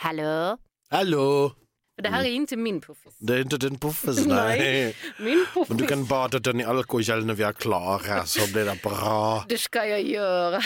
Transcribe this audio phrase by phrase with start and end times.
[0.00, 0.58] Hallå?
[0.90, 1.52] Hallå?
[1.96, 3.16] För det här är inte min puffis.
[3.18, 4.96] Det är inte din puffis, Nej, nej.
[5.18, 5.68] min puffis.
[5.68, 9.44] Men du kan bada den i alkohol när vi är klara så blir det bra.
[9.48, 10.60] Det ska jag göra.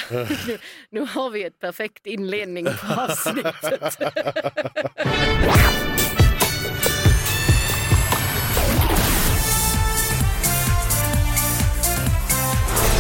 [0.47, 0.59] nu,
[0.91, 3.99] nu har vi ett perfekt inledning på avsnittet.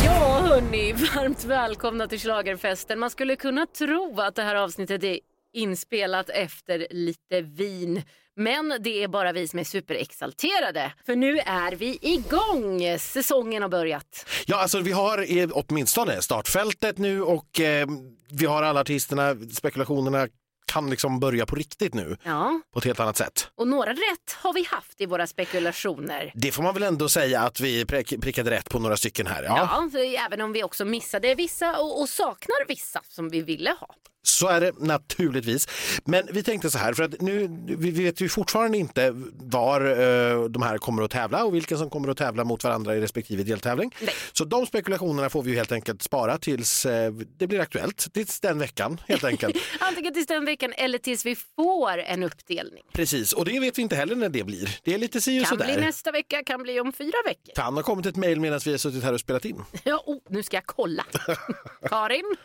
[0.04, 2.98] Ja, hörni, varmt välkomna till Schlagerfesten.
[2.98, 5.18] Man skulle kunna tro att det här avsnittet är
[5.52, 8.02] inspelat efter lite vin.
[8.36, 10.92] Men det är bara vi som är superexalterade.
[11.06, 12.98] För nu är vi igång.
[12.98, 14.26] Säsongen har börjat.
[14.46, 17.86] Ja, alltså vi har eh, åtminstone startfältet nu och eh,
[18.30, 20.28] vi har alla artisterna, spekulationerna
[20.66, 23.48] kan liksom börja på riktigt nu Ja, på ett helt annat sätt.
[23.54, 26.32] och några rätt har vi haft i våra spekulationer.
[26.34, 29.42] Det får man väl ändå säga att vi prick- prickade rätt på några stycken här.
[29.42, 33.70] Ja, Ja, även om vi också missade vissa och, och saknar vissa som vi ville
[33.80, 33.94] ha.
[34.22, 35.68] Så är det naturligtvis.
[36.04, 40.44] Men vi tänkte så här, för att nu vi vet ju fortfarande inte var eh,
[40.44, 43.42] de här kommer att tävla och vilka som kommer att tävla mot varandra i respektive
[43.42, 43.94] deltävling.
[44.00, 44.14] Nej.
[44.32, 48.58] Så de spekulationerna får vi helt enkelt spara tills eh, det blir aktuellt, tills den
[48.58, 49.56] veckan helt enkelt.
[49.80, 52.82] Antingen tills den veckan eller tills vi får en uppdelning.
[52.92, 54.78] Precis, och det vet vi inte heller när det blir.
[54.82, 55.80] Det är lite si och Kan bli sådär.
[55.80, 57.54] nästa vecka, kan bli om fyra veckor.
[57.54, 59.64] Kan ha kommit ett mejl medan vi har suttit här och spelat in.
[59.84, 61.04] Ja, oh, nu ska jag kolla.
[61.88, 62.36] Karin?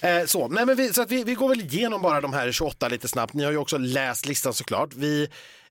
[0.00, 2.52] Eh, så Nej, men vi, så att vi, vi går väl igenom bara de här
[2.52, 3.34] 28 lite snabbt.
[3.34, 4.94] Ni har ju också läst listan såklart.
[4.94, 5.28] Vi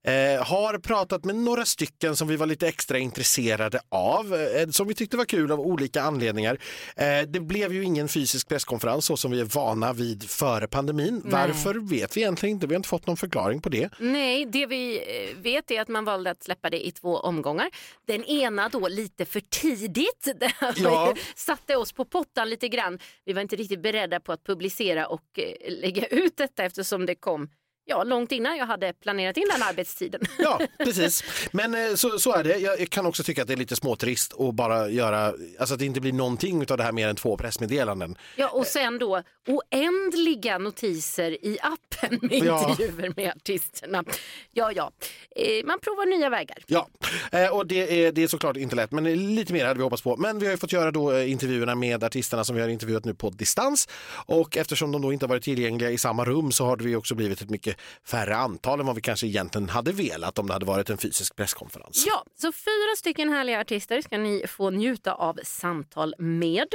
[0.08, 4.88] eh, har pratat med några stycken som vi var lite extra intresserade av, eh, som
[4.88, 6.58] vi tyckte var kul av olika anledningar.
[6.96, 11.22] Eh, det blev ju ingen fysisk presskonferens så som vi är vana vid före pandemin.
[11.26, 12.68] Varför vet vi egentligen inte.
[12.68, 13.90] Vi har inte fått någon förklaring på det.
[14.00, 17.70] Nej, det vi eh, vet är att man valde att släppa det i två omgångar.
[18.08, 20.28] Den ena då lite för tidigt.
[20.76, 21.16] Ja.
[21.36, 23.00] satte oss på pottan lite grann.
[23.26, 27.16] Vi var inte riktigt beredda på att publicera och eh, lägga ut detta eftersom det
[27.16, 27.50] kom
[27.90, 30.22] ja, långt innan jag hade planerat in den arbetstiden.
[30.38, 31.24] Ja, precis.
[31.52, 32.58] Men eh, så, så är det.
[32.58, 35.86] Jag kan också tycka att det är lite småtrist att bara göra, alltså att det
[35.86, 38.18] inte blir någonting av det här mer än två pressmeddelanden.
[38.36, 42.70] Ja, och sen då oändliga notiser i appen med Ja.
[42.70, 44.04] intervjuer med artisterna.
[44.52, 44.92] Ja, ja,
[45.36, 46.58] eh, man provar nya vägar.
[46.68, 46.88] Ja,
[47.32, 50.02] eh, och det är, det är såklart inte lätt, men lite mer hade vi hoppats
[50.02, 50.18] på.
[50.18, 53.14] Men vi har ju fått göra då intervjuerna med artisterna som vi har intervjuat nu
[53.14, 53.88] på distans
[54.26, 56.96] och eftersom de då inte har varit tillgängliga i samma rum så har det ju
[56.96, 60.54] också blivit ett mycket färre antal än vad vi kanske egentligen hade velat om det
[60.54, 62.06] hade varit en fysisk presskonferens.
[62.08, 66.68] Ja, så fyra stycken härliga artister ska ni få njuta av samtal med.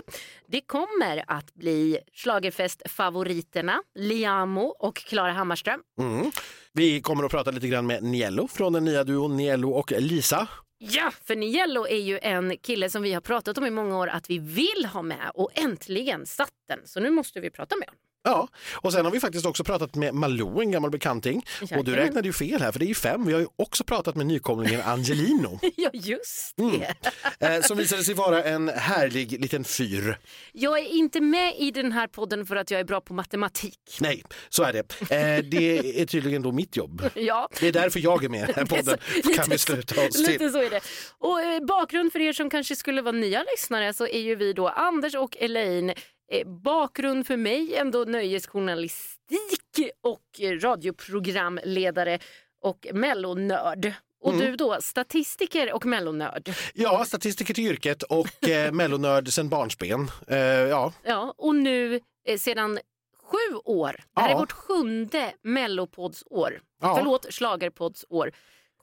[0.47, 5.81] Det kommer att bli Schlagerfest-favoriterna Liamo och Klara Hammarström.
[5.99, 6.33] Mm.
[6.73, 10.49] Vi kommer att prata lite grann med Niello från den nya duon Niello och Lisa.
[10.79, 14.09] Ja, för Niello är ju en kille som vi har pratat om i många år
[14.09, 16.79] att vi vill ha med och äntligen satt den.
[16.85, 18.01] Så nu måste vi prata med honom.
[18.35, 21.43] Ja, och sen har vi faktiskt också pratat med Malou, en gammal bekanting.
[21.77, 23.27] Och du räknade ju fel här, för det är ju fem.
[23.27, 26.95] Vi har ju också pratat med nykomlingen Angelino, Ja, just det.
[27.57, 30.19] eh, som visade sig vara en härlig liten fyr.
[30.53, 33.79] Jag är inte med i den här podden för att jag är bra på matematik.
[34.01, 35.01] Nej, så är det.
[35.01, 37.11] Eh, det är tydligen då mitt jobb.
[37.15, 37.49] Ja.
[37.61, 38.99] Det är därför jag är med i den här podden.
[39.15, 40.53] Lite kan vi så- sluta oss Lite till.
[40.53, 40.81] så är det.
[41.19, 44.53] Och eh, bakgrund för er som kanske skulle vara nya lyssnare så är ju vi
[44.53, 45.95] då Anders och Elaine.
[46.33, 50.23] Eh, bakgrund för mig ändå nöjesjournalistik och
[50.63, 52.19] radioprogramledare
[52.63, 53.93] och mellonörd.
[54.21, 54.47] Och Mm.
[54.47, 56.51] du då statistiker och mellonörd.
[56.75, 60.11] Ja, statistiker till yrket och eh, mellonörd sen barnsben.
[60.29, 60.93] Eh, ja.
[61.05, 62.79] Ja, och nu eh, sedan
[63.23, 64.35] sju år, det här Ja.
[64.35, 66.97] är vårt sjunde mellopoddsår, Ja.
[66.97, 68.33] förlåt schlagerpoddsår.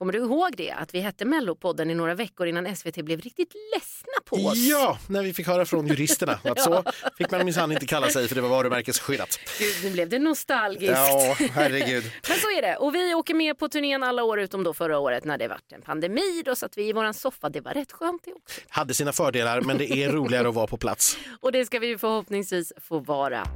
[0.02, 0.72] Kommer du ihåg det?
[0.72, 4.58] Att vi hette Mellopodden i några veckor innan SVT blev riktigt ledsna på oss.
[4.58, 6.84] ja, när vi fick höra från juristerna att så
[7.18, 9.40] fick man minsann inte kalla sig för det var varumärkesskyddat.
[9.60, 10.94] Gud, nu blev det nostalgiskt.
[10.96, 12.04] Ja, herregud.
[12.30, 12.76] Men så är det.
[12.76, 15.72] Och vi åker med på turnén alla år utom då förra året när det vart
[15.72, 16.42] en pandemi.
[16.46, 17.50] Då satt vi i våran soffa.
[17.50, 18.62] Det var rätt skönt det också.
[18.70, 21.18] Hade sina fördelar, men det är roligare att vara på plats.
[21.40, 23.48] Och det ska vi förhoppningsvis få vara.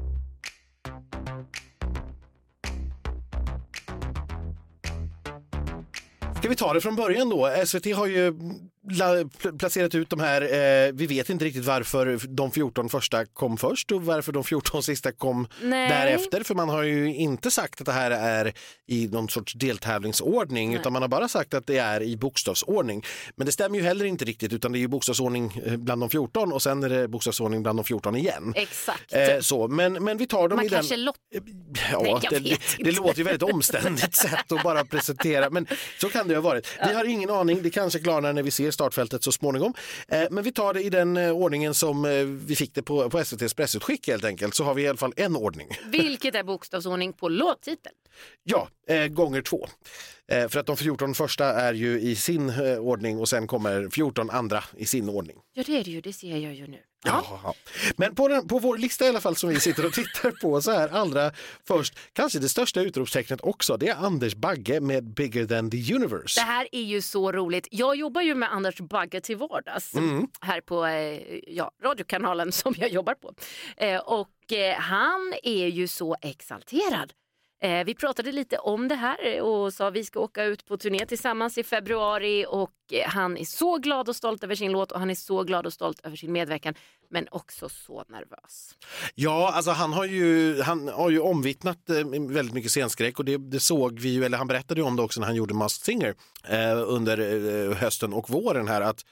[6.45, 7.49] Ska vi ta det från början då?
[7.65, 8.33] SVT har ju
[9.57, 13.91] placerat ut de här, eh, vi vet inte riktigt varför de 14 första kom först
[13.91, 15.89] och varför de 14 sista kom Nej.
[15.89, 16.43] därefter.
[16.43, 18.53] För man har ju inte sagt att det här är
[18.87, 20.79] i någon sorts deltävlingsordning Nej.
[20.79, 23.03] utan man har bara sagt att det är i bokstavsordning.
[23.35, 26.09] Men det stämmer ju heller inte riktigt utan det är ju bokstavsordning eh, bland de
[26.09, 28.53] 14 och sen är det bokstavsordning bland de 14 igen.
[28.55, 29.13] Exakt.
[29.13, 30.77] Eh, så, men, men vi tar dem Man i den...
[30.77, 31.15] kanske lott...
[31.91, 35.67] Ja, Nej, det, det, låter ju väldigt omständigt sätt att bara presentera, men
[36.01, 36.67] så kan det ju ha varit.
[36.87, 39.73] Vi har ingen aning, det kanske klarnar när vi ser startfältet så småningom.
[40.07, 43.09] Eh, men vi tar det i den eh, ordningen som eh, vi fick det på,
[43.09, 44.55] på SVTs pressutskick helt enkelt.
[44.55, 45.67] Så har vi i alla fall en ordning.
[45.91, 47.95] Vilket är bokstavsordning på låttiteln?
[48.43, 48.67] Ja,
[49.09, 49.67] gånger två.
[50.31, 53.89] Eh, för att de 14 första är ju i sin eh, ordning och sen kommer
[53.89, 55.37] 14 andra i sin ordning.
[55.53, 56.01] Ja, det är det ju.
[56.01, 56.77] Det ser jag ju nu.
[57.05, 57.55] Ja.
[57.97, 60.61] Men på, den, på vår lista i alla fall som vi sitter och tittar på
[60.61, 61.31] så här allra
[61.67, 66.41] först, kanske det största utropstecknet också, det är Anders Bagge med Bigger than the universe.
[66.41, 67.67] Det här är ju så roligt.
[67.71, 70.27] Jag jobbar ju med Anders Bagge till vardags Mm.
[70.41, 73.33] här på eh, ja, radiokanalen som jag jobbar på.
[74.05, 74.29] Och
[74.77, 77.13] han är ju så exalterad.
[77.61, 80.77] Eh, vi pratade lite om det här och sa att vi ska åka ut på
[80.77, 84.91] turné tillsammans i februari och eh, han är så glad och stolt över sin låt
[84.91, 86.73] och han är så glad och stolt över sin medverkan
[87.09, 88.75] men också så nervös.
[89.15, 91.95] Ja, alltså han har ju, han har ju omvittnat eh,
[92.29, 95.01] väldigt mycket scenskräck och det, det såg vi ju, eller han berättade ju om det
[95.01, 96.15] också när han gjorde Masked Singer
[96.47, 99.05] eh, under hösten och våren här att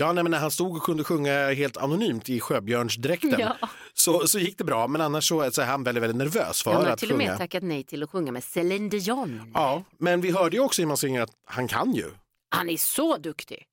[0.00, 3.56] Ja, nej, men när han stod och kunde sjunga helt anonymt i sjöbjörnsdräkten Ja.
[3.94, 4.86] så, så gick det bra.
[4.88, 7.18] Men annars så, så är han väldigt, väldigt nervös för Han har att till och
[7.18, 7.30] sjunga.
[7.30, 9.50] med tackat nej till att sjunga med Céline Dion.
[9.54, 12.04] Ja, men vi hörde ju också i Singer att han kan ju.
[12.50, 13.66] Han är så duktig.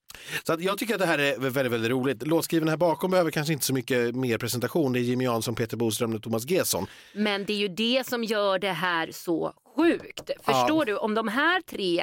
[0.44, 2.27] Så att jag tycker att det här är väldigt, väldigt roligt.
[2.27, 4.94] Låtskriven här bakom behöver kanske inte så mycket mer presentation.
[4.94, 6.88] Det är Jimmy Jansson, Peter Boström och Thomas Gesson.
[7.13, 10.30] Men det är ju det som gör det här så sjukt.
[10.44, 10.97] Förstår du?
[10.97, 12.01] Om de här tre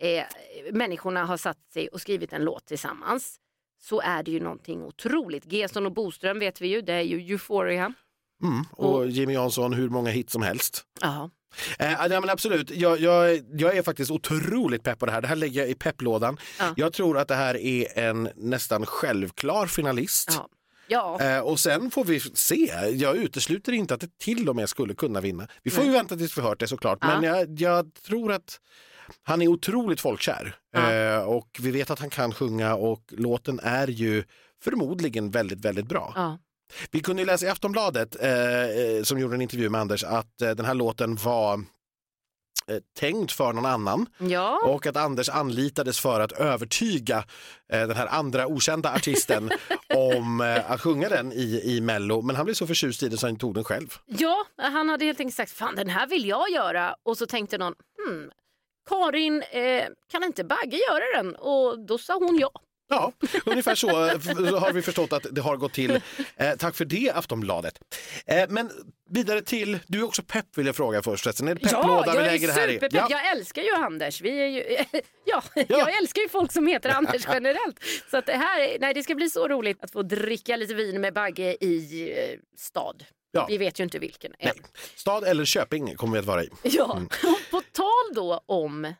[0.00, 0.24] eh,
[0.72, 3.36] människorna har satt sig och skrivit en låt tillsammans
[3.80, 5.52] så är det ju någonting otroligt.
[5.52, 7.94] Gesson och Boström vet vi ju, det är ju Euphoria.
[8.42, 8.64] Mm.
[8.72, 10.84] Och Jimmy Jansson, hur många hits som helst.
[11.00, 11.30] Ja.
[11.78, 15.20] Eh, ja, men absolut, jag, jag, jag är faktiskt otroligt pepp på det här.
[15.20, 16.36] Det här lägger jag i pepplådan.
[16.58, 16.74] Ja.
[16.76, 20.28] Jag tror att det här är en nästan självklar finalist.
[20.36, 20.48] Ja.
[21.18, 21.20] ja.
[21.20, 22.72] Eh, och sen får vi se.
[22.92, 25.48] Jag utesluter inte att det till och med skulle kunna vinna.
[25.62, 26.98] Vi får ju vänta tills vi hört det såklart.
[27.00, 27.20] Ja.
[27.20, 28.60] Men jag, jag tror att
[29.22, 30.56] han är otroligt folkkär.
[30.72, 30.92] Ja.
[30.92, 34.24] Eh, och vi vet att han kan sjunga och låten är ju
[34.62, 36.12] förmodligen väldigt, väldigt bra.
[36.16, 36.38] ja.
[36.90, 40.38] Vi kunde ju läsa i Aftonbladet eh, eh, som gjorde en intervju med Anders att
[40.38, 41.64] den här låten var
[42.98, 44.60] tänkt för någon annan ja.
[44.64, 47.24] och att Anders anlitades för att övertyga
[47.68, 49.50] den här andra okända artisten
[49.94, 52.22] om att sjunga den i, i Mello.
[52.22, 53.94] Men han blev så förtjust i den så han tog den själv.
[54.06, 57.58] ja, han hade helt enkelt sagt fan den här vill jag göra och så tänkte
[57.58, 57.74] någon
[58.06, 58.30] hmm,
[58.88, 61.34] Karin, eh, kan inte Bagge göra den?
[61.36, 62.50] Och då sa hon ja.
[62.92, 63.12] Ja,
[63.46, 66.00] ungefär så eh, har vi förstått att det har gått till.
[66.36, 67.78] Eh, tack för det Aftonbladet.
[68.26, 68.70] Eh, men
[69.10, 71.26] vidare till, du är också pepp vill jag fråga först.
[71.26, 72.78] Är det Ja, pepplådan vi jag är lägger det här i?
[72.92, 73.06] Ja.
[73.10, 74.20] Jag älskar ju Anders.
[74.20, 74.76] Vi är ju,
[75.24, 77.80] ja, jag älskar ju folk som heter Anders generellt.
[78.10, 80.74] Så att det här, är- nej, det ska bli så roligt att få dricka lite
[80.74, 83.04] vin med Bagge i eh, stad.
[83.32, 83.46] Ja.
[83.48, 84.52] Vi vet ju inte vilken än.
[84.56, 84.70] Nej.
[84.96, 86.48] Stad eller Köping kommer vi att vara i.
[86.62, 86.92] Ja.
[86.92, 87.04] Mm.
[87.06, 88.94] Och på tal då om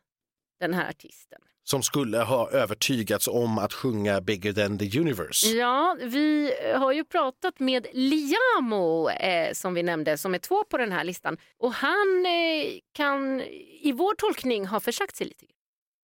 [0.61, 1.39] den här artisten.
[1.65, 5.47] Som skulle ha övertygats om att sjunga Bigger than the universe.
[5.47, 10.77] Ja, vi har ju pratat med Liamo eh, som vi nämnde som är två på
[10.79, 11.37] den här listan.
[11.59, 13.41] Och han eh, kan
[13.81, 15.47] i vår tolkning ha försagt sig lite.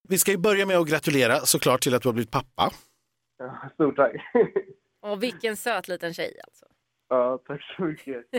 [0.08, 2.72] Vi ska ju börja med att gratulera såklart till att du har blivit pappa.
[3.38, 4.12] Ja, stort tack.
[5.02, 6.66] Och vilken söt liten tjej alltså.
[7.08, 8.24] Ja, tack så mycket.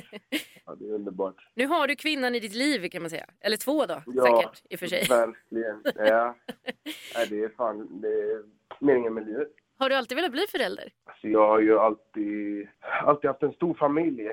[0.66, 1.36] Ja, det är underbart.
[1.54, 3.26] Nu har du kvinnan i ditt liv kan man säga.
[3.40, 5.06] Eller två då, Ja, säkert i och för sig.
[5.10, 5.82] Verkligen.
[5.96, 6.36] Ja.
[7.16, 8.44] Nej, det är fan det är
[8.80, 9.48] meningen med livet.
[9.78, 10.92] Har du alltid velat bli förälder?
[11.06, 12.68] Alltså, jag har ju alltid,
[13.04, 14.30] alltid haft en stor familj.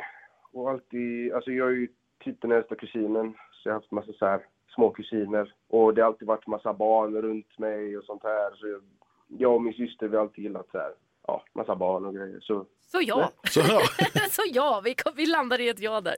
[0.52, 1.88] Och alltid, alltså jag är ju
[2.24, 3.34] typ den äldsta kusinen.
[3.52, 5.54] Så jag har haft massa så här små kusiner.
[5.68, 8.54] Och det har alltid varit massa barn runt mig och sånt här.
[8.54, 8.82] Så jag,
[9.28, 10.92] jag och min syster vi har alltid gillat så här,
[11.26, 12.40] ja, massa barn och grejer.
[12.40, 13.30] Så Så ja.
[13.50, 13.80] Så, ja.
[14.30, 16.16] Så ja, vi, kom, vi landar i ett ja där.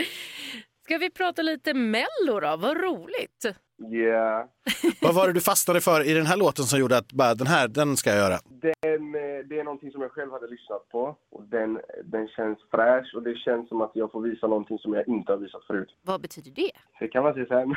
[0.84, 2.56] Ska vi prata lite Mello då?
[2.56, 3.44] Vad roligt.
[3.92, 4.46] yeah.
[5.02, 7.46] Vad var det du fastnade för i den här låten som gjorde att bara, den
[7.46, 8.38] här, den ska jag göra?
[8.44, 11.16] Den, eh, det är någonting som jag själv hade lyssnat på.
[11.30, 14.94] Och den, den känns fräsch och det känns som att jag får visa någonting som
[14.94, 15.88] jag inte har visat förut.
[16.02, 16.70] Vad betyder det?
[17.00, 17.74] Det kan man se sen.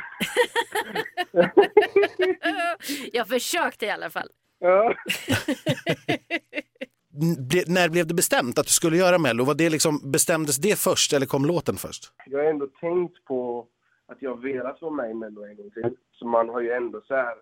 [3.12, 4.28] Jag försökte i alla fall.
[4.58, 4.94] Ja.
[7.66, 9.44] När blev det bestämt att du skulle göra Mello?
[9.44, 12.12] Var det liksom, bestämdes det först eller kom låten först?
[12.26, 13.66] Jag har ändå tänkt på
[14.06, 15.96] att jag velat vara med i Mello en gång till.
[16.12, 17.34] Så man har ju ändå så här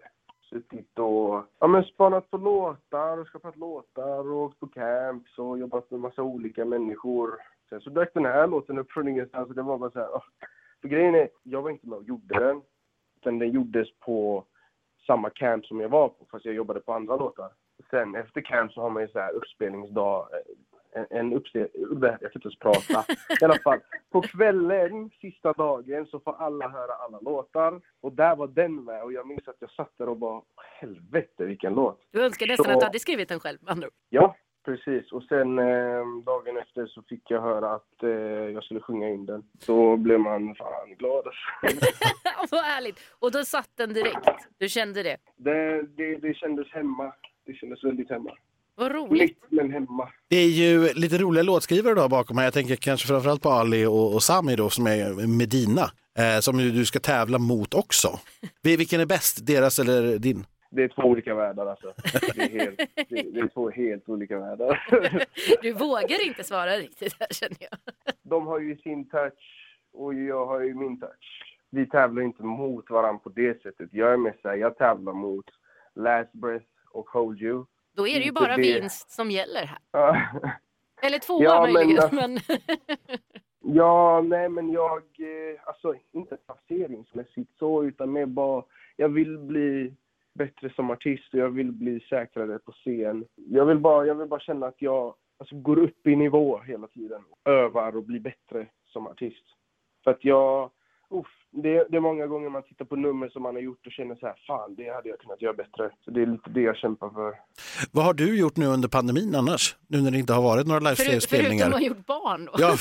[0.50, 5.58] suttit och ja, men spanat på låtar och skapat låtar och åkt på camps och
[5.58, 7.30] jobbat med massa olika människor.
[7.68, 10.14] Sen så dök den här låten upp från ingenstans och det var bara så här.
[10.14, 10.22] åh.
[10.80, 12.62] För grejen är, jag var inte med och gjorde den.
[13.20, 14.44] Utan den gjordes på
[15.06, 17.50] samma camp som jag var på fast jag jobbade på andra låtar.
[17.90, 20.38] Sen efter camp så har man ju så här uppspelningsdag eh,
[21.00, 21.68] en, en uppstel...
[22.00, 23.04] Jag kan inte ens prata.
[23.40, 23.78] I alla fall,
[24.10, 27.80] på kvällen, sista dagen, så får alla höra alla låtar.
[28.00, 30.42] Och där var den med och jag minns att jag satt där och bara,
[30.80, 32.00] helvete vilken låt.
[32.10, 33.58] Du önskar nästan Så- att du hade skrivit den själv.
[33.66, 33.88] andra.
[34.08, 35.12] Ja, precis.
[35.12, 38.10] Och sen eh, dagen efter så fick jag höra att eh,
[38.54, 39.42] jag skulle sjunga in den.
[39.58, 41.24] Så blev man fan glad.
[42.50, 42.98] Vad härligt.
[43.18, 44.28] Och då satt den direkt.
[44.58, 45.16] Du kände det.
[45.36, 47.12] Det, det, det kändes hemma.
[47.46, 48.30] Det kändes väldigt hemma.
[48.76, 49.20] Vad roligt.
[49.22, 50.08] Likt men hemma.
[50.28, 52.44] Det är ju lite roliga låtskrivare då bakom här.
[52.44, 55.90] Jag tänker kanske framförallt på Ali och, och Sami då som är Medina.
[56.18, 58.08] Eh, som du ska tävla mot också.
[58.62, 60.46] Vil- Vilken är bäst, deras eller din?
[60.74, 61.92] Det är två olika världar alltså.
[62.34, 62.78] Det är, helt,
[63.08, 64.86] det, det är två helt olika världar.
[65.62, 67.78] Du vågar inte svara riktigt här känner jag.
[68.22, 71.54] De har ju sin touch och jag har ju min touch.
[71.70, 73.88] Vi tävlar inte mot varandra på det sättet.
[73.92, 75.46] Jag är med sig, jag tävlar mot
[75.94, 77.64] Last Breath och Hold You.
[77.96, 78.62] Då är det ju Inte bara det.
[78.62, 80.28] vinst som gäller här.
[81.02, 82.08] Eller tvåa Ja, möjligen.
[82.12, 82.38] Men...
[83.66, 88.62] Ja, nej men jag, eh, alltså inte placeringsmässigt så, utan mer bara,
[88.96, 89.94] jag vill bli
[90.34, 93.24] bättre som artist och jag vill bli säkrare på scen.
[93.34, 96.86] Jag vill bara, jag vill bara känna att jag alltså, går upp i nivå hela
[96.86, 97.22] tiden.
[97.44, 99.44] Övar och blir bättre som artist.
[100.04, 100.70] För att jag,
[101.10, 103.92] uff, det, det är många gånger man tittar på nummer som man har gjort och
[103.92, 105.90] känner så här, fan det hade jag kunnat göra bättre.
[106.04, 107.34] Så det är lite det jag kämpar för.
[107.92, 109.76] Vad har du gjort nu under pandemin annars?
[109.88, 111.66] Nu när det inte har varit några Förut, förutom livespelningar.
[111.66, 112.52] att ha gjort barn då.
[112.58, 112.76] Ja,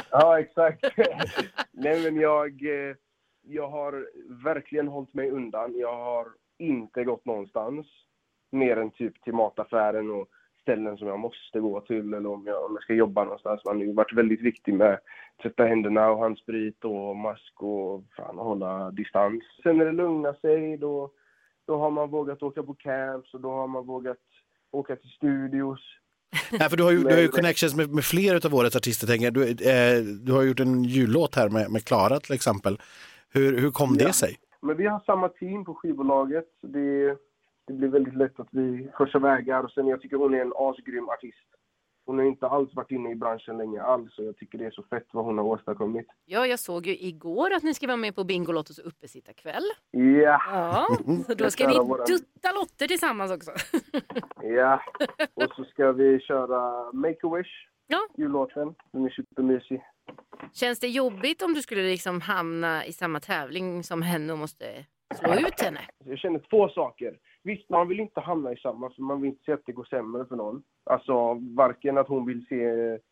[0.10, 0.84] Ja, exakt.
[1.72, 2.96] Nej, men jag, eh,
[3.42, 4.08] jag har
[4.44, 5.78] verkligen hållit mig undan.
[5.78, 6.28] Jag har
[6.58, 7.86] inte gått någonstans.
[8.52, 10.28] Mer än typ till mataffären och
[10.62, 13.60] ställen som jag måste gå till eller om jag, om jag ska jobba någonstans.
[13.64, 15.00] Man har ju varit väldigt viktig med att
[15.42, 19.42] tvätta händerna och handsprit och mask och fan, hålla distans.
[19.62, 21.10] Sen när det lugnar sig då,
[21.66, 24.18] då har man vågat åka på camps och då har man vågat
[24.70, 25.80] åka till studios.
[26.50, 29.06] Nej, för du har ju, du har ju connections med, med flera av årets artister.
[29.06, 29.34] Tänker jag.
[29.34, 32.78] Du, eh, du har gjort en jullåt här med, med Klara till exempel.
[33.32, 34.06] Hur, hur kom Ja.
[34.06, 34.36] det sig?
[34.62, 36.48] Men vi har samma team på skivbolaget.
[36.62, 37.16] Det,
[37.66, 39.64] det blir väldigt lätt att vi korsar vägar.
[39.64, 41.46] Och sen jag tycker hon är en asgrym artist.
[42.06, 44.18] Hon har inte alls varit inne i branschen länge alls.
[44.18, 46.06] Och jag tycker det är så fett vad hon har åstadkommit.
[46.24, 49.62] Ja, jag såg ju igår att ni ska vara med på Bingolottos uppesittarkväll.
[49.90, 50.86] Ja, Ja,
[51.26, 53.50] så då ska ni våran- dutta lotter tillsammans också.
[54.42, 54.82] ja.
[55.34, 57.68] Och så ska vi köra Make a Wish.
[57.86, 57.98] Ja.
[58.16, 58.74] Jullåten.
[58.92, 59.82] Den är supermysig.
[60.52, 64.64] Känns det jobbigt om du skulle liksom hamna i samma tävling som henne och måste
[65.14, 65.80] slå ut henne?
[66.04, 67.18] Jag känner två saker.
[67.42, 69.84] Visst, man vill inte hamna i samma, för man vill inte se att det går
[69.84, 70.62] sämre för någon.
[70.84, 72.64] Alltså, varken att hon vill se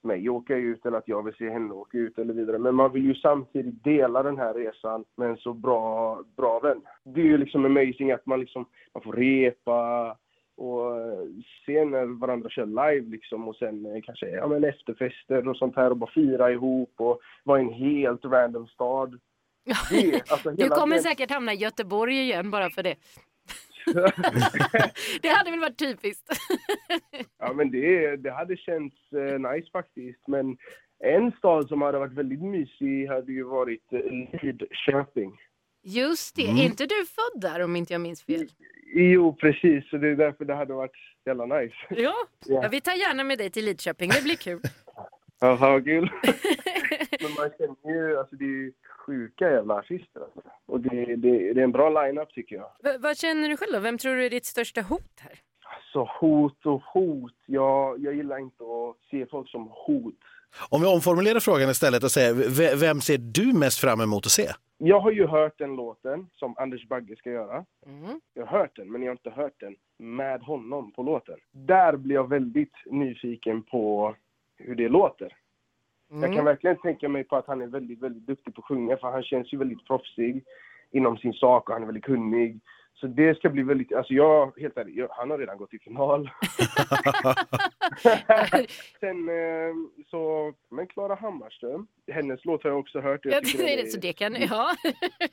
[0.02, 2.58] mig åka ut eller att jag vill se henne åka ut eller vidare.
[2.58, 6.80] Men man vill ju samtidigt dela den här resan med en så bra, bra vän.
[7.04, 10.16] Det är ju liksom amazing att man liksom, man får repa
[10.58, 11.18] och eh,
[11.66, 15.76] se när varandra kör live liksom och sen eh, kanske ja, men efterfester och sånt
[15.76, 19.20] här och bara fira ihop och vara i en helt random stad.
[19.90, 22.94] Det, alltså Du kommer den- säkert hamna i Göteborg igen bara för det.
[25.22, 26.28] Det hade väl varit typiskt.
[27.38, 30.26] Ja, men det, det hade känts eh, nice faktiskt.
[30.28, 30.56] Men
[31.04, 33.92] en stad som hade varit väldigt mysig hade ju varit
[34.42, 35.32] Lidköping.
[35.82, 36.56] Just det, Mm.
[36.58, 38.46] är inte du född där om inte jag minns fel?
[38.94, 39.88] Jo, precis.
[39.90, 40.92] Så det är därför det hade varit
[41.26, 41.74] jävla nice.
[41.90, 42.14] Ja,
[42.46, 42.62] Ja.
[42.62, 44.60] ja vi tar gärna med dig till Lidköping, det blir kul.
[45.40, 46.10] Jaha, kul.
[47.20, 48.72] men man känner ju, alltså det är ju
[49.06, 50.20] sjuka jävla artister.
[50.20, 50.40] Alltså.
[50.66, 52.70] Och det, det, det är en bra line-up tycker jag.
[52.82, 53.78] V- vad känner du själv då?
[53.80, 55.38] Vem tror du är ditt största hot här?
[55.76, 57.34] Alltså hot och hot.
[57.46, 60.14] Jag, jag gillar inte att se folk som hot.
[60.70, 64.48] Om vi omformulerar frågan istället och säger, vem ser du mest fram emot att se?
[64.78, 67.64] Jag har ju hört den låten som Anders Bagge ska göra.
[67.86, 68.20] Mm.
[68.34, 71.36] Jag har hört den, men jag har inte hört den med honom på låten.
[71.52, 74.14] Där blir jag väldigt nyfiken på
[74.56, 75.36] hur det låter.
[76.10, 76.44] Jag kan Mm.
[76.44, 79.22] verkligen tänka mig på att han är väldigt, väldigt duktig på att sjunga, för han
[79.22, 80.44] känns ju väldigt proffsig
[80.90, 82.60] inom sin sak och han är väldigt kunnig.
[83.00, 85.78] Så det ska bli väldigt, alltså jag, helt ärligt, jag, han har redan gått i
[85.78, 86.30] final.
[89.00, 89.74] Sen eh,
[90.10, 93.24] så, men Klara Hammarström, hennes låt har jag också hört.
[93.24, 94.70] Jag Ja, det är så det kan, ja.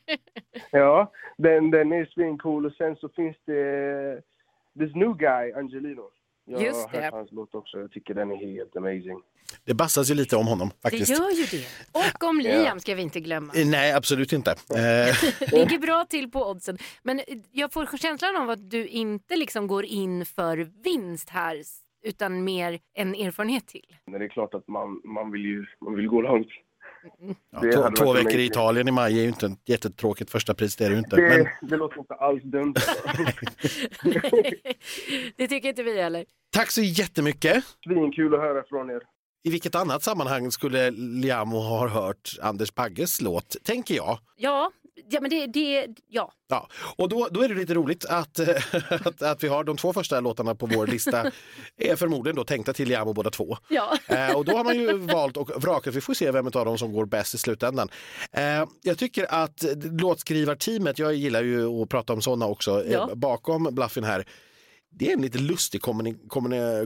[0.71, 4.21] Ja, den, den är svincool och sen så finns det
[4.79, 6.09] This New Guy, Angelino.
[6.45, 7.17] Jag Just har hört det.
[7.17, 9.21] hans låt också, jag tycker den är helt amazing.
[9.63, 11.11] Det bassas ju lite om honom Det faktiskt.
[11.11, 11.65] gör ju det.
[11.91, 13.53] Och om Liam ska vi inte glömma.
[13.53, 14.51] Eh, Nej, absolut inte.
[14.51, 15.15] Eh,
[15.59, 16.77] Ligger bra till på oddsen.
[17.03, 21.61] Men eh, jag får känslan av att du inte liksom går in för vinst här
[22.03, 23.95] utan mer en erfarenhet till.
[24.05, 26.47] Men det är klart att man, man, vill ju man vill gå långt.
[27.51, 28.45] Ja, Det två två veckor i.
[28.45, 31.15] Italien i maj är ju inte ett jättetråkigt första pris, det är det ju inte.
[31.15, 32.73] Men, Det, det låter inte alls dumt.
[35.37, 36.25] det tycker inte vi heller.
[36.53, 37.63] tack så jättemycket.
[37.83, 39.01] Svinkul att höra från er.
[39.43, 44.19] I vilket annat sammanhang skulle Liamo ha hört Anders Bagges låt, tänker jag.
[44.37, 44.71] Ja,
[45.09, 46.31] ja men det, det ja.
[46.47, 48.47] Ja, och då, då är det lite roligt att, eh,
[49.07, 51.31] att, att vi har de två första låtarna på vår lista
[51.77, 53.57] är förmodligen då tänkta till Liamo båda två.
[53.69, 53.97] ja.
[54.07, 56.77] Eh, och då har man ju valt och vrakat, vi får se vem av dem
[56.77, 57.89] som går bäst i slutändan.
[58.31, 59.63] Eh, jag tycker att
[60.01, 63.09] låtskrivarteamet, jag gillar ju att prata om sådana också, eh, Ja.
[63.15, 64.25] bakom Bluffin här,
[64.89, 65.81] det är en lite lustig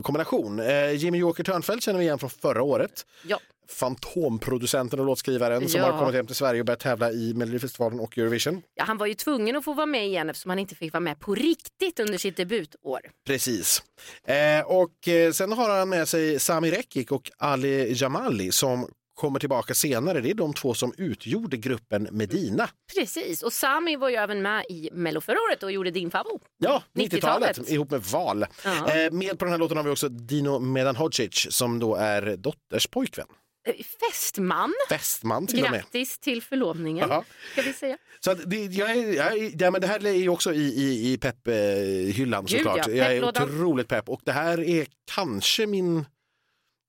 [0.02, 0.60] kombination.
[0.60, 3.06] Eh, Jimmy Joker Törnfeldt känner vi igen från förra året.
[3.26, 3.38] ja.
[3.70, 5.90] Fantomproducenten och låtskrivaren som Ja.
[5.92, 8.62] har kommit hem till Sverige och börjat tävla i Melodifestivalen och Eurovision.
[8.74, 11.00] Ja, han var ju tvungen att få vara med igen eftersom han inte fick vara
[11.00, 13.00] med på riktigt under sitt debutår.
[13.26, 13.82] Precis.
[14.24, 19.38] Eh, och eh, sen har han med sig Sami Rekik och Ali Jamali som kommer
[19.40, 20.20] tillbaka senare.
[20.20, 22.68] Det är de två som utgjorde gruppen Medina.
[22.96, 26.42] Precis, och Sami var ju även med i Mello förra året och gjorde din favorit.
[26.58, 27.70] Ja, 90-talet 90-talet.
[27.70, 28.46] ihop med Val.
[28.64, 28.94] Ja.
[29.04, 32.36] Eh, med på den här låten har vi också Dino Medan Hodzic som då är
[32.36, 33.26] dotters pojkvän.
[33.68, 35.80] Eh, Fästman, Fästman till och med.
[35.80, 37.08] grattis till förlovningen
[37.52, 37.96] ska vi säga.
[38.20, 41.12] Så det, jag är, jag är, ja, men det här är ju också i, i,
[41.12, 42.86] i pepphyllan såklart.
[42.86, 46.06] ja, jag är otroligt pepp och det här är kanske min,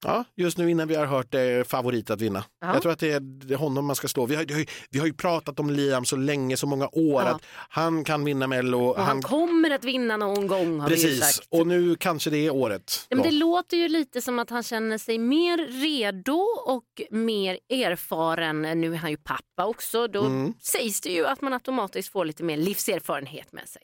[0.03, 2.43] ja, just nu innan vi har hört det, favorit att vinna.
[2.61, 2.73] Ja.
[2.73, 4.25] Jag tror att det är, honom man ska slå.
[4.25, 7.27] Vi har, ju- vi har ju pratat om Liam så länge, så många år, Ja.
[7.29, 8.85] att han kan vinna Mello.
[8.85, 11.47] Och han kommer att vinna någon gång har vi ju Precis, sagt.
[11.51, 13.05] och nu kanske det är året.
[13.09, 17.59] Ja, men det låter ju lite som att han känner sig mer redo och mer
[17.69, 18.61] erfaren.
[18.61, 20.07] Nu är han ju pappa också.
[20.07, 20.53] Då Mm.
[20.61, 23.81] sägs det ju att man automatiskt får lite mer livserfarenhet med sig.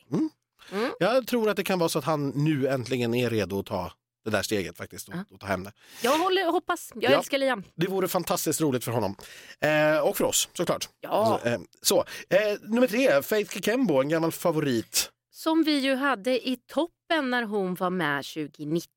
[1.00, 3.92] Jag tror att det kan vara så att han nu äntligen är redo att ta
[4.32, 5.24] det där steget faktiskt och, Ja.
[5.32, 5.72] och ta hem det.
[6.04, 6.92] Jag håller, hoppas.
[6.96, 7.18] Jag Ja.
[7.18, 7.64] älskar Liam.
[7.76, 9.16] Det vore fantastiskt roligt för honom.
[9.60, 10.90] Eh, och för oss såklart.
[11.00, 11.40] Ja.
[11.46, 15.12] Eh, så, eh, nummer tre, Faith Kikembo, en gammal favorit.
[15.32, 18.90] Som vi ju hade i toppen när hon var med 2019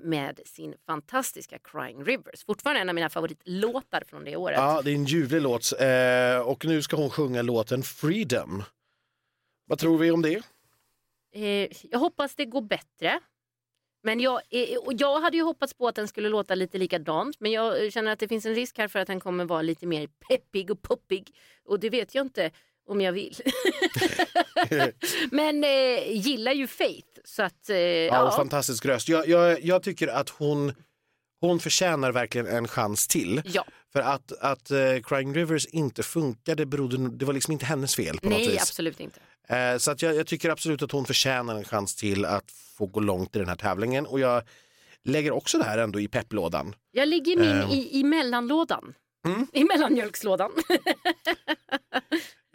[0.00, 2.44] med sin fantastiska Crying Rivers.
[2.46, 4.56] Fortfarande en av mina favoritlåtar från det året.
[4.58, 8.62] Ja, det är en ljuvlig låt eh, och nu ska hon sjunga låten Freedom.
[9.66, 10.42] Vad tror vi om det?
[11.34, 13.20] Eh, jag hoppas det går bättre.
[14.06, 17.40] Men jag, eh, och jag hade ju hoppats på att den skulle låta lite likadant
[17.40, 19.86] men jag känner att det finns en risk här för att den kommer vara lite
[19.86, 21.34] mer peppig och poppig
[21.64, 22.50] och det vet jag inte
[22.88, 23.36] om jag vill.
[25.30, 28.32] men eh, gillar ju Faith så att eh, Ja, ja.
[28.36, 29.08] fantastisk röst.
[29.08, 30.72] Jag, jag, jag tycker att hon,
[31.40, 33.42] hon förtjänar verkligen en chans till.
[33.44, 33.64] ja.
[33.92, 38.18] För att, att eh, Crying Rivers inte funkade berodde, det var liksom inte hennes fel
[38.18, 38.62] på något Nej vis.
[38.62, 39.20] absolut inte.
[39.48, 42.86] Eh, så att jag, jag tycker absolut att hon förtjänar en chans till att få
[42.86, 44.06] gå långt i den här tävlingen.
[44.06, 44.42] Och jag
[45.04, 46.74] lägger också det här ändå i pepplådan.
[46.90, 47.72] Jag ligger min Eh.
[47.72, 48.94] i, i mellanlådan.
[49.26, 49.46] Mm.
[49.52, 50.50] I mellanmjölkslådan.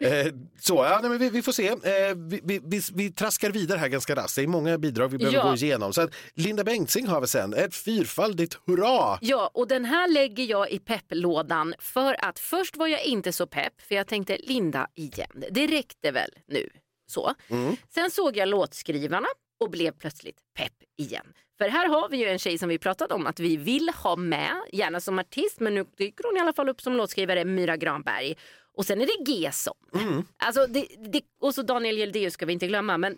[0.04, 0.26] Eh,
[0.60, 1.68] så, ja, nej, men vi, vi får se.
[1.68, 1.76] Eh,
[2.16, 4.36] vi, vi, vi, vi traskar vidare här ganska raskt.
[4.36, 5.48] Det är många bidrag vi behöver Ja.
[5.48, 5.92] gå igenom.
[5.92, 7.54] Så att Linda Bengtzing har vi sen.
[7.54, 9.18] Ett fyrfaldigt hurra!
[9.20, 13.46] Ja, och den här lägger jag i pepplådan för att först var jag inte så
[13.46, 16.68] pepp för jag tänkte Linda igen, det räckte väl nu.
[17.12, 17.34] Så.
[17.48, 17.76] Mm.
[17.88, 19.28] Sen såg jag låtskrivarna
[19.60, 21.26] och blev plötsligt pepp igen.
[21.58, 24.16] För här har vi ju en tjej som vi pratat om att vi vill ha
[24.16, 27.76] med, gärna som artist men nu dyker hon i alla fall upp som låtskrivare, Myra
[27.76, 28.36] Granberg.
[28.76, 29.74] Och sen är det G-som.
[29.94, 30.24] Mm.
[30.36, 33.16] Alltså det, det, och så Daniel Jeldeus ska vi inte glömma men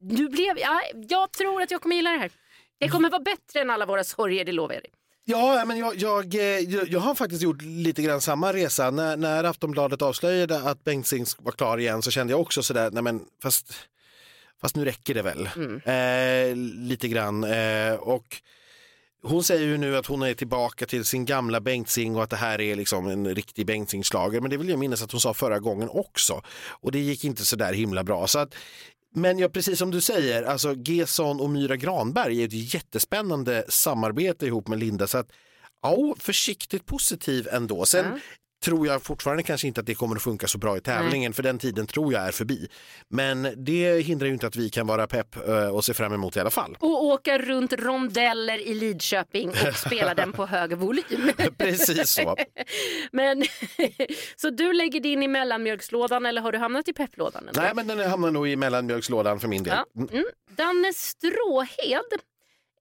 [0.00, 2.30] nu blev, ja, jag tror att jag kommer gilla det här.
[2.78, 4.92] Det kommer vara bättre än alla våra sorger, det lovar jag dig.
[5.30, 8.90] Ja, men jag, jag, eh, jag, jag har faktiskt gjort lite grann samma resa.
[8.90, 13.02] När, när Aftonbladet avslöjade att Bengtzing var klar igen så kände jag också sådär, nej
[13.02, 13.72] men fast,
[14.60, 15.48] fast nu räcker det väl.
[15.84, 16.56] Eh,
[16.88, 17.44] lite grann.
[17.44, 18.36] Eh, och
[19.22, 22.36] hon säger ju nu att hon är tillbaka till sin gamla Bengtzing och att det
[22.36, 24.40] här är liksom en riktig Bengtzing-schlager.
[24.40, 26.42] Men det vill jag minnas att hon sa förra gången också.
[26.68, 28.26] Och det gick inte så där himla bra.
[28.26, 28.54] Så att,
[29.14, 34.46] men ja, precis som du säger, alltså Gesson och Myra Granberg är ett jättespännande samarbete
[34.46, 35.06] ihop med Linda.
[35.06, 35.32] Så att,
[35.82, 37.86] ja, försiktigt positiv ändå.
[37.86, 38.18] Sen mm
[38.64, 41.42] tror jag fortfarande kanske inte att det kommer att funka så bra i tävlingen, för
[41.42, 42.68] den tiden tror jag är förbi.
[43.08, 46.36] Men det hindrar ju inte att vi kan vara pepp eh, och se fram emot
[46.36, 46.76] i alla fall.
[46.80, 51.32] och åka runt rondeller i Lidköping och spela den på hög volym.
[51.58, 52.36] Precis så.
[53.12, 53.44] Men,
[54.36, 57.48] så du lägger din i mellanmjölkslådan eller har du hamnat i pepplådan?
[57.48, 57.60] ändå?
[57.60, 59.74] Nej, men den hamnar nog i mellanmjölkslådan för min del.
[59.94, 60.06] Ja.
[60.12, 60.24] Mm.
[60.50, 62.12] Danne Stråhed,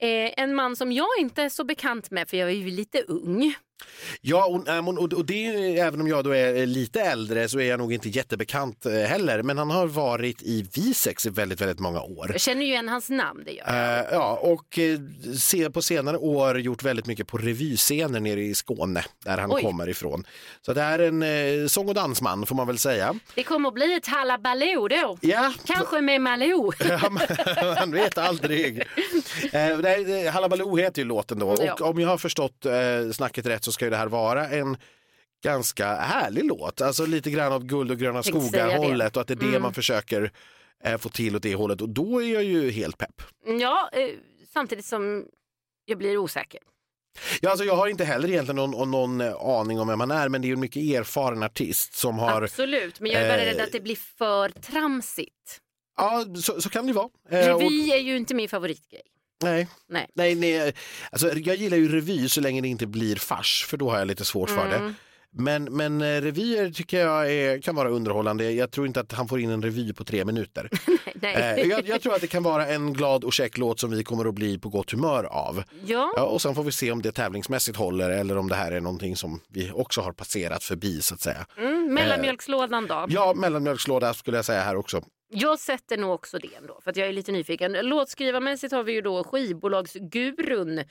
[0.01, 3.01] eh, en man som jag inte är så bekant med för jag är ju lite
[3.01, 3.55] ung.
[4.21, 5.45] Ja, och, och, och det,
[5.79, 9.43] även om jag då är lite äldre så är jag nog inte jättebekant eh, heller.
[9.43, 12.29] Men han har varit i Visex i väldigt, väldigt många år.
[12.31, 14.05] Jag känner ju igen hans namn, det gör jag.
[14.05, 14.99] Uh, ja, och uh,
[15.37, 19.61] se, på senare år gjort väldigt mycket på revyscener nere i Skåne, där han Oj.
[19.61, 20.23] kommer ifrån.
[20.61, 23.15] Så det är en uh, sång och dansman får man väl säga.
[23.35, 25.17] Det kommer att bli ett halabaloo då.
[25.21, 26.71] Ja, Kanske med Malou.
[26.89, 27.09] Ja,
[27.79, 28.83] man vet aldrig.
[29.51, 31.75] Eh, nej, Hallabaloo heter ju låten då och Ja.
[31.85, 32.71] om jag har förstått eh,
[33.13, 34.77] snacket rätt så ska ju det här vara en
[35.43, 36.81] ganska härlig låt.
[36.81, 39.61] Alltså lite grann av guld och gröna skogar-hållet och att det är det Mm.
[39.61, 40.31] man försöker
[40.83, 43.21] eh, få till åt det hållet och då är jag ju helt pepp.
[43.59, 44.09] Ja, eh,
[44.53, 45.25] samtidigt som
[45.85, 46.59] jag blir osäker.
[47.41, 50.29] Ja, alltså jag har inte heller egentligen någon, någon eh, aning om vem han är
[50.29, 53.45] men det är en mycket erfaren artist som har, Absolut, men jag är bara eh,
[53.53, 55.61] rädd att det blir för tramsigt.
[55.97, 57.09] ja så, så kan det vara.
[57.29, 59.01] Eh, och- Revy är ju inte min favoritgrej.
[59.43, 59.67] Nej.
[59.89, 60.07] Nej.
[60.15, 60.73] Nej, nej.
[61.11, 64.07] Alltså, jag gillar ju revy så länge det inte blir fars, för då har jag
[64.07, 64.75] lite svårt för det.
[64.75, 64.93] Mm.
[65.31, 68.51] Men, men eh, revyer tycker jag är, kan vara underhållande.
[68.51, 70.69] Jag tror inte att han får in en revy på tre minuter.
[71.15, 71.35] Nej.
[71.35, 74.03] eh, jag, jag tror att det kan vara en glad och käck låt som vi
[74.03, 75.63] kommer att bli på gott humör av.
[75.85, 78.71] Ja, Ja, och sen får vi se om det tävlingsmässigt håller eller om det här
[78.71, 81.45] är någonting som vi också har passerat förbi så att säga.
[81.57, 83.05] mm, mellanmjölkslådan då.
[83.09, 85.01] Ja, mellanmjölkslåda skulle jag säga här också.
[85.29, 87.73] Jag sätter nog också det ändå, för att jag är lite nyfiken.
[87.73, 90.83] Låtskrivarmässigt har vi ju då skivbolagsgurun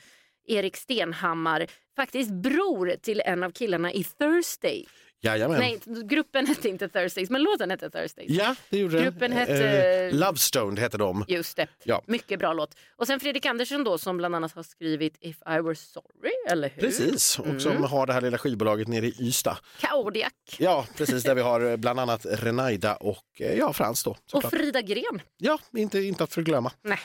[0.47, 4.85] Erik Stenhammar, faktiskt bror till en av killarna i Thursday.
[5.21, 5.59] Jajamän.
[5.59, 8.29] Nej, gruppen hette inte Thursdays, men låten hette Thursdays.
[8.31, 9.31] Ja, det gjorde Gruppen den.
[9.39, 11.25] hette- Eh, Love Stoned hette de.
[11.27, 11.67] Just det.
[11.83, 12.01] Ja.
[12.05, 12.75] Mycket bra låt.
[12.95, 16.69] Och sen Fredrik Andersson då som bland annat har skrivit If I were sorry, eller
[16.75, 16.81] hur?
[16.81, 17.59] Precis, och Mm.
[17.59, 19.57] som har det här lilla skivbolaget nere i Ystad.
[19.81, 20.33] Kaudiak.
[20.59, 24.17] Ja, precis där vi har eh, bland annat Renaida och eh, ja, Frans då.
[24.33, 24.43] Och.
[24.43, 25.21] Frida Gren.
[25.37, 26.71] Ja, inte, inte att förglömma.
[26.81, 26.99] Nej.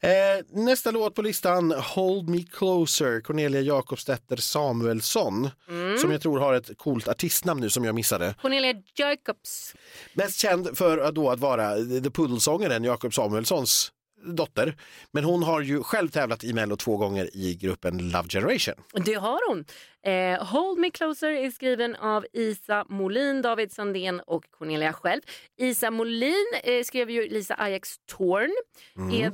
[0.00, 5.98] Eh, nästa låt på listan, Hold Me Closer, Cornelia Jakobsdotter Samuelsson, Mm.
[5.98, 8.34] som jag tror har ett coolt artistnamn nu som jag missade.
[8.42, 9.74] Cornelia Jacobs.
[10.14, 13.92] Mest känd för att då att vara The Puddle-sångaren Jakob Samuelssons
[14.24, 14.76] dotter.
[15.12, 18.74] Men hon har ju själv tävlat i Mello två gånger i gruppen Love Generation.
[19.04, 19.64] Det har hon.
[20.02, 25.20] Eh, Hold Me Closer är skriven av Isa Molin, David Sandén och Cornelia själv.
[25.56, 28.50] Isa Molin eh, skrev ju Lisa Ajax Torn.
[28.96, 29.14] Mm.
[29.14, 29.32] Är,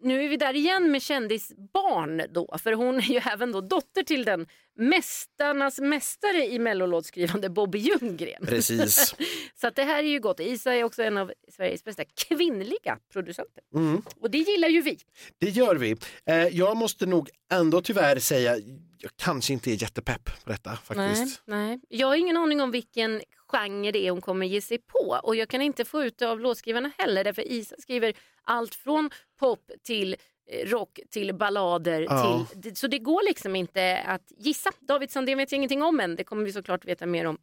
[0.00, 4.02] nu är vi där igen med kändisbarn då, för hon är ju även då dotter
[4.02, 4.46] till den
[4.78, 8.46] mästarnas mästare i mellolåtskrivande Bobby Ljunggren.
[8.46, 9.14] Precis.
[9.54, 10.40] Så att det här är ju gott.
[10.40, 13.62] Isa är också en av Sveriges bästa kvinnliga producenter.
[13.74, 14.02] Mm.
[14.20, 14.98] Och det gillar ju vi.
[15.38, 15.96] Det gör vi.
[16.26, 18.56] Eh, jag måste nog ändå tyvärr säga,
[18.98, 21.42] jag kanske inte är jättepepp på detta faktiskt.
[21.46, 21.80] Nej, nej.
[21.88, 25.36] Jag har ingen aning om vilken genre det är hon kommer ge sig på och
[25.36, 28.12] jag kan inte få ut det av låtskrivarna heller därför Isa skriver
[28.44, 30.16] allt från pop till
[30.50, 32.00] eh, rock till ballader.
[32.02, 32.46] Ja.
[32.62, 34.70] Till, så det går liksom inte att gissa.
[34.80, 36.16] David Sandén vet jag ingenting om än.
[36.16, 37.38] Det kommer vi såklart veta mer om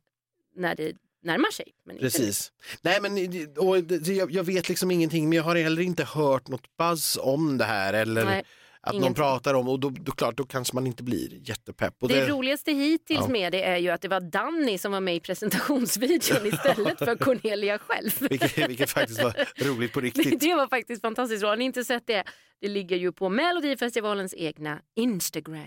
[0.56, 1.68] när det närmar sig.
[2.00, 2.52] Precis.
[2.82, 3.14] Nej, men
[3.58, 7.18] och, det- jag, jag vet liksom ingenting, men jag har heller inte hört något buzz
[7.22, 8.44] om det här eller Nej,
[8.84, 9.16] att någon ingenting.
[9.24, 11.96] pratar om och då, då, klart, då kanske man inte blir jättepepp.
[12.00, 13.28] Och Det roligaste hittills Ja.
[13.28, 17.16] med det är ju att det var Danny som var med i presentationsvideon istället för
[17.26, 18.12] Cornelia själv.
[18.30, 19.34] vilket, vilket faktiskt var
[19.66, 20.40] roligt på riktigt.
[20.40, 21.44] Det var faktiskt fantastiskt.
[21.44, 22.24] Har ni inte sett det?
[22.62, 25.66] Det ligger ju på Melodifestivalens egna Instagram.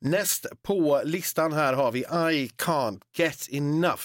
[0.00, 4.02] Näst på listan här har vi I can't get enough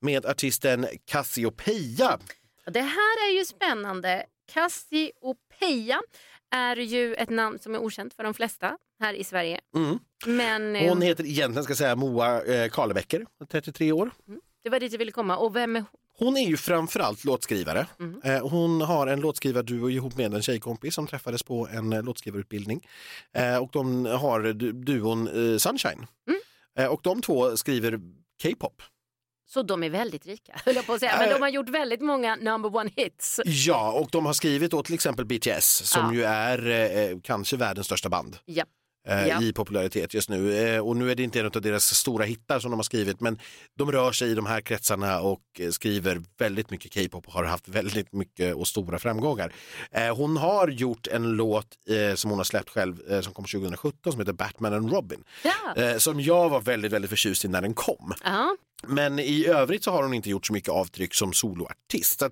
[0.00, 2.18] med artisten Cassiopeia.
[2.66, 4.24] Det här är ju spännande.
[4.52, 6.00] Cassiopeia
[6.50, 9.60] är ju ett namn som är okänt för de flesta här i Sverige.
[9.76, 9.98] Mm.
[10.26, 14.10] Men eh, Hon heter egentligen ska säga Moa eh, Karlebäcker, 33 år.
[14.64, 15.36] det var dit jag ville komma.
[15.36, 15.88] Och vem är hon?
[16.18, 17.86] Hon är ju framförallt låtskrivare.
[18.00, 18.20] Mm.
[18.24, 22.86] Eh, hon har en låtskrivarduo ihop med en tjejkompis som träffades på en eh, låtskrivarutbildning.
[23.32, 25.26] Eh, och de har du- duon
[25.60, 26.06] Sunshine.
[26.28, 26.90] Mm.
[26.92, 28.00] Och de två skriver
[28.42, 28.82] K-pop.
[29.52, 31.16] Så de är väldigt rika, höll jag på att säga.
[31.18, 33.40] Men de har gjort väldigt många number one hits.
[33.44, 36.14] Ja, och de har skrivit åt till exempel BTS som Ja.
[36.14, 36.68] ju är
[37.10, 38.36] eh, kanske världens största band.
[38.44, 38.64] Ja.
[39.10, 39.42] Eh, Ja.
[39.42, 40.58] i popularitet just nu.
[40.58, 43.20] Eh, och nu är det inte en av deras stora hittar som de har skrivit
[43.20, 43.38] men
[43.78, 47.44] de rör sig i de här kretsarna och eh, skriver väldigt mycket K-pop och har
[47.44, 49.52] haft väldigt mycket och stora framgångar.
[49.90, 53.44] Eh, hon har gjort en låt eh, som hon har släppt själv eh, som kom
[53.44, 55.24] 2017 som heter Batman and Robin.
[55.44, 55.98] Ja.
[55.98, 58.14] Som jag var väldigt, väldigt förtjust i när den kom.
[58.24, 58.56] Ja.
[58.86, 62.18] Men i övrigt så har hon inte gjort så mycket avtryck som soloartist.
[62.20, 62.30] Så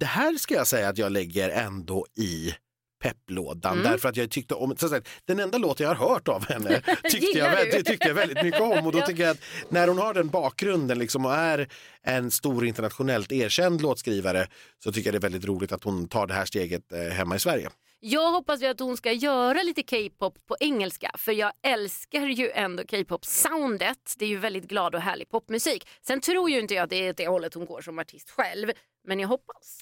[0.00, 2.54] det här ska jag säga att jag lägger ändå i
[2.98, 3.90] pepplådan Mm.
[3.90, 6.82] därför att jag tyckte om, så säga, den enda låt jag har hört av henne
[7.10, 7.56] tyckte jag, du?
[7.78, 9.06] vä- tyckte jag väldigt mycket om och då Ja.
[9.06, 11.68] tycker jag att när hon har den bakgrunden liksom och är
[12.02, 14.46] en stor internationellt erkänd låtskrivare
[14.84, 17.36] så tycker jag det är väldigt roligt att hon tar det här steget eh, hemma
[17.36, 17.70] i Sverige.
[18.00, 22.50] Jag hoppas ju att hon ska göra lite K-pop på engelska för jag älskar ju
[22.50, 24.14] ändå K-pop-soundet.
[24.18, 25.88] Det är ju väldigt glad och härlig popmusik.
[26.06, 28.70] Sen tror ju inte jag att det är det hållet hon går som artist själv,
[29.06, 29.78] men jag hoppas.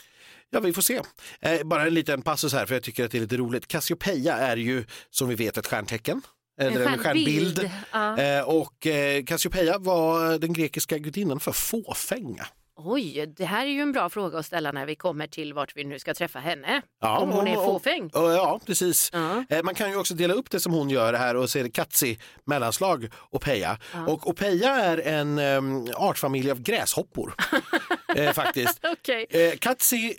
[0.50, 1.00] Ja, vi får se.
[1.40, 3.66] Eh, bara en liten passus här för jag tycker att det är lite roligt.
[3.68, 6.22] Cassiopeia är ju som vi vet ett stjärntecken.
[6.60, 7.58] Eller en stjärnbild.
[7.58, 7.70] stjärnbild.
[7.92, 8.18] Ja.
[8.18, 12.46] Eh, och eh, Cassiopeia var den grekiska gudinnan för fåfänga.
[12.78, 15.76] Oj, det här är ju en bra fråga att ställa när vi kommer till vart
[15.76, 16.82] vi nu ska träffa henne.
[17.02, 18.02] Ja, om hon är fåfäng.
[18.14, 19.10] och- Ja, precis.
[19.12, 19.44] Ja.
[19.48, 22.18] Eh, Man kan ju också dela upp det som hon gör här och se katsi,
[22.44, 23.78] mellanslag, opeja.
[24.08, 27.34] Och opeja är en um, artfamilj av gräshoppor.
[28.16, 28.80] eh, faktiskt.
[28.92, 29.26] Okej.
[29.30, 30.14] Eh, katsi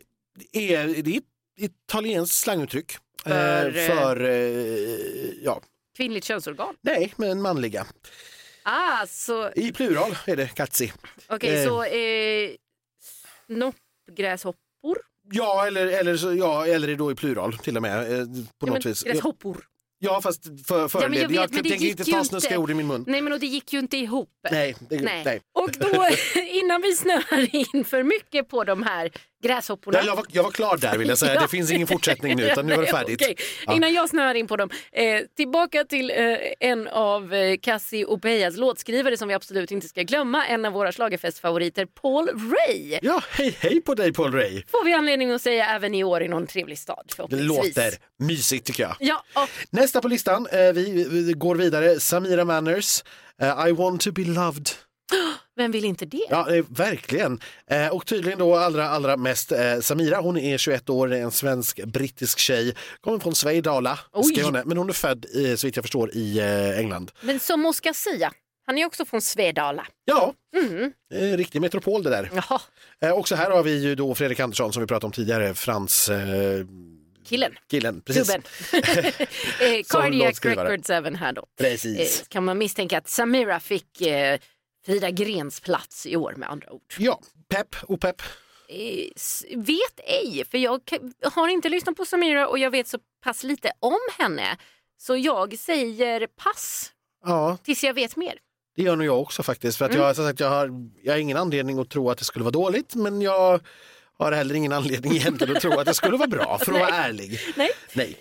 [0.53, 1.23] är, det är ett
[1.59, 2.93] italienskt slanguttryck.
[3.25, 4.99] eh, För, eh, för eh,
[5.43, 5.61] ja,
[5.97, 6.75] Kvinnligt könsorgan.
[6.81, 7.85] nej, men manliga.
[8.63, 10.93] Ah, så, I plural är det katsi.
[11.29, 11.67] okej, Eh.
[11.67, 12.51] så eh,
[13.45, 14.97] snoppgräshoppor?
[15.31, 18.19] Ja, eller, eller, så, ja, eller då i plural till och med.
[18.19, 18.25] Eh,
[18.59, 19.03] på Ja, något vis.
[19.03, 19.57] gräshoppor.
[19.99, 22.87] Ja, fast för, för Ja, jag jag, vet, tänker inte ta snuska ord i min
[22.87, 23.03] mun.
[23.07, 24.29] Nej, men och det gick ju inte ihop.
[24.51, 25.21] Nej, det, Nej.
[25.25, 25.41] nej.
[25.53, 26.07] Och då,
[26.41, 29.11] innan vi snöar in för mycket på de här
[29.43, 29.97] gräshopporna.
[29.97, 31.39] Ja, jag, var, jag var klar där vill jag säga.
[31.41, 33.21] Det finns ingen fortsättning nu utan nu var det färdigt.
[33.21, 33.73] Okej, Ja.
[33.73, 34.69] Innan jag snöar in på dem.
[34.91, 40.01] Eh, tillbaka till eh, en av eh, Cassie Opeyas låtskrivare som vi absolut inte ska
[40.01, 40.45] glömma.
[40.47, 42.99] En av våra schlagerfestfavoriter, Paul Ray.
[43.01, 44.63] Ja, hej hej på dig Paul Ray.
[44.71, 48.65] Får vi anledning att säga även i år i någon trevlig stad Det låter mysigt
[48.65, 48.95] tycker jag.
[48.99, 53.03] Ja, och, Nästa på listan, eh, vi, vi går vidare, Samira Manners,
[53.41, 54.69] eh, I want to be loved.
[55.57, 56.25] vem vill inte det?
[56.29, 57.39] Ja, eh, verkligen.
[57.71, 62.39] Eh, och tydligen då allra, allra mest eh, Samira, hon är 21 år, en svensk-brittisk
[62.39, 64.35] tjej, kommer från Svedala, Oj.
[64.35, 65.25] Skåne, men hon är född,
[65.57, 66.39] så vitt jag förstår, i
[66.77, 67.11] England.
[67.21, 68.31] Men som Oscar Sia,
[68.65, 69.85] han är också från Svedala.
[70.05, 70.91] Ja, Mm.
[71.13, 72.29] eh, riktig metropol det där.
[72.35, 72.61] Jaha,
[73.01, 76.09] Eh, också här har vi ju då Fredrik Andersson som vi pratade om tidigare, Frans
[76.09, 76.65] eh,
[77.27, 77.51] killen.
[77.71, 78.01] killen.
[78.01, 78.27] Precis.
[78.27, 78.43] Gubben.
[79.77, 80.45] eh, Cardiac.
[80.45, 81.45] Records även här då.
[81.59, 82.25] Precis.
[82.29, 84.01] Kan man misstänka att Samira fick
[84.87, 86.93] Frida Grens plats i år med andra ord.
[86.97, 87.19] Ja,
[87.49, 88.21] pepp och pepp.
[88.69, 90.81] Eh, vet ej, för jag
[91.33, 94.57] har inte lyssnat på Samira och jag vet så pass lite om henne.
[94.97, 96.91] Så jag säger pass
[97.25, 98.33] Ja, tills jag vet mer.
[98.75, 99.77] det gör nog jag också faktiskt.
[99.77, 100.03] För att Mm.
[100.03, 100.71] jag, som sagt, jag, har,
[101.03, 103.61] jag har ingen anledning att tro att det skulle vara dåligt, men jag
[104.19, 106.89] har heller ingen anledning egentligen att tro att det skulle vara bra, för att vara
[106.95, 107.39] ärlig.
[107.55, 107.69] Nej.
[107.93, 108.17] Nej.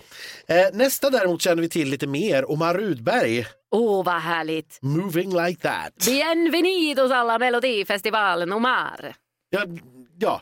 [0.47, 4.79] Eh, nästa däremot känner vi till lite mer, Omar Rudberg, Åh, vad härligt.
[4.81, 6.05] Moving Like That.
[6.05, 9.15] Bienvenidos alla Melodifestivalen Omar.
[9.49, 9.63] Ja,
[10.19, 10.41] ja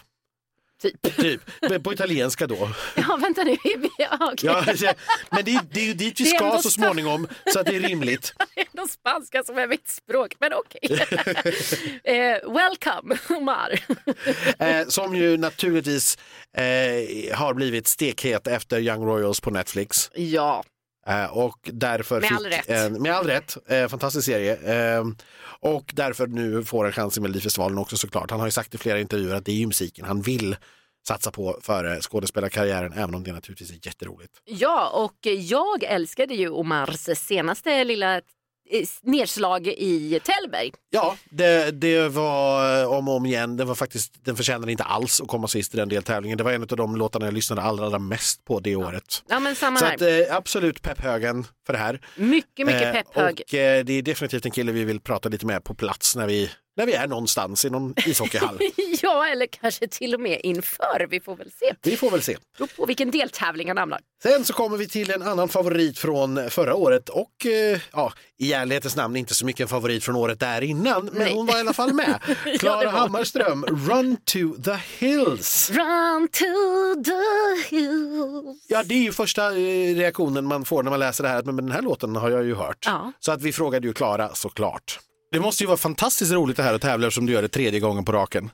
[0.82, 1.16] Typ.
[1.18, 1.42] typ.
[1.84, 2.70] På italienska då.
[2.96, 3.58] Ja, vänta nu.
[3.98, 4.50] Ja, okej.
[4.82, 4.94] Ja,
[5.32, 7.76] men det, det är ju dit vi Det är ska så småningom, så att det
[7.76, 8.34] är rimligt.
[8.56, 11.00] Det är ändå spanska som är mitt språk, men okej.
[12.04, 13.80] eh, welcome, Omar.
[14.60, 16.18] Eh, som ju naturligtvis
[16.58, 20.12] eh, har blivit stekhet efter Young Royals på Netflix.
[20.16, 20.64] ja,
[21.32, 22.70] och därför Med all rätt.
[22.70, 24.56] En, med all rätt, eh, fantastisk serie.
[24.98, 25.04] Eh,
[25.60, 28.32] och därför nu får en chans i Melodifestivalen också såklart.
[28.32, 30.56] Han har ju sagt i flera intervjuer att det är ju musiken han vill
[31.08, 34.34] satsa på före skådespelarkarriären, även om det naturligtvis är jätteroligt.
[34.46, 38.22] ja, och jag älskade ju Omars senaste lilla eh,
[39.04, 40.72] nedslag i Tällberg.
[40.90, 43.58] Ja, det, det var eh, om och om igen.
[43.58, 46.38] Det var faktiskt, den förtjänade inte alls att komma sist i den deltävlingen.
[46.38, 49.24] Det var en av de låtarna jag lyssnade allra, allra mest på det året.
[49.28, 49.96] Ja, men samma Så här.
[49.96, 52.02] att, eh, absolut pepphögen för det här.
[52.16, 53.42] mycket, mycket Eh, pepphög.
[53.48, 56.28] Och eh, det är definitivt en kille vi vill prata lite med på plats när
[56.28, 58.60] vi, när vi är någonstans i någon ishockeyhall.
[59.02, 61.08] Ja, eller kanske till och med inför.
[61.10, 61.74] Vi får väl se.
[61.84, 62.38] vi får väl se.
[62.58, 64.00] Beror på vilken deltävling han hamnar.
[64.24, 68.54] Sen så kommer vi till en annan favorit från förra året och eh, ja, i
[68.54, 71.34] ärlighetens namn inte så mycket en favorit från året där innan, men Nej.
[71.34, 72.20] hon var i alla fall med.
[72.60, 75.70] Klara var- Hammarström, Run to the Hills.
[75.72, 76.46] Run to
[77.06, 78.66] the hills.
[78.68, 81.56] Ja, det är ju första eh, reaktionen man får när man läser det här, men
[81.56, 82.84] den här låten har jag ju hört.
[82.86, 83.12] Ja.
[83.20, 85.00] Så att vi frågade ju Klara såklart.
[85.36, 87.80] Det måste ju vara fantastiskt roligt det här att tävla som du gör det tredje
[87.80, 88.50] gången på raken.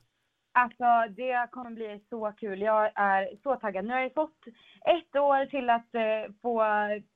[0.54, 2.62] Alltså det kommer bli så kul.
[2.62, 3.86] Jag är så taggad.
[3.86, 4.39] Nu har jag fått
[4.86, 6.63] ett år till att eh, få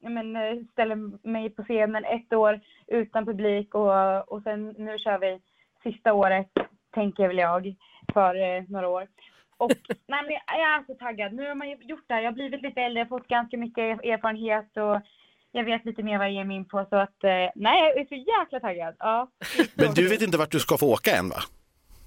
[0.09, 5.19] men, eh, ställa mig på scenen, ett år utan publik och, och sen nu kör
[5.19, 5.41] vi
[5.83, 6.51] sista året,
[6.93, 7.75] tänker väl jag,
[8.13, 9.07] för eh, några år.
[9.57, 9.71] Och
[10.07, 11.33] nej, men jag är så taggad.
[11.33, 12.21] Nu har man gjort det här.
[12.21, 15.01] Jag har blivit lite äldre, fått ganska mycket erfarenhet och
[15.55, 16.85] jag vet lite mer vad jag ger mig in på.
[16.89, 18.95] Så att eh, nej, jag är så jäkla taggad.
[18.99, 19.29] Ja.
[19.75, 21.35] Men du vet inte vart du ska få åka än va?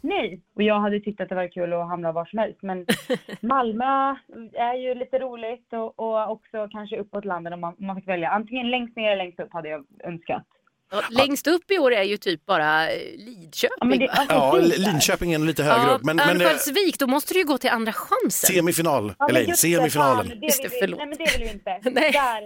[0.01, 2.63] Nej, och jag hade tyckt att det var kul att hamna var som helst.
[2.63, 2.87] Men
[3.41, 4.17] Malmö
[4.55, 8.09] är ju lite roligt och, och också kanske uppåt landet om man, om man fick
[8.09, 8.31] välja.
[8.31, 10.47] Antingen längst ner eller längst upp hade jag önskat.
[10.91, 13.77] Ja, längst upp i år är ju typ bara eh, Lidköping.
[13.81, 14.57] Ja, men det, alltså, Ja.
[14.77, 16.05] Linköping är lite högre Ja, upp.
[16.05, 18.55] Men, men eh, Örnsköldsvik, då måste du ju gå till andra chansen.
[18.55, 20.27] semifinal, Ja, men just det, semifinalen.
[20.29, 20.99] fan, det Just det, förlåt.
[20.99, 21.91] Nej men det vill vi inte.
[22.01, 22.13] Nej.
[22.13, 22.41] Där,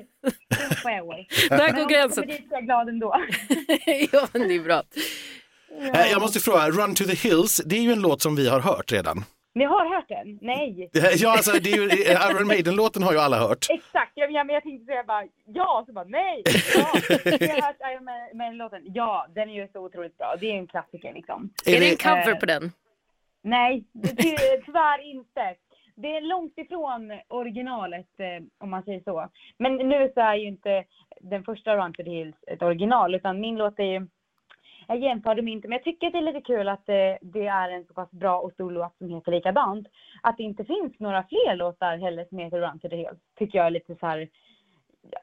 [0.85, 1.27] det jag.
[1.59, 2.23] Där Men går om jag gränsen.
[2.25, 3.17] kommer dit så är jag glad ändå.
[4.13, 4.83] ja, men det är bra.
[5.95, 8.49] Eh, Jag måste fråga, Run to the Hills, det är ju en låt som vi
[8.49, 9.25] har hört redan.
[9.55, 10.39] Ni har hört den?
[10.43, 10.91] Nej.
[11.17, 11.85] Ja, alltså, det är ju,
[12.37, 13.67] Iron Maiden-låten har ju alla hört.
[13.71, 16.43] Exakt, jag, jag, men jag tänkte säga bara ja, så bara nej.
[16.75, 16.89] Ja.
[17.25, 18.83] Jag har hört Iron Man-låten.
[18.85, 20.35] Ja, den är ju så otroligt bra.
[20.41, 21.51] Det är ju en klassiker liksom.
[21.67, 22.73] Är det en cover eh, på den?
[23.43, 25.55] Nej, det- tyvärr inte.
[25.95, 29.29] Det är långt ifrån originalet eh, om man säger så.
[29.59, 30.85] Men nu så är ju inte
[31.21, 34.07] den första Run to the Hills ett original utan min låt är ju
[34.95, 37.47] jag jämför dem inte, men jag tycker att det är lite kul att det, det
[37.47, 39.89] är en så pass bra och stor låt som heter likadant.
[40.23, 43.59] Att det inte finns några fler låtar heller som heter Run to the Hills tycker
[43.59, 44.29] jag är lite så här,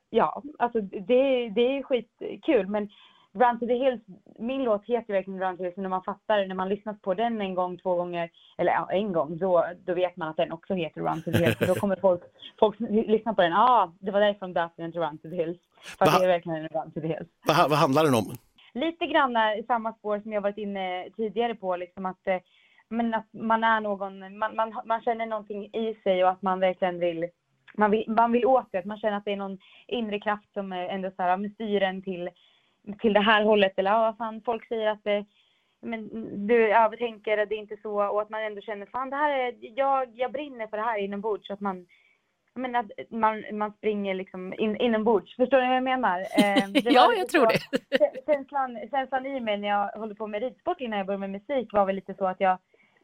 [0.09, 2.89] ja, alltså det, det är skitkul men
[3.33, 4.01] Run to the Hills,
[4.39, 7.01] min låt heter verkligen Run to the Hills, men när man fattar, när man lyssnat
[7.01, 10.37] på den en gång, två gånger, eller ja, en gång, då, då vet man att
[10.37, 11.57] den också heter Run to the Hills.
[11.59, 12.21] Då kommer folk,
[12.59, 15.35] folk lyssna på den, ja, ah, det var därifrån döpte den till Run to the
[15.35, 15.57] Hills.
[15.97, 18.35] För det är verkligen en Run to the Hills Vad, vad handlar den om?
[18.73, 22.39] Lite grann i samma spår som jag varit inne tidigare på, liksom att, eh,
[22.89, 26.59] men att man är någon, man, man, man känner någonting i sig och att man
[26.59, 27.29] verkligen vill,
[27.77, 30.53] man vill, man vill åt det, att man känner att det är någon inre kraft
[30.53, 32.29] som är ändå så här, styr en till,
[32.99, 35.25] till det här hållet eller ja, fan, folk säger att det,
[35.81, 36.09] men
[36.47, 39.55] du övertänker, det är inte så och att man ändå känner fan det här är,
[39.59, 41.85] jag, jag brinner för det här inombords så att man
[42.55, 45.35] menar, att man, man springer liksom in, inombords.
[45.35, 46.19] Förstår ni vad jag menar?
[46.37, 47.51] Eh, Ja, jag tror så-
[47.89, 47.97] det.
[47.97, 51.29] Kä- känslan, känslan i mig när jag håller på med ridsport innan jag började med
[51.47, 52.57] musik var väl lite så att jag,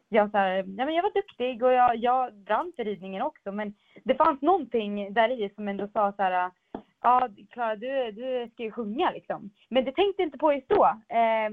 [0.09, 3.51] jag, så här, ja, men jag var duktig och jag, jag brann för ridningen också
[3.51, 6.51] men det fanns någonting där i som ändå sa så här,
[7.01, 9.49] ja Klara du, du ska ju sjunga liksom.
[9.69, 10.85] Men det tänkte inte på just då.
[11.09, 11.49] Eh,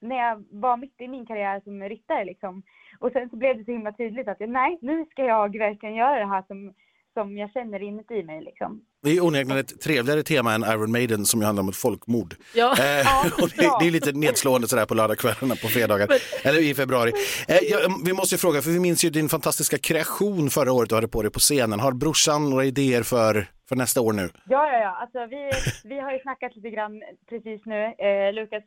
[0.00, 2.62] när jag var mitt i min karriär som ryttare liksom.
[3.00, 6.18] Och sen så blev det så himla tydligt att nej nu ska jag verkligen göra
[6.18, 6.74] det här som,
[7.16, 8.80] som jag känner inuti mig liksom.
[9.02, 12.34] Det är onekligen ett trevligare tema än Iron Maiden som ju handlar om ett folkmord.
[12.54, 12.70] Ja.
[12.78, 16.08] Eh, Ja, och det, det är lite nedslående sådär på lördagskvällarna på fredagar,
[16.44, 17.12] eller i februari.
[17.48, 20.88] Eh, ja, vi måste ju fråga, för vi minns ju din fantastiska kreation förra året
[20.88, 21.80] du hade på dig på scenen.
[21.80, 24.28] Har brorsan några idéer för, för nästa år nu?
[24.48, 24.92] Ja, ja, ja.
[25.02, 25.50] Alltså, vi,
[25.84, 27.80] vi har ju snackat lite grann precis nu.
[27.84, 28.64] Eh, Lukas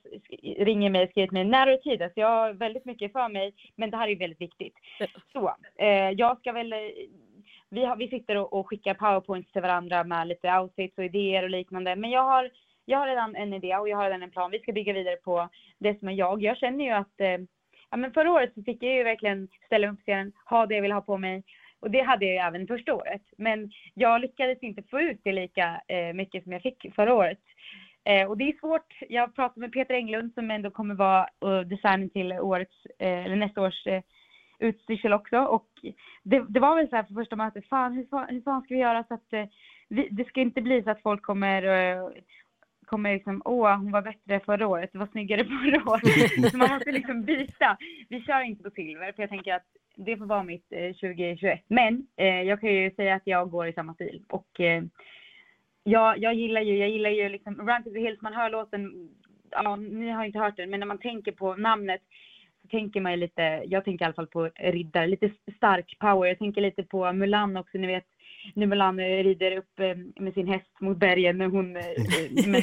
[0.59, 2.01] ringer mig och skriver till mig när och tid.
[2.01, 4.73] Alltså, jag har väldigt mycket för mig, men det här är väldigt viktigt.
[5.33, 6.73] Så, eh, jag ska väl...
[7.69, 11.43] Vi, har, vi sitter och, och skickar powerpoints till varandra med lite outfits och idéer
[11.43, 11.95] och liknande.
[11.95, 12.49] Men jag har,
[12.85, 14.51] jag har redan en idé och jag har redan en plan.
[14.51, 16.41] Vi ska bygga vidare på det som är jag.
[16.41, 17.21] Jag känner ju att...
[17.21, 17.37] Eh,
[17.91, 20.65] ja, men förra året så fick jag ju verkligen ställa mig upp på scenen, ha
[20.65, 21.43] det jag vill ha på mig.
[21.79, 23.21] Och det hade jag ju även första året.
[23.37, 27.39] Men jag lyckades inte få ut det lika eh, mycket som jag fick förra året.
[28.03, 28.93] Eh, och det är svårt.
[29.09, 33.35] Jag pratade med Peter Englund som ändå kommer vara uh, designen till årets, eh, eller
[33.35, 34.01] nästa års eh,
[34.59, 35.37] utstyrsel också.
[35.37, 35.67] Och
[36.23, 38.73] det, det var väl så här för första mötet, fan hur, fan- hur fan ska
[38.73, 39.45] vi göra så att eh,
[39.89, 42.09] vi, det ska inte bli så att folk kommer eh,
[42.85, 46.51] kommer liksom, åh hon var bättre förra året, det var snyggare förra året.
[46.51, 47.77] så man måste liksom byta.
[48.09, 51.63] Vi kör inte på silver för jag tänker att det får vara mitt eh, 2021.
[51.67, 54.23] Men eh, jag kan ju säga att jag går i samma stil.
[54.29, 54.83] Och eh,
[55.83, 59.09] jag, jag gillar ju, jag gillar ju liksom Run to the Hills, man hör låten,
[59.51, 62.01] ja ni har inte hört den, men när man tänker på namnet
[62.69, 66.27] tänker man ju lite, jag tänker i alla fall på riddare, lite stark power.
[66.27, 68.05] Jag tänker lite på Mulan också, ni vet
[68.55, 71.83] när Mulan eh, rider upp eh, med sin häst mot bergen när hon, eh,
[72.47, 72.61] men,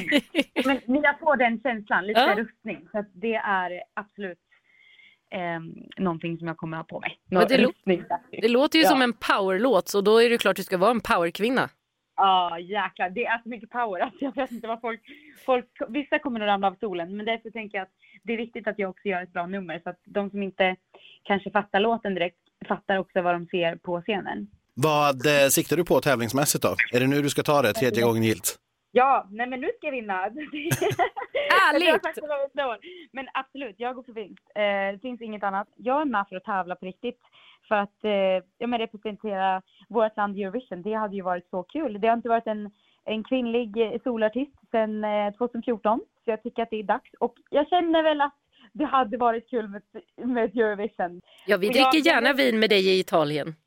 [0.65, 2.35] men ni jag får den känslan, lite Ja.
[2.37, 2.87] rustning.
[2.91, 4.39] Så att det är absolut
[5.31, 5.59] eh,
[6.03, 7.17] någonting som jag kommer ha på mig.
[7.25, 8.03] Men Nå- det rustning.
[8.31, 8.89] Det låter ju Ja.
[8.89, 11.69] som en powerlåt så då är det klart du ska vara en powerkvinna.
[12.17, 13.09] Ja, jäklar.
[13.09, 13.99] Det är så mycket power.
[14.07, 15.01] Alltså, jag vet inte vad folk,
[15.45, 15.65] folk...
[15.89, 18.79] Vissa kommer att ramla av stolen, men därför tänker jag att det är viktigt att
[18.79, 20.75] jag också gör ett bra nummer så att de som inte
[21.23, 24.47] kanske fattar låten direkt fattar också vad de ser på scenen.
[24.73, 26.75] Vad eh, siktar du på tävlingsmässigt då?
[26.93, 28.59] Är det nu du ska ta det, tredje gången gilt?
[28.97, 30.13] Ja, nej men nu ska jag vinna.
[31.69, 32.07] Ärligt!
[33.11, 34.43] Men absolut, jag går för vinst.
[34.55, 35.67] Eh, det finns inget annat.
[35.75, 37.19] Jag är med för att tävla på riktigt.
[37.67, 40.81] För att eh, ja, men representera vårt land i Eurovision.
[40.81, 42.01] Det hade ju varit så kul.
[42.01, 42.71] Det har inte varit en,
[43.05, 46.01] en kvinnlig eh, solartist sedan eh, 2014.
[46.25, 47.09] Så jag tycker att det är dags.
[47.19, 48.35] Och jag känner väl att
[48.77, 49.81] det hade varit kul med,
[50.27, 51.21] med ett Eurovision.
[51.47, 53.55] Ja, vi Och jag- dricker gärna vin med dig i Italien.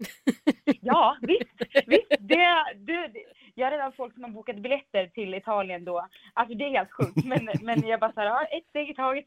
[0.83, 1.51] Ja, visst.
[1.87, 6.07] visst det, det, det, jag har redan folk som har bokat biljetter till Italien då.
[6.35, 7.25] Alltså det är helt sjukt.
[7.25, 9.25] Men, men jag bara så här, ett steg i taget.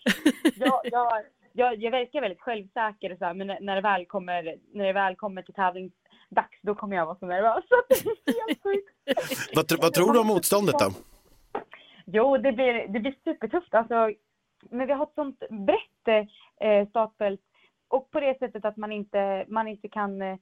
[0.56, 1.12] Jag, jag,
[1.54, 4.94] jag, jag verkar väldigt självsäker och så här, men när- det väl kommer, när det
[4.94, 7.64] väl kommer till tävlingsdags då kommer jag vara så nervös.
[7.70, 7.76] Så
[8.26, 8.90] det är helt sjukt.
[9.56, 10.92] Vad, tr- vad tror du om motståndet då?
[12.06, 13.74] Jo, det blir, det blir supertufft.
[13.74, 14.12] Alltså,
[14.70, 16.28] men vi har ett sånt brett
[16.60, 17.42] eh, startfält
[17.88, 20.38] och på det sättet att man inte, man inte kan eh,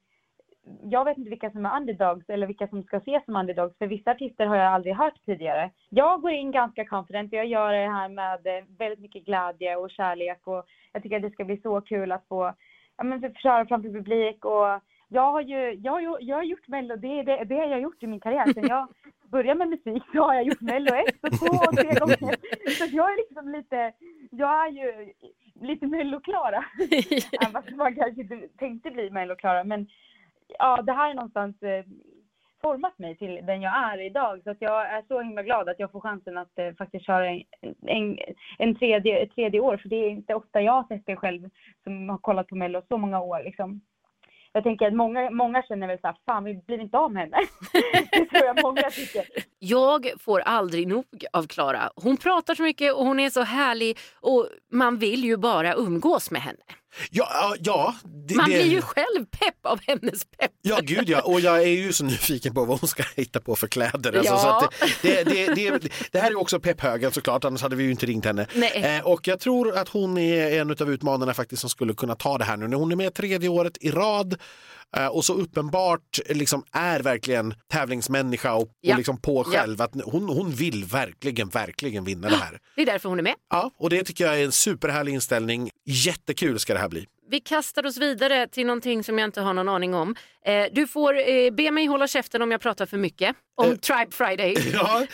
[0.83, 3.77] jag vet inte vilka som är underdogs eller vilka som ska ses som underdogs.
[3.77, 5.71] För vissa artister har jag aldrig hört tidigare.
[5.89, 7.33] Jag går in ganska confident.
[7.33, 11.15] och Jag gör det här med eh, väldigt mycket glädje och kärlek och jag tycker
[11.15, 12.53] att det ska bli så kul att få
[12.97, 16.67] ja, men, typ köra framför publik och jag har ju, jag har, jag har gjort
[16.67, 18.53] mello, det är det, det har jag gjort i min karriär.
[18.53, 18.87] Sen jag
[19.31, 22.35] började med musik så har jag gjort mello ett och två och tre gånger.
[22.77, 23.93] Så jag är liksom lite,
[24.31, 25.13] jag är ju
[25.61, 26.65] lite melloklara.
[27.51, 29.87] Fast man kanske inte tänkte bli melloklara men
[30.59, 31.85] ja, det här är någonstans eh,
[32.61, 34.41] format mig till den jag är idag.
[34.43, 37.29] Så att jag är så himla glad att jag får chansen att eh, faktiskt köra
[37.29, 37.43] en,
[37.87, 38.17] en,
[38.57, 39.77] en tredje, ett tredje år.
[39.77, 41.49] För det är inte ofta jag har sett det själv
[41.83, 43.43] som har kollat på Mello så många år.
[43.43, 43.81] Liksom.
[44.53, 47.21] Jag tänker att många, många känner väl så här, fan vi blir inte av med
[47.23, 47.37] henne.
[48.11, 49.25] det tror jag många tycker.
[49.59, 51.89] Jag får aldrig nog av Klara.
[51.95, 56.31] Hon pratar så mycket och hon är så härlig och man vill ju bara umgås
[56.31, 56.59] med henne.
[57.11, 57.95] Ja, ja.
[58.27, 60.51] Det, Man blir ju själv pepp av hennes pepp.
[60.61, 61.21] Ja, gud ja.
[61.21, 64.17] Och jag är ju så nyfiken på vad hon ska hitta på för kläder.
[64.17, 64.69] Alltså, ja.
[64.79, 68.05] så det, det, det, det, här är också pepphögen såklart, annars hade vi ju inte
[68.05, 68.47] ringt henne.
[68.73, 72.37] Eh, och jag tror att hon är en av utmanarna faktiskt som skulle kunna ta
[72.37, 72.67] det här nu.
[72.67, 74.37] När hon är med tredje året i rad
[75.11, 78.93] och så uppenbart liksom är verkligen tävlingsmänniska och, ja.
[78.93, 79.75] och liksom på själv.
[79.79, 79.85] Ja.
[79.85, 82.59] Att hon, hon vill verkligen, verkligen vinna det här.
[82.75, 83.35] Det är därför hon är med.
[83.49, 85.69] Ja, och det tycker jag är en superhärlig inställning.
[85.85, 87.07] Jättekul ska det här bli.
[87.29, 90.15] Vi kastar oss vidare till någonting som jag inte har någon aning om.
[90.45, 93.75] Eh, du får eh, be mig hålla käften om jag pratar för mycket om eh,
[93.75, 94.55] Tribe Friday.
[94.73, 95.05] Ja,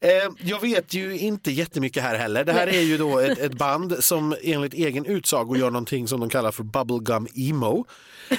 [0.00, 2.44] eh, jag vet ju inte jättemycket här heller.
[2.44, 6.20] Det här är ju då ett, ett, band som enligt egen utsago gör någonting som
[6.20, 7.86] de kallar för bubblegum emo.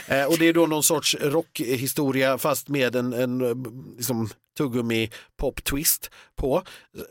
[0.07, 3.65] Eh, och det är då någon sorts rockhistoria fast med en, en
[3.97, 6.63] liksom, tuggummi pop twist på,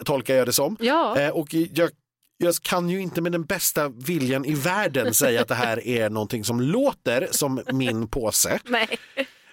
[0.04, 0.76] tolkar jag det som.
[0.80, 1.20] Ja.
[1.20, 1.90] Eh, och jag
[2.38, 6.10] jag kan ju inte med den bästa viljan i världen säga att det här är
[6.10, 8.58] någonting som låter som min påse.
[8.68, 8.98] Nej.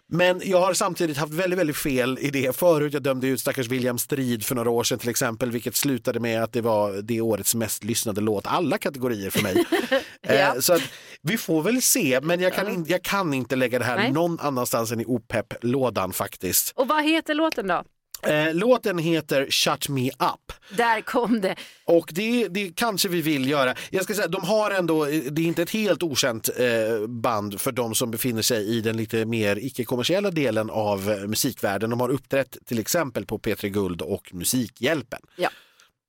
[0.10, 2.94] Men jag har samtidigt haft väldigt, väldigt fel i det förut.
[2.94, 6.44] Jag dömde ut stackars William Strid för några år sedan till exempel, vilket slutade med
[6.44, 9.66] att det var det årets mest lyssnade låt, alla kategorier för mig.
[10.22, 10.34] ja.
[10.34, 10.82] eh, så att,
[11.22, 14.12] vi får väl se, men jag kan, in, jag kan inte lägga det här Nej.
[14.12, 16.74] någon annanstans än i OPEP-lådan faktiskt.
[16.76, 17.84] Och vad heter låten då?
[18.28, 20.54] Eh, låten heter Shut Me Up.
[20.78, 21.56] Där kom det.
[21.86, 23.76] Och det, det kanske vi vill göra.
[23.90, 27.72] Jag ska säga, de har ändå, det är inte ett helt okänt eh, band för
[27.72, 31.90] de som befinner sig i den lite mer icke-kommersiella delen av eh, musikvärlden.
[31.90, 35.20] De har uppträtt till exempel på P3 Guld och Musikhjälpen.
[35.36, 35.50] Ja.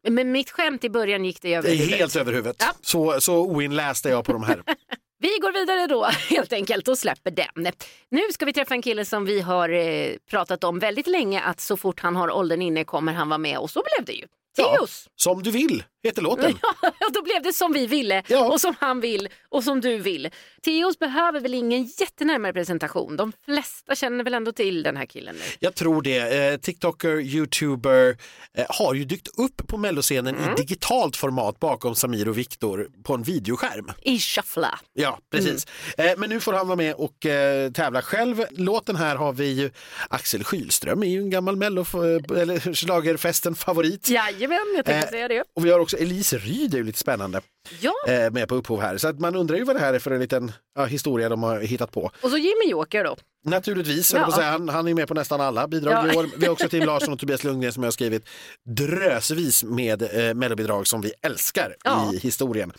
[0.08, 1.98] Men mitt skämt i början gick det över huvudet.
[1.98, 2.56] Helt över huvudet.
[2.58, 2.72] Ja.
[2.80, 4.62] Så, så oinläst är jag på de här.
[5.24, 7.72] Vi går vidare då helt enkelt och släpper den.
[8.10, 11.60] Nu ska vi träffa en kille som vi har eh, pratat om väldigt länge att
[11.60, 14.26] så fort han har åldern inne kommer han vara med och så blev det ju.
[14.56, 15.02] Teos!
[15.06, 16.58] Ja, som du vill heter låten.
[17.00, 18.52] Ja, då blev det som vi ville ja.
[18.52, 20.30] och som han vill och som du vill.
[20.62, 23.16] Teos behöver väl ingen jättenärmare presentation.
[23.16, 25.42] De flesta känner väl ändå till den här killen nu.
[25.58, 26.18] Jag tror det.
[26.18, 28.16] Eh, TikToker, YouTuber
[28.54, 30.52] eh, har ju dykt upp på melloscenen mm.
[30.52, 33.92] i digitalt format bakom Samir och Viktor på en videoskärm.
[34.02, 34.78] I shuffla.
[34.92, 35.66] Ja, precis.
[35.96, 36.10] Mm.
[36.10, 38.44] Eh, men nu får han vara med och eh, tävla själv.
[38.50, 39.70] Låten här har vi ju
[40.08, 44.08] Axel Skylström är ju en gammal mello eh, eller schlagerfesten favorit.
[44.50, 45.44] Jajamän, jag tänkte säga det.
[45.54, 47.40] Och vi har också också Elise Ryd är ju lite spännande
[47.80, 47.92] ja.
[48.08, 48.98] eh, med på upphov här.
[48.98, 51.42] Så att man undrar ju vad det här är för en liten ja, historia de
[51.42, 52.10] har hittat på.
[52.20, 53.16] Och så Jimmy Joker då.
[53.44, 54.32] Naturligtvis, ja.
[54.32, 56.12] säga, han, han är med på nästan alla bidrag ja.
[56.12, 56.30] i år.
[56.36, 58.28] Vi har också Tim Larsson och Tobias Lundgren som har skrivit
[58.64, 62.12] drösvis med eh, mellobidrag som vi älskar ja.
[62.14, 62.72] i historien.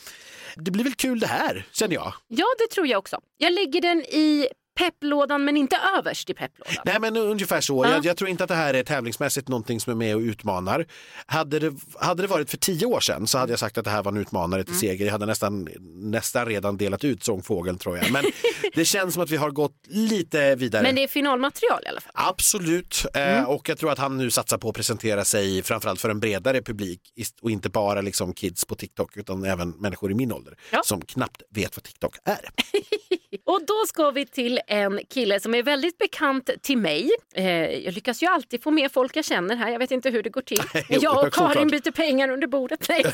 [0.55, 2.13] Det blir väl kul det här, känner jag.
[2.27, 3.19] Ja, det tror jag också.
[3.37, 6.75] Jag lägger den i pepplådan men inte överst i pepplådan.
[6.85, 7.85] Nej men ungefär så.
[7.85, 7.91] Ja.
[7.91, 10.85] Jag, jag, tror inte att det här är tävlingsmässigt någonting som är med och utmanar.
[11.25, 13.91] Hade det, hade det varit för tio år sedan så hade jag sagt att det
[13.91, 14.79] här var en utmanare till mm.
[14.79, 15.05] seger.
[15.05, 18.11] Jag hade nästan, nästan redan delat ut sångfågeln tror jag.
[18.11, 18.25] Men
[18.75, 20.83] det känns som att vi har gått lite vidare.
[20.83, 22.11] Men det är finalmaterial i alla fall?
[22.13, 23.05] Absolut.
[23.13, 23.43] Eh, mm.
[23.43, 26.19] Eh, och jag tror att han nu satsar på att presentera sig framförallt för en
[26.19, 27.01] bredare publik
[27.41, 30.81] och inte bara liksom kids på TikTok utan även människor i min ålder ja.
[30.85, 32.49] som knappt vet vad TikTok är.
[33.43, 37.11] och då ska vi till en kille som är väldigt bekant till mig.
[37.33, 39.71] Eh, jag lyckas ju alltid få med folk jag känner här.
[39.71, 40.61] Jag vet inte hur det går till.
[40.89, 42.89] jag och Karin byter pengar under bordet.
[42.89, 43.05] Nej,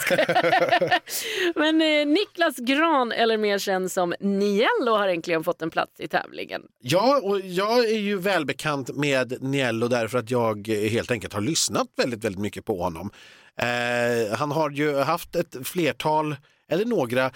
[1.55, 6.07] Men eh, Niklas Gran, eller mer känd som Niello, har äntligen fått en plats i
[6.07, 6.61] tävlingen.
[6.82, 11.88] Ja, och jag är ju välbekant med Niello därför att jag helt enkelt har lyssnat
[11.97, 13.11] väldigt, väldigt mycket på honom.
[13.57, 16.36] Eh, han har ju haft ett flertal
[16.72, 17.32] eller några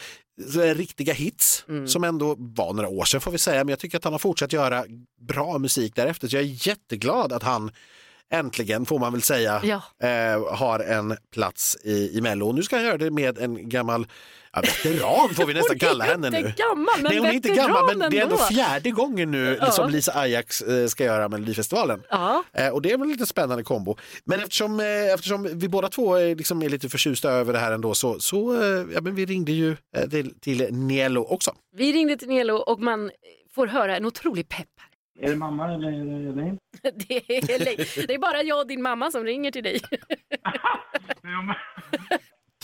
[0.75, 1.88] riktiga hits mm.
[1.88, 3.63] som ändå var några år sedan får vi säga.
[3.63, 4.86] Men jag tycker att han har fortsatt göra
[5.21, 6.27] bra musik därefter.
[6.27, 7.71] Så jag är jätteglad att han
[8.29, 10.07] äntligen får man väl säga, Ja.
[10.07, 12.47] eh, har en plats i, i Mello.
[12.47, 14.07] Och nu ska han göra det med en gammal
[14.55, 16.37] ja, veteran får vi nästan kalla henne nu.
[16.37, 18.45] Hon är inte gammal, men Nej, hon är inte gammal, men det är ändå ändå.
[18.45, 19.71] fjärde gången nu Ja.
[19.71, 22.03] som Lisa Ajax eh, ska göra Melodifestivalen.
[22.09, 22.43] Ja.
[22.53, 23.97] Eh, och det är väl lite spännande kombo.
[24.25, 27.71] Men eftersom, eh, eftersom vi båda två är, liksom är lite förtjusta över det här
[27.71, 28.53] ändå så, så
[28.93, 29.77] ja, men vi ringde ju
[30.11, 31.51] till, till Nielo också.
[31.75, 33.11] Vi ringde till Nelo och man
[33.55, 34.89] får höra en otrolig pepp här.
[35.19, 36.57] Är det mamma eller är det dig?
[37.07, 39.79] Det är, det är bara jag och din mamma som ringer till dig.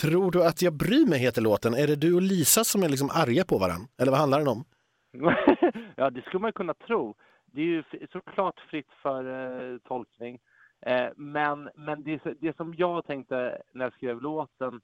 [0.02, 1.74] Tror du att jag bryr mig heter låten.
[1.74, 3.88] Är det du och Lisa som är liksom arga på varandra?
[3.98, 4.64] Eller vad handlar den om?
[5.96, 7.14] ja, det skulle man kunna tro.
[7.46, 7.82] Det är ju
[8.12, 10.38] såklart fritt för eh, tolkning.
[10.86, 14.80] Eh, men men det, det som jag tänkte när jag skrev låten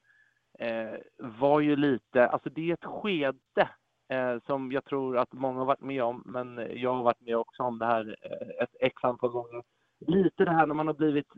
[0.59, 3.69] eh, var ju lite, alltså det är ett skede
[4.09, 7.37] eh, som jag tror att många har varit med om, men jag har varit med
[7.37, 9.63] också om det här eh, ett x antal gånger.
[10.07, 11.29] Lite det här när man har blivit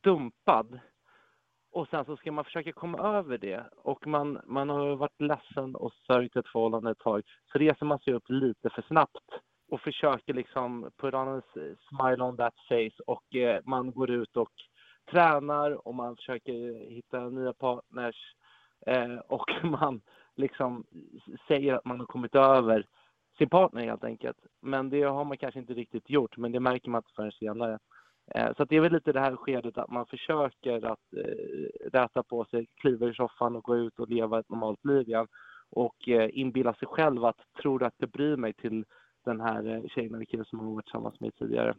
[0.00, 0.80] dumpad
[1.72, 5.74] och sen så ska man försöka komma över det och man, man har varit ledsen
[5.74, 9.28] och sörjt ett förhållande ett tag så reser man sig upp lite för snabbt
[9.70, 11.42] och försöker liksom put on a
[11.88, 14.52] smile on that face och eh, man går ut och
[15.10, 18.34] tränar och man försöker hitta nya partners
[18.86, 20.00] eh, och man
[20.36, 20.84] liksom
[21.48, 22.86] säger att man har kommit över
[23.38, 24.38] sin partner helt enkelt.
[24.60, 27.78] Men det har man kanske inte riktigt gjort, men det märker man inte förrän senare.
[28.34, 32.22] Eh, Så det är väl lite det här skedet att man försöker att eh, räta
[32.22, 35.26] på sig, kliva ur soffan och gå ut och leva ett normalt liv igen.
[35.70, 38.84] Och eh, inbilla sig själv att tror du att jag bryr mig till
[39.24, 41.74] den här tjejen eller killen som man har varit tillsammans med tidigare.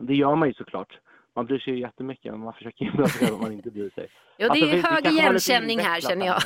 [0.00, 0.98] Det gör man ju såklart.
[1.34, 3.90] Man bryr sig ju jättemycket men man försöker inbilla sig själv att man inte bryr
[3.90, 4.08] sig.
[4.36, 6.38] Ja, det Alltså, är vi- vi hög igenkänning här känner jag.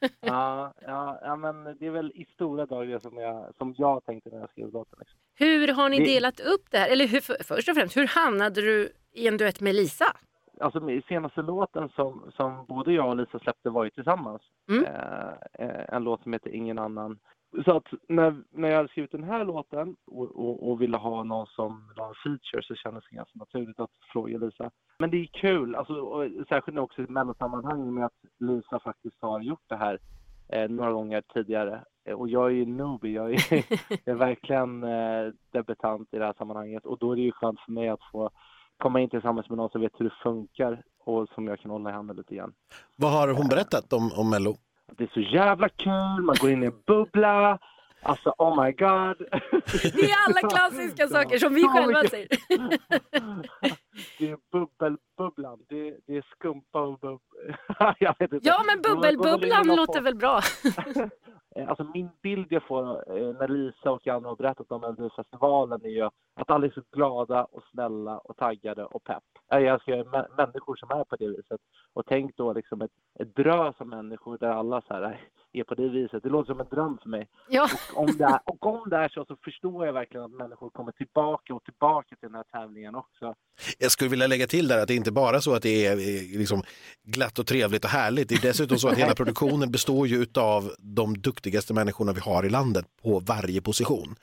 [0.00, 4.04] men- Ja, ja, ja, men det är väl i stora det som jag, som jag
[4.04, 4.98] tänkte när jag skrev låten.
[4.98, 5.18] Liksom.
[5.34, 6.88] Hur har ni Det- delat upp det här?
[6.92, 10.04] Eller hur, för- först och främst, hur hamnade du i en duett med Lisa?
[10.60, 14.42] Alltså senaste låten som, som både jag och Lisa släppte var ju tillsammans.
[14.68, 14.84] Mm.
[14.84, 15.28] Eh,
[15.66, 17.18] eh, en låt som heter Ingen annan.
[17.64, 21.22] Så att när, när jag hade skrivit den här låten och, och, och ville ha
[21.22, 24.70] någon som la en feature så kändes det ganska naturligt att fråga Lisa.
[24.98, 29.16] Men det är kul, alltså, och särskilt också i ett mellosammanhang med att Lisa faktiskt
[29.20, 29.98] har gjort det här
[30.52, 31.84] eh, några gånger tidigare.
[32.08, 33.40] Eh, Och jag är ju newbie, jag är,
[34.04, 37.60] jag är verkligen eh, debutant i det här sammanhanget och då är det ju skönt
[37.60, 38.30] för mig att få
[38.78, 41.90] komma in tillsammans med någon som vet hur det funkar och som jag kan hålla
[41.90, 42.52] i handen lite grann.
[42.96, 44.56] Vad har hon berättat om, om Mello?
[44.96, 47.58] Det är så jävla kul, man går in i en bubbla.
[48.02, 49.16] Alltså oh my god.
[49.94, 52.28] Det är alla klassiska saker som vi själva säger.
[54.18, 57.20] Det är bubbelbubblan, det, det är skumpa och bubb...
[57.98, 58.48] jag vet inte.
[58.48, 60.40] Ja, men bubbelbubblan låter väl bra?
[61.56, 62.82] Eh, Alltså min bild jag får
[63.18, 66.02] eh, när Lisa och andra har berättat om Melodifestivalen är ju
[66.34, 69.22] att alla är så glada och snälla och taggade och pepp.
[69.52, 71.60] Eh, Jag älskar människor som är på det viset.
[71.92, 72.90] Och tänk då liksom ett,
[73.20, 75.20] ett drös av människor där alla så här
[75.60, 76.22] är på det viset.
[76.22, 77.28] Det låter som en dröm för mig.
[77.48, 80.32] Ja, Och om det är, och om det är så så förstår jag verkligen att
[80.32, 83.34] människor kommer tillbaka och tillbaka till den här tävlingen också.
[83.78, 86.38] Jag skulle vilja lägga till där att det inte bara så att det är eh,
[86.38, 86.62] liksom
[87.02, 88.28] glatt och trevligt och härligt.
[88.28, 92.44] Det är dessutom så att hela produktionen består ju av de duktigaste människorna vi har
[92.44, 94.14] i landet på varje position.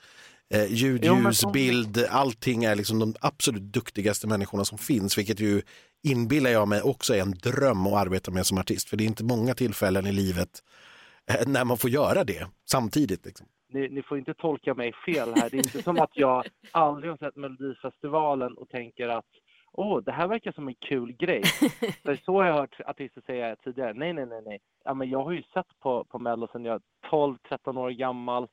[0.54, 5.40] Eh, ljud, Jo, ljus, bild, allting är liksom de absolut duktigaste människorna som finns, vilket
[5.40, 5.62] ju
[6.04, 8.90] inbillar jag mig också är en dröm att arbeta med som artist.
[8.90, 10.64] För det är inte många tillfällen i livet
[11.48, 13.26] när man får göra det samtidigt.
[13.26, 13.48] Liksom.
[13.70, 15.50] Ni, ni får inte tolka mig fel här.
[15.50, 19.26] Det är inte som att jag aldrig har sett Melodifestivalen och tänker att
[19.72, 21.44] åh, det här verkar som en kul grej.
[22.04, 23.94] För så har jag hört artister säga tidigare.
[23.94, 24.60] Nej, nej, nej, nej.
[24.84, 28.48] Ja, men jag har ju sett på, på Mello sedan jag är 12-13 år gammal.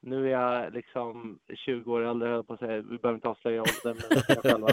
[0.00, 2.82] Nu är jag liksom 20 år äldre, höll på att säga.
[2.82, 4.68] Vi behöver inte avslöja åldern.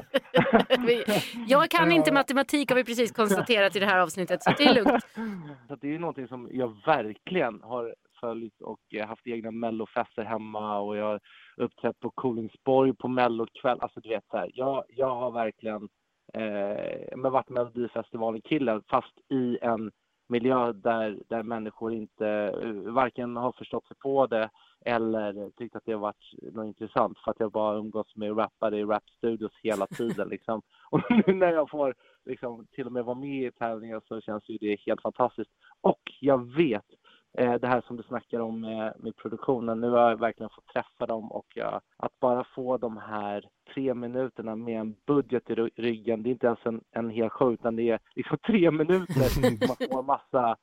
[1.48, 4.74] jag kan inte matematik har vi precis konstaterat i det här avsnittet, så det är
[4.74, 5.04] lugnt.
[5.68, 10.24] Så det är ju någonting som jag verkligen har följt och eh, haft egna mellofester
[10.24, 11.20] hemma och jag har
[11.58, 13.78] uppträtt på Kolingsborg på mellokväll.
[13.82, 15.90] Alltså du vet så här, jag, jag har verkligen
[16.34, 19.92] eh, men varit Melodifestivalen-killen fast i en
[20.28, 22.28] miljö där, där människor inte
[22.64, 24.50] eh, varken har förstått sig på det
[24.86, 28.80] eller tyckt att det har varit något intressant för att jag bara umgås med rappare
[28.80, 30.62] i rapstudios hela tiden liksom.
[30.90, 31.96] Och nu när jag får
[32.26, 35.52] liksom till och med vara med i tävlingar så känns ju det helt fantastiskt.
[35.82, 36.86] Och jag vet
[37.34, 39.82] det här som du snackar om med, med produktionen.
[39.82, 43.94] Nu har jag verkligen fått träffa dem och jag, att bara få de här tre
[43.94, 46.24] minuterna med en budget i ry- ryggen.
[46.24, 49.68] Det är inte ens en, en hel show utan det är liksom tre minuter.
[49.68, 50.58] Man får massa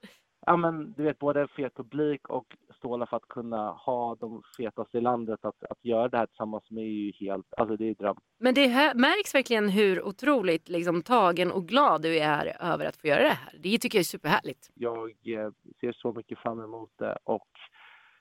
[0.46, 4.98] Ja men du vet både fet publik och stålar för att kunna ha de fetaste
[4.98, 5.44] i landet.
[5.44, 8.16] Att, att göra det här tillsammans med är ju helt, alltså det är dröm.
[8.38, 12.96] Men det här, märks verkligen hur otroligt liksom, tagen och glad du är över att
[12.96, 13.54] få göra det här.
[13.58, 14.70] Det tycker jag är superhärligt.
[14.74, 17.48] Jag eh, ser så mycket fram emot det och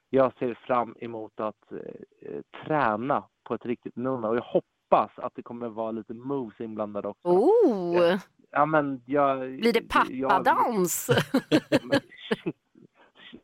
[0.10, 5.36] jag ser fram emot att eh, träna på ett riktigt nummer och jag hoppas att
[5.36, 7.28] det kommer vara lite moves inblandade också.
[7.28, 8.20] Oh,
[8.52, 11.10] Ja, men jag, blir det pappadans?
[11.50, 11.62] Jag,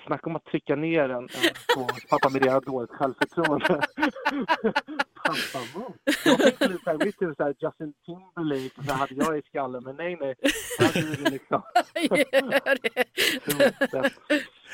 [0.05, 1.29] snacka om att trycka ner en, en
[2.09, 3.81] pappa med redan dåligt självförtroende.
[5.25, 5.93] pappa move.
[6.25, 9.95] Jag tänkte lite såhär, mitt i såhär Justin Timberlake så hade jag i skallen, men
[9.95, 10.35] nej nej.
[10.79, 11.61] Här blir det liksom
[12.09, 12.77] Gör
[13.91, 14.09] det.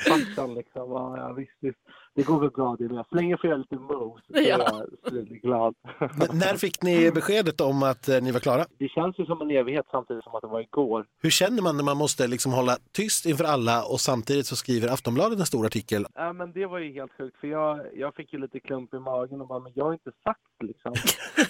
[0.08, 0.90] Fattan liksom.
[0.92, 1.78] Ja, visst, visst.
[2.14, 3.04] Det går väl bra det med.
[3.08, 4.84] Så länge jag får göra lite moves så är Ja.
[5.04, 5.74] jag glad.
[6.00, 8.64] N- när fick ni beskedet om att eh, ni var klara?
[8.78, 11.06] Det känns ju som en evighet samtidigt som att det var igår.
[11.22, 14.88] Hur känner man när man måste liksom hålla tyst inför alla och samtidigt så skriver
[14.88, 16.06] Aftonbladet en stor artikel?
[16.14, 18.98] Ja, men det var ju helt sjukt för jag, jag fick ju lite klump i
[18.98, 20.94] magen och bara, men jag har inte sagt liksom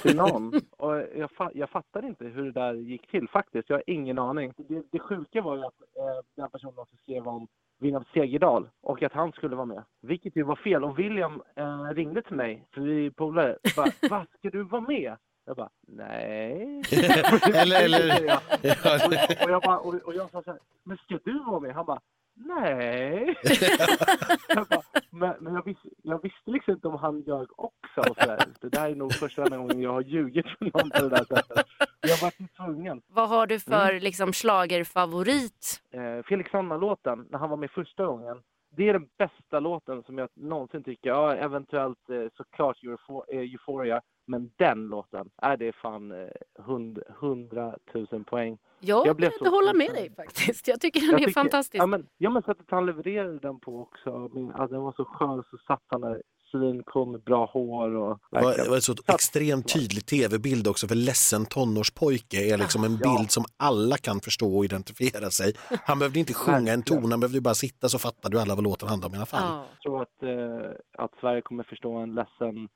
[0.03, 0.53] till någon.
[0.79, 3.69] Och jag, fa- jag fattar inte hur det där gick till faktiskt.
[3.71, 4.53] Jag har ingen aning.
[4.69, 7.47] Det, det sjuka var ju att eh, den personen också skrev om
[7.83, 9.83] William Segerdal och att han skulle vara med.
[10.03, 10.85] Vilket ju var fel.
[10.85, 13.59] Och William eh, ringde till mig, för vi är polare.
[13.77, 15.17] Bara, Va, ska du vara med?
[15.45, 16.83] Jag bara, nej.
[17.55, 18.25] Eller- eller-.
[18.25, 21.75] Och, och, jag bara, och, och jag sa så här, men ska du vara med?
[21.75, 22.01] Han bara,
[22.35, 23.37] nej.
[24.49, 28.01] jag bara, men men jag, visste, jag visste liksom inte om han ljög också.
[28.11, 28.45] Och så där.
[28.61, 31.67] Det där är nog första gången jag har ljugit för någon på det där sättet.
[32.01, 33.03] Jag var tvungen.
[33.09, 35.83] Vad har du för liksom, schlagerfavorit?
[35.91, 38.43] Eh, Felix Sandman-låten, när han var med första gången,
[38.77, 41.11] det är den bästa låten som jag någonsin tycker.
[41.11, 46.29] Ja, eventuellt eh, såklart eh, Euphoria, men den låten, är det fan eh,
[46.65, 48.59] hund, hundratusen poäng.
[48.81, 50.69] Jag, Jag blev så hålla med dig faktiskt.
[50.69, 51.83] Jag tycker den Jag är tycker- fantastisk.
[51.83, 54.11] Ja men, ja, men sättet han levererade den på också.
[54.35, 58.19] Men, alltså, den var så skön, så satt han där svincool med bra hår och
[58.31, 58.69] Det var, det verkligen.
[58.71, 63.17] var en så extremt tydlig tv-bild också för ledsen tonårspojke är liksom en Ja.
[63.17, 65.55] bild som alla kan förstå och identifiera sig.
[65.85, 68.55] Han behövde inte sjunga en ton, han behövde ju bara sitta så fattade du alla
[68.55, 69.43] vad låten handlade om i alla fall.
[69.43, 69.65] Ja.
[69.73, 70.71] Jag tror att, eh,
[71.05, 72.69] att Sverige kommer förstå en ledsen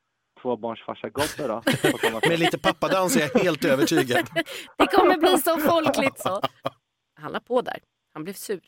[0.47, 1.63] tvåbarnsfarsa-gobbe då.
[2.29, 4.27] Med lite pappadans är jag helt övertygad.
[4.79, 6.41] Det kommer bli så folkligt så.
[7.15, 7.79] Han la på där.
[8.13, 8.61] Han blev sur.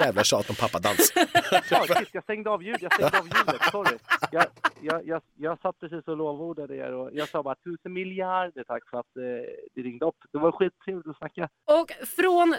[0.00, 1.12] Jävla tjat om pappadans.
[1.70, 3.98] Ja, shit, jag stängde av ljudet, jag stängde av ljudet, sorry.
[4.32, 4.46] Jag,
[4.80, 8.88] jag, jag, jag satt precis och lovordade er och jag sa bara tusen miljarder tack
[8.90, 9.22] för att eh,
[9.74, 10.16] det ringde upp.
[10.32, 11.48] Det var skittrevligt att snacka.
[11.64, 12.54] Och från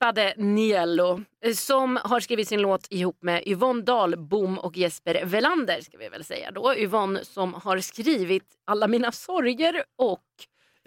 [0.00, 5.80] superpeppade Niello eh, som har skrivit sin låt ihop med Yvonne Dahlbom och Jesper Velander
[5.80, 6.74] ska vi väl säga då.
[6.76, 10.20] Yvonne som har skrivit Alla mina sorger och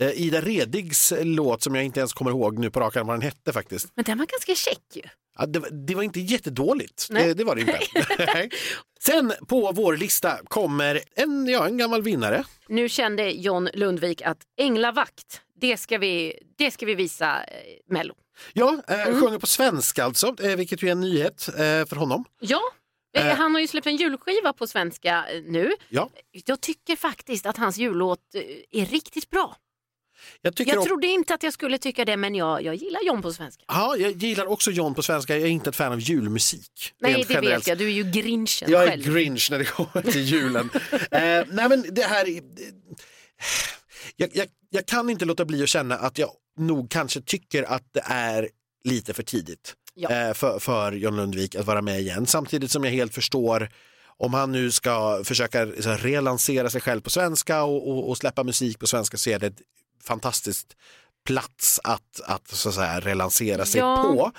[0.01, 3.15] Eh, Ida Redigs låt som jag inte ens kommer ihåg nu på rak arm vad
[3.15, 3.87] den hette faktiskt.
[3.95, 5.01] men den var ganska check ju.
[5.37, 8.49] Ja, det, var- det var inte jättedåligt, det, det var det inte.
[8.99, 12.43] Sen på vår lista kommer en, ja, en gammal vinnare.
[12.67, 17.53] Nu kände John Lundvik att Änglavakt, det ska vi, det ska vi visa eh,
[17.89, 18.13] Mello.
[18.53, 21.55] Ja, eh, sjunger på svenska alltså, eh, vilket ju är en nyhet eh,
[21.85, 22.25] för honom.
[22.39, 22.61] Ja,
[23.17, 23.35] eh, Eh.
[23.37, 25.71] han har ju släppt en julskiva på svenska eh, nu.
[25.89, 26.09] Ja.
[26.45, 28.19] Jag tycker faktiskt att hans jullåt
[28.71, 29.55] är riktigt bra.
[30.41, 33.21] Jag, Jag om- trodde inte att jag skulle tycka det men jag, jag gillar John
[33.21, 33.63] på svenska.
[33.67, 36.93] Ja, jag gillar också John på svenska, jag är inte ett fan av julmusik.
[36.99, 37.57] Nej det generellt.
[37.63, 39.03] vet jag, du är ju grinchen Jag är själv.
[39.13, 40.69] grinch när det kommer till julen.
[41.11, 42.43] eh, nej men det här är-
[44.15, 47.83] jag, jag, jag kan inte låta bli att känna att jag nog kanske tycker att
[47.91, 48.49] det är
[48.83, 50.09] lite för tidigt Ja.
[50.09, 52.25] eh, för, för John Lundvik att vara med igen.
[52.25, 53.69] Samtidigt som jag helt förstår
[54.17, 58.79] om han nu ska försöka relansera sig själv på svenska och, och, och släppa musik
[58.79, 59.61] på svenska så är det ett
[60.03, 60.75] fantastiskt
[61.25, 64.03] plats att, att så att säga, relansera sig Ja.
[64.03, 64.31] på.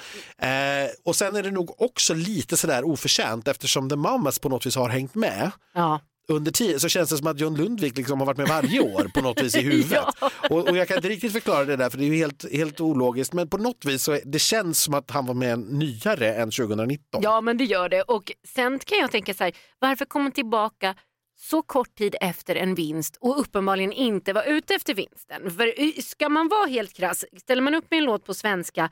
[0.47, 4.67] Eh, och sen är det nog också lite sådär oförtjänt eftersom The Mamas på något
[4.67, 6.01] vis har hängt med Ja.
[6.31, 9.11] Under tiden så känns det som att John Lundvik liksom har varit med varje år
[9.15, 10.05] på något vis i huvudet.
[10.21, 10.31] Ja.
[10.51, 13.33] och, och jag kan inte riktigt förklara det där för det är helt, helt ologiskt
[13.33, 16.51] men på något vis så är, det känns som att han var med nyare än
[16.51, 17.23] 2019.
[17.23, 20.33] ja men det gör det och sen kan jag tänka så här, varför kom han
[20.33, 20.95] tillbaka
[21.41, 25.51] så kort tid efter en vinst och uppenbarligen inte var ute efter vinsten.
[25.51, 28.91] För ska man vara helt krass, ställer man upp med en låt på svenska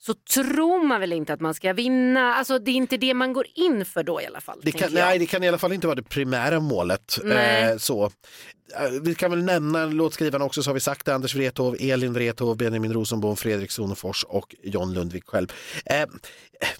[0.00, 2.34] så tror man väl inte att man ska vinna.
[2.34, 4.60] Alltså det är inte det man går in för då i alla fall.
[4.62, 7.18] Det kan, nej, det kan i alla fall inte vara det primära målet.
[7.24, 8.04] Eh, så.
[8.04, 12.12] Eh, Vi kan väl nämna låtskrivarna också, så har vi sagt det, Anders Wrethov, Elin
[12.12, 15.52] Wrethov, Benjamin Rosenbom, Fredrik Sonefors och John Lundvik själv.
[15.86, 16.04] Eh,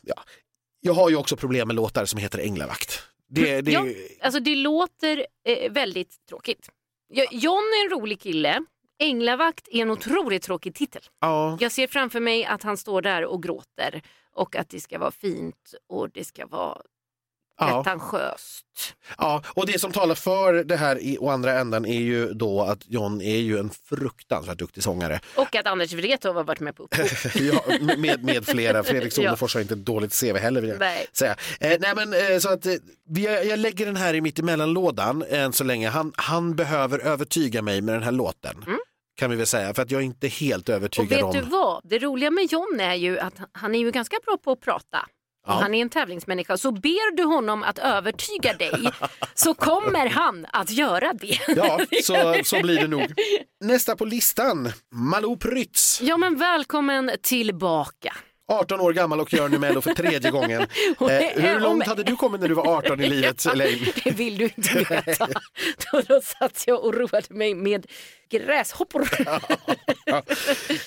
[0.02, 0.14] ja.
[0.80, 3.02] Jag har ju också problem med låtar som heter Änglavakt.
[3.30, 3.84] Det, det, Ja,
[4.20, 6.68] alltså det låter eh, väldigt tråkigt.
[7.14, 8.64] Jo- John är en rolig kille
[9.00, 11.02] Änglavakt är en otroligt tråkig titel.
[11.20, 14.02] Ja, Jag ser framför mig att han står där och gråter
[14.34, 16.78] och att det ska vara fint och det ska vara
[17.58, 18.64] ja, pretentiöst.
[19.18, 22.62] ja, och det som talar för det här i å andra änden är ju då
[22.62, 25.20] att John är ju en fruktansvärt duktig sångare.
[25.36, 26.88] Och att Anders Wrethov har varit med på
[27.34, 27.62] ja,
[27.96, 28.82] med, med flera.
[28.84, 29.22] Fredrik Ja.
[29.30, 31.06] Solefors har inte ett dåligt CV heller vill jag Nej.
[31.12, 31.36] säga.
[31.60, 32.72] Eh, nej men eh, så att eh,
[33.08, 35.88] vi, jag lägger den här i mitt emellan-lådan än så länge.
[35.88, 38.64] Han, han behöver övertyga mig med den här låten.
[39.18, 41.48] Kan vi väl säga, för att jag är inte helt Och övertygad vet du om...
[41.50, 41.80] vad?
[41.84, 44.98] Det roliga med John är ju att han är ju ganska bra på att prata.
[45.46, 45.52] Och Ja.
[45.52, 46.56] Han är en tävlingsmänniska.
[46.56, 48.90] Så ber du honom att övertyga dig
[49.34, 51.38] så kommer han att göra det.
[51.56, 53.12] Ja, så, så blir det nog.
[53.64, 56.00] Nästa på listan, Malou Prytz.
[56.02, 58.14] Ja men välkommen tillbaka.
[58.48, 60.66] 18 år gammal och gör nu Mello för tredje gången.
[61.00, 63.86] Eh, hur långt hade du kommit när du var 18 i livet, Elaine?
[64.04, 65.28] Det vill du inte veta.
[65.92, 67.86] Då, då satt jag och roade mig med
[68.30, 69.08] gräshoppor.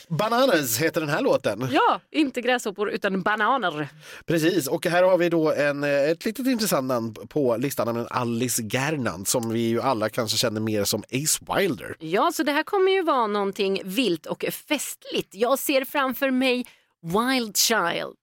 [0.07, 1.68] Bananas heter den här låten.
[1.72, 3.88] Ja, inte gräshoppor utan bananer.
[4.26, 8.07] Precis, och här har vi då en, eh, ett litet intressant namn på listan, nämligen
[8.12, 11.95] Alice Gernand som vi ju alla kanske känner mer som Ace Wilder.
[11.99, 15.36] Ja, så det här kommer ju vara någonting vilt och festligt.
[15.36, 16.66] Jag ser framför mig
[17.02, 18.18] Wild Child.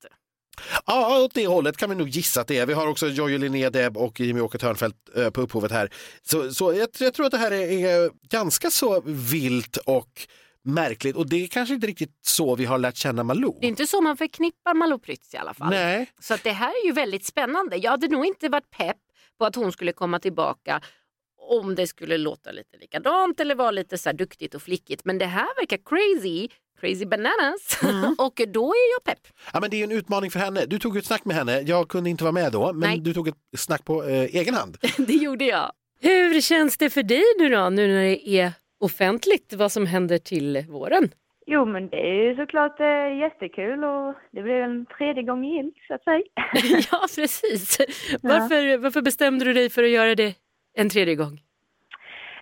[0.86, 2.66] Ja, åt det hållet kan vi nog gissa att det är.
[2.66, 5.92] Vi har också Jojje Linné Deb och Jimmy Åke Törnfeldt eh, på upphovet här.
[6.22, 10.26] Så, så jag, jag tror att det här är, är ganska så vilt och
[10.64, 13.58] märkligt och det är kanske inte riktigt så vi har lärt känna Malou.
[13.60, 15.70] Det är inte så man förknippar Malou Prytz i alla fall.
[15.70, 17.76] Nej, Så att det här är ju väldigt spännande.
[17.76, 18.96] Jag hade nog inte varit pepp
[19.38, 20.80] på att hon skulle komma tillbaka
[21.50, 25.04] om det skulle låta lite likadant eller vara lite så här duktigt och flickigt.
[25.04, 26.48] Men det här verkar crazy,
[26.80, 27.82] crazy bananas.
[27.82, 28.14] Mm.
[28.18, 29.26] och då är jag pepp.
[29.52, 30.64] ja, men det är en utmaning för henne.
[30.66, 32.98] Du tog ett snack med henne, jag kunde inte vara med då, men Nej.
[33.00, 34.76] du tog ett snack på eh, egen hand.
[34.98, 35.72] det gjorde jag.
[36.00, 40.18] Hur känns det för dig nu då, nu när det är offentligt vad som händer
[40.18, 41.10] till våren?
[41.46, 45.74] Jo, men det är ju såklart eh, jättekul och det blir en tredje gång gillt
[45.88, 46.22] så att säga.
[46.90, 47.78] ja, precis.
[48.22, 50.34] Varför, varför bestämde du dig för att göra det
[50.74, 51.40] en tredje gång?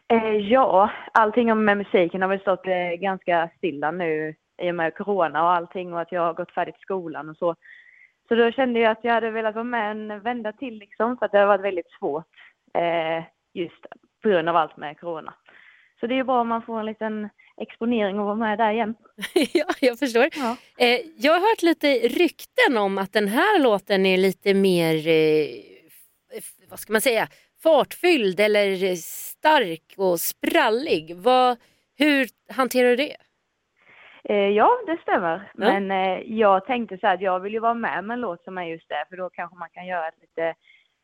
[0.08, 4.94] Eh, ja, allting med musiken har väl stått eh, ganska stilla nu i och med
[4.94, 7.54] corona och allting och att jag har gått färdigt skolan och så.
[8.28, 11.26] Så då kände jag att jag hade velat vara med en vända till liksom för
[11.26, 12.26] att det har varit väldigt svårt
[12.74, 13.86] eh, just
[14.22, 15.34] på grund av allt med corona.
[16.00, 17.28] Så det är ju bra om man får en liten
[17.60, 18.94] exponering och vara med där igen.
[19.52, 20.28] ja, jag förstår.
[20.36, 20.56] Ja.
[20.78, 25.48] Eh, jag har hört lite rykten om att den här låten är lite mer, eh,
[26.70, 27.28] vad ska man säga,
[27.66, 31.16] fartfylld eller stark och sprallig.
[31.16, 31.56] Vad,
[31.98, 33.16] hur hanterar du det?
[34.24, 35.50] Eh, ja, det stämmer.
[35.54, 35.58] Ja.
[35.70, 38.44] Men eh, jag tänkte så här att jag vill ju vara med med en låt
[38.44, 40.54] som är just det, för då kanske man kan göra ett lite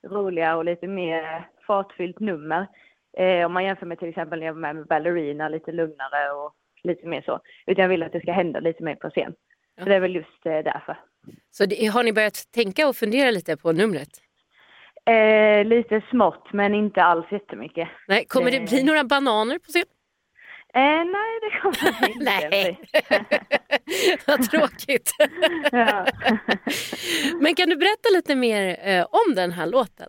[0.07, 2.67] roligare och lite mer fartfyllt nummer.
[3.19, 6.33] Eh, om man jämför med till exempel när jag var med med Ballerina, lite lugnare
[6.33, 6.55] och
[6.85, 7.41] lite mer så.
[7.67, 9.35] Utan jag vill att det ska hända lite mer på scen.
[9.77, 9.83] Ja.
[9.83, 10.97] Så det är väl just därför.
[11.51, 14.32] Så det, har ni börjat tänka och fundera lite på numret?
[15.11, 17.89] Eh, lite smått, men inte alls jättemycket.
[18.09, 18.69] Nej, kommer det Nej.
[18.69, 19.85] bli några bananer på scen?
[20.75, 22.79] Eh, nej, det kommer det inte Nej,
[24.27, 25.11] vad tråkigt.
[27.41, 30.09] Men kan du berätta lite mer eh, om den här låten?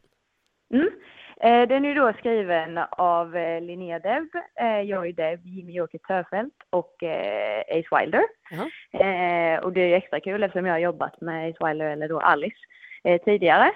[0.73, 0.89] Mm.
[1.41, 4.27] Eh, den är då skriven av eh, Linnea Deb,
[4.61, 8.23] eh, Joy Deb, Jimmy Åke Törfeldt och eh, Ace Wilder.
[8.93, 12.19] Eh, och det är extra kul eftersom jag har jobbat med Ace Wilder, eller då
[12.19, 12.57] Alice,
[13.03, 13.71] eh, tidigare.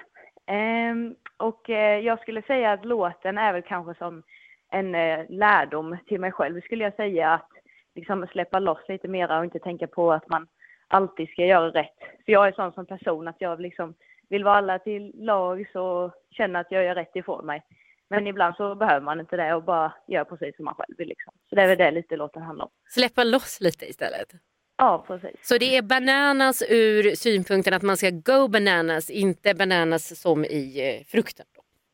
[0.48, 4.22] Ehm, och eh, jag skulle säga att låten är väl kanske som
[4.70, 7.30] en eh, lärdom till mig själv, skulle jag säga.
[7.30, 7.50] Att
[7.94, 10.46] liksom släppa loss lite mera och inte tänka på att man
[10.88, 11.98] alltid ska göra rätt.
[12.24, 13.94] För jag är sån som person att jag liksom
[14.28, 17.62] vill vara alla till lags och känna att jag gör rätt ifrån mig.
[18.10, 21.08] Men ibland så behöver man inte det och bara gör precis som man själv vill.
[21.08, 21.32] Liksom.
[21.48, 22.70] Så det är väl det lite låten handlar om.
[22.88, 24.32] Släppa loss lite istället.
[24.78, 25.30] Ja, precis.
[25.42, 30.96] Så det är bananas ur synpunkten att man ska go bananas, inte bananas som i
[30.98, 31.46] eh, frukten.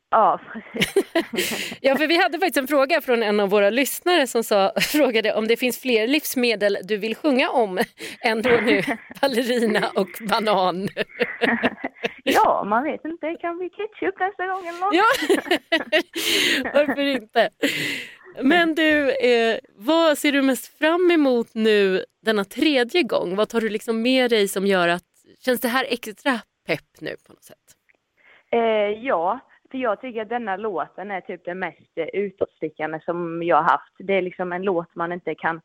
[0.09, 1.77] Ja, precis.
[1.81, 5.33] Ja, för vi hade faktiskt en fråga från en av våra lyssnare som sa, frågade
[5.33, 7.79] om det finns fler livsmedel du vill sjunga om
[8.21, 8.81] än då nu
[9.21, 10.87] ballerina och banan.
[12.23, 13.27] ja, man vet inte.
[13.27, 14.95] Det kan bli ketchup nästa gång eller något.
[14.95, 15.05] Ja,
[16.73, 17.49] varför inte?
[18.41, 23.35] Men du, eh, vad ser du mest fram emot nu denna tredje gång?
[23.35, 25.03] Vad tar du liksom med dig som gör att,
[25.45, 27.57] känns det här extra pepp nu på något sätt?
[28.51, 29.39] Eh, ja,
[29.71, 33.63] för jag tycker att denna låten är typ det mest eh, utåtstickande som jag har
[33.63, 33.93] haft.
[33.97, 35.61] Det är liksom en låt man inte kan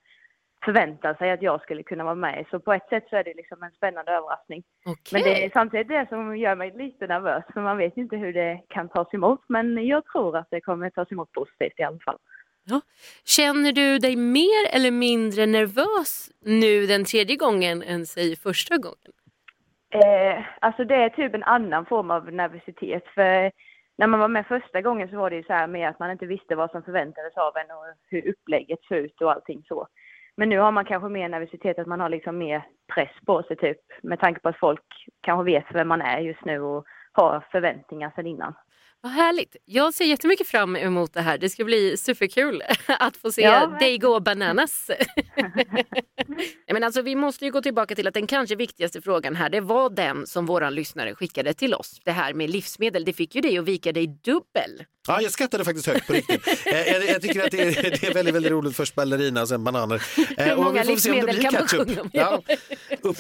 [0.64, 2.46] förvänta sig att jag skulle kunna vara med.
[2.50, 4.62] Så på ett sätt så är det liksom en spännande överraskning.
[4.86, 5.12] Okej.
[5.12, 8.32] Men det är samtidigt det som gör mig lite nervös, för man vet inte hur
[8.32, 9.40] det kan tas emot.
[9.46, 12.18] Men jag tror att det kommer tas emot positivt i alla fall.
[13.24, 19.12] Känner du dig mer eller mindre nervös nu den tredje gången än säg första gången?
[19.94, 23.04] Eh, alltså det är typ en annan form av nervositet.
[23.14, 23.52] För
[23.98, 26.10] när man var med första gången så var det ju så här med att man
[26.10, 29.86] inte visste vad som förväntades av en och hur upplägget såg ut och allting så.
[30.36, 32.62] Men nu har man kanske mer nervositet, att man har liksom mer
[32.94, 33.78] press på sig typ.
[34.02, 34.84] Med tanke på att folk
[35.20, 38.54] kanske vet vem man är just nu och har förväntningar sedan innan.
[39.03, 39.57] Vad härligt.
[39.64, 41.38] Jag ser jättemycket fram emot det här.
[41.38, 44.90] Det ska bli superkul att få se Ja, dig gå bananas.
[46.72, 49.61] Men alltså, vi måste ju gå tillbaka till att den kanske viktigaste frågan här, det
[49.61, 52.01] var den som våran lyssnare skickade till oss.
[52.05, 54.84] Det här med livsmedel, det fick ju dig att vika dig dubbel.
[55.09, 56.46] Ja, jag skrattade faktiskt högt på riktigt.
[56.66, 58.76] Eh, jag, jag tycker att det är, det är väldigt, väldigt roligt.
[58.76, 60.03] Först ballerina, sen bananer.
[60.36, 61.88] Eh, Hur och många vi får se om det livsmedel blir kan man ketchup.
[61.88, 62.11] sjunga om?
[62.12, 62.42] Ja.
[63.01, 63.16] Upp,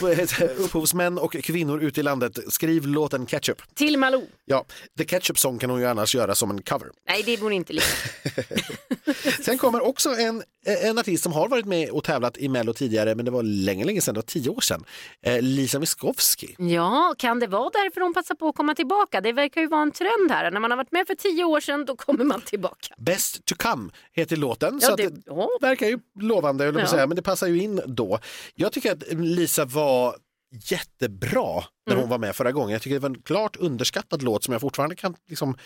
[0.58, 3.74] upphovsmän och kvinnor ute i landet, skriv låten Ketchup.
[3.74, 4.26] Till Malou.
[4.44, 4.64] Ja,
[4.98, 6.88] The Ketchup Song kan hon ju annars göra som en cover.
[7.08, 7.86] Nej, det vore inte lika.
[9.44, 13.14] Sen kommer också en, en artist som har varit med och tävlat i Mello tidigare,
[13.14, 14.84] men det var länge, länge sedan, det var tio år sedan.
[15.22, 16.48] Eh, Lisa Miskovsky.
[16.58, 19.20] Ja, kan det vara därför hon passar på att komma tillbaka?
[19.20, 20.50] Det verkar ju vara en trend här.
[20.50, 22.94] När man har varit med för tio år sedan, då kommer man tillbaka.
[22.98, 24.78] Best to come heter låten.
[24.82, 25.48] Ja, så det- det ja.
[25.60, 26.86] verkar ju lovande, jag Ja.
[26.86, 28.18] säga, men det passar ju in då.
[28.54, 30.16] Jag tycker att Lisa var
[30.52, 32.00] jättebra när Mm.
[32.00, 32.70] hon var med förra gången.
[32.72, 35.56] Jag tycker det var en klart underskattad låt som jag fortfarande kan liksom,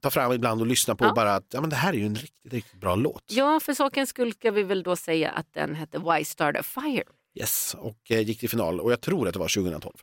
[0.00, 1.04] ta fram ibland och lyssna på.
[1.04, 1.12] Ja.
[1.14, 3.24] Bara att ja, men det här är ju en riktigt, riktigt bra låt.
[3.28, 6.62] Ja, för sakens skull ska vi väl då säga att den hette Why Start a
[6.62, 7.02] Fire.
[7.34, 9.94] Yes, och eh, gick till final och jag tror att det var 2012.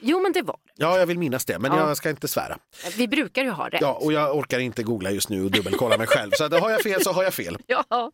[0.00, 0.72] Jo, men det var det.
[0.84, 1.88] Ja, jag vill minnas det, men Ja.
[1.88, 2.58] jag ska inte svära.
[2.96, 3.80] Vi brukar ju ha rätt.
[3.80, 6.30] Ja, och jag orkar inte googla just nu och dubbelkolla mig själv.
[6.38, 7.58] Så att, har jag fel så har jag fel.
[7.66, 8.12] Ja.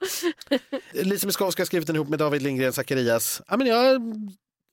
[0.92, 3.42] Lisa Miskovsky har skrivit den ihop med David Lindgren Zacharias.
[3.48, 4.00] Ja, men jag,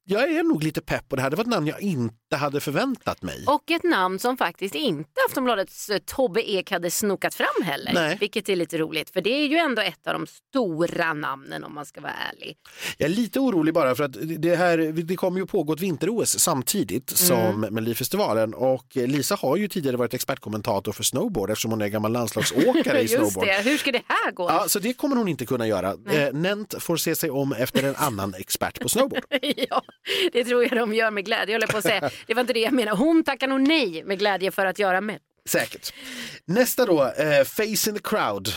[0.08, 1.30] jag är nog lite pepp på det här.
[1.30, 3.44] Det var ett namn jag inte hade förväntat mig.
[3.48, 7.92] Och ett namn som faktiskt inte Aftonbladets eh, Tobbe Ek hade snokat fram heller.
[7.94, 8.18] Nej.
[8.20, 11.74] Vilket är lite roligt, för det är ju ändå ett av de stora namnen om
[11.74, 12.58] man ska vara ärlig.
[12.98, 16.40] Jag är lite orolig bara för att det, här, det kommer ju pågå ett vinter-OS
[16.40, 21.88] samtidigt som Melodifestivalen och Lisa har ju tidigare varit expertkommentator för snowboard eftersom hon är
[21.88, 23.48] gammal landslagsåkare i snowboard.
[23.48, 24.50] det, hur ska det här gå?
[24.50, 25.90] Ja, så det kommer hon inte kunna göra.
[26.10, 29.24] Eh, Nent får se sig om efter en annan expert på snowboard.
[29.70, 29.82] Ja,
[30.32, 31.54] det tror jag de gör med glädje.
[31.54, 32.10] Jag håller på att säga.
[32.28, 32.98] Det var inte det jag menade.
[32.98, 35.20] Hon tackar nog nej med glädje för att göra med.
[35.46, 35.94] Säkert.
[36.46, 38.50] Nästa då, eh, Face in the crowd.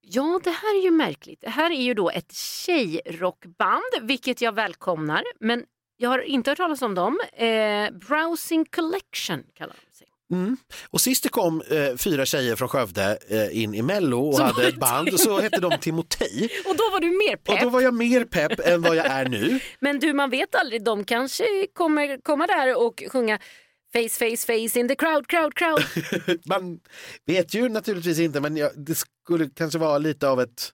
[0.00, 1.40] Ja, det här är ju märkligt.
[1.40, 5.24] Det här är ju då ett tjejrockband, vilket jag välkomnar.
[5.40, 5.64] Men
[5.96, 7.20] jag har inte hört talas om dem.
[7.32, 10.07] Eh, Browsing Collection kallar de sig.
[10.32, 10.56] Mm.
[10.90, 14.40] Och sist det kom eh, fyra tjejer från Skövde eh, in i Mello och var
[14.46, 16.48] hade ett band så hette de Timotej.
[16.66, 17.60] Och då var du mer Och pepp.
[17.62, 19.60] då var jag mer pepp än vad jag är nu.
[19.80, 20.84] Men du, man vet aldrig.
[20.84, 23.38] De kanske kommer komma där och sjunga
[23.92, 25.82] Face, face, face in the crowd, crowd, crowd.
[26.44, 26.78] Man
[27.26, 30.70] vet ju naturligtvis inte men jag, det skulle kanske vara lite av ett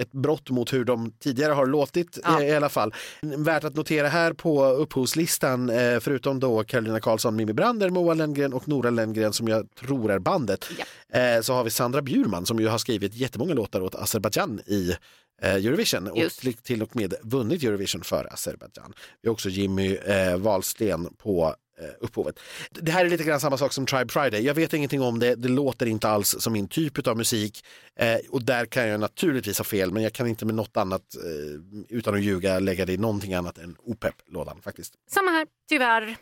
[0.00, 2.42] ett brott mot hur de tidigare har låtit Ja.
[2.42, 2.94] eh, i alla fall.
[3.22, 8.52] Värt att notera här på upphovslistan, eh, förutom då Carolina Karlsson, Mimmi Brander, Moa Lenngren
[8.52, 10.64] och Nora Lenngren som jag tror är bandet,
[11.12, 14.96] eh, så har vi Sandra Bjurman som ju har skrivit jättemånga låtar åt Azerbajdzjan i
[15.42, 16.64] Eurovision och Just.
[16.64, 18.92] till- och med vunnit Eurovision för Azerbajdzjan.
[19.22, 19.98] Vi har också Jimmy
[20.38, 21.54] Wahlsten på
[22.00, 22.38] upphovet.
[22.70, 24.40] Det här är lite grann samma sak som Tribe Friday.
[24.46, 27.64] Jag vet ingenting om det, det låter inte alls som min typ av musik
[27.96, 31.02] eh, och där kan jag naturligtvis ha fel men jag kan inte med något annat
[31.14, 34.94] eh, utan att ljuga lägga det i någonting annat än OPEP-lådan faktiskt.
[35.10, 36.16] Samma här, tyvärr.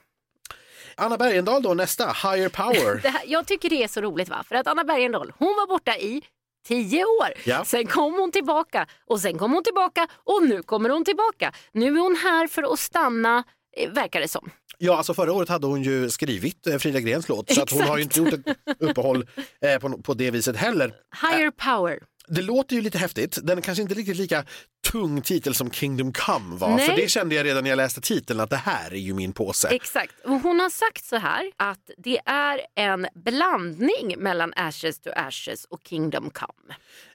[0.95, 3.09] Anna Bergendahl då nästa, Higher Power.
[3.09, 4.45] Här, jag tycker det är så roligt va?
[4.49, 6.23] för att Anna Bergendahl hon var borta i
[6.69, 7.29] tio år.
[7.45, 7.65] Ja.
[7.65, 11.53] Sen kom hon tillbaka och sen kom hon tillbaka och nu kommer hon tillbaka.
[11.73, 13.45] Nu är hon här för att stanna,
[13.77, 14.51] eh, verkar det som.
[14.83, 17.83] Ja, alltså förra året hade hon ju skrivit eh, Frida Grens låt så att hon
[17.83, 19.27] har ju inte gjort ett uppehåll
[19.61, 20.95] eh, på, på det viset heller.
[21.23, 21.99] Higher power.
[22.29, 23.39] Det låter ju lite häftigt.
[23.43, 24.45] Den är kanske inte riktigt lika
[24.93, 26.77] tung titel som Kingdom Come var.
[26.77, 26.89] Nej.
[26.89, 29.33] För det kände jag redan när jag läste titeln att det här är ju min
[29.33, 29.69] påse.
[29.69, 30.15] Exakt.
[30.25, 35.65] Och Hon har sagt så här att det är en blandning mellan Ashes to Ashes
[35.65, 36.75] och Kingdom Come.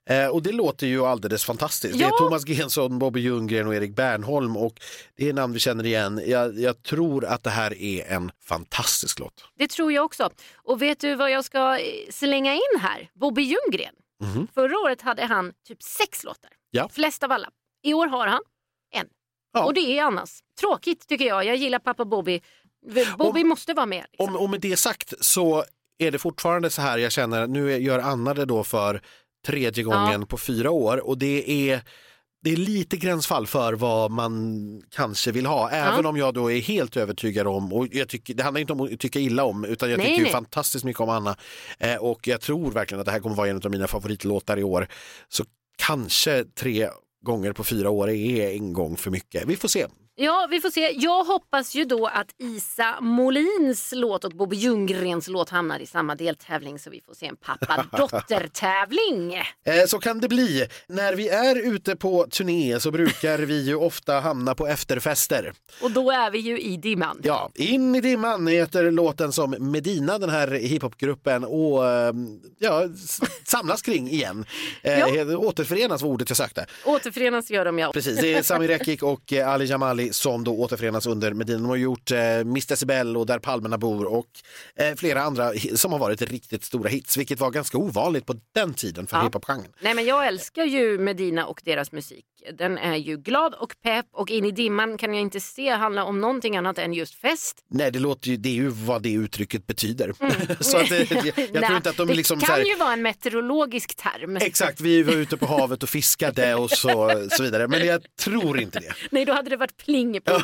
[0.09, 1.93] Eh, och det låter ju alldeles fantastiskt.
[1.97, 2.07] Det Ja.
[2.07, 4.79] är Thomas Gensson, Bobby Ljunggren och Erik Bernholm och
[5.15, 6.21] det är namn vi känner igen.
[6.25, 9.33] Jag, jag tror att det här är en fantastisk låt.
[9.57, 10.29] Det tror jag också.
[10.55, 13.09] Och vet du vad jag ska eh, slänga in här?
[13.13, 13.93] Bobby Ljunggren.
[14.23, 14.47] Mhm.
[14.53, 16.51] Förra året hade han typ sex låtar.
[16.71, 16.89] Ja.
[16.89, 17.49] Flest av alla.
[17.83, 18.41] I år har han
[18.93, 19.07] en.
[19.53, 19.65] Ja.
[19.65, 20.39] Och det är Annas.
[20.59, 21.45] Tråkigt tycker jag.
[21.45, 22.41] Jag gillar pappa Bobby.
[23.17, 24.05] Bobby måste vara med.
[24.11, 24.35] Liksom.
[24.35, 25.63] Om, och med det sagt så
[25.97, 29.01] är det fortfarande så här jag känner, nu gör Anna det då för
[29.45, 31.81] tredje gången på fyra år och det är
[32.43, 36.09] det är lite gränsfall för vad man kanske vill ha, även Ja.
[36.09, 38.99] om jag då är helt övertygad om, och jag tycker, det handlar inte om att
[38.99, 40.31] tycka illa om, utan jag Nej, tycker nej.
[40.31, 41.35] fantastiskt mycket om Anna
[41.79, 44.63] eh, och jag tror verkligen att det här kommer vara en av mina favoritlåtar i
[44.63, 44.87] år.
[45.29, 45.43] Så
[45.77, 46.89] kanske tre
[47.25, 49.43] gånger på fyra år är en gång för mycket.
[49.45, 49.85] Vi får se.
[50.17, 50.91] Ja, vi får se.
[50.97, 56.15] Jag hoppas ju då att Isa Molins låt och Bobby Ljunggrens låt hamnar i samma
[56.15, 59.41] deltävling så vi får se en pappa-dotter-tävling.
[59.67, 60.67] Eh, Så kan det bli.
[60.87, 65.53] När vi är ute på turné så brukar vi ju ofta hamna på efterfester.
[65.81, 67.19] Och då är vi ju i dimman.
[67.23, 72.13] Ja, In i dimman heter låten som Medina, den här hiphopgruppen, och eh,
[72.59, 72.83] ja,
[73.45, 74.45] samlas kring igen.
[74.81, 75.39] Eh.
[75.39, 76.65] Återförenas var ordet jag sökte.
[76.85, 77.91] Återförenas gör de ja.
[77.91, 81.59] Precis, det är Sami Rekik och eh, Ali Jamali som då återförenas under Medina.
[81.59, 84.27] De har gjort eh, Miss Decibel och Där palmerna bor och
[84.75, 88.73] eh, flera andra som har varit riktigt stora hits, vilket var ganska ovanligt på den
[88.73, 89.23] tiden för Ja.
[89.23, 89.71] hiphop-genren.
[89.81, 92.25] Nej men jag älskar ju Medina och deras musik.
[92.57, 96.03] Den är ju glad och pepp och In i dimman kan jag inte se handla
[96.03, 97.57] om någonting annat än just fest.
[97.69, 100.13] Nej, det, låter ju, det är ju vad det uttrycket betyder.
[100.63, 102.75] så att, eh, jag, jag tror Nej, inte att de det liksom kan här, ju
[102.75, 104.37] vara en meteorologisk term.
[104.41, 107.67] Exakt, vi var ute på havet och fiskade och så, så vidare.
[107.67, 108.93] Men jag tror inte det.
[109.11, 110.31] Nej då hade det varit pling på.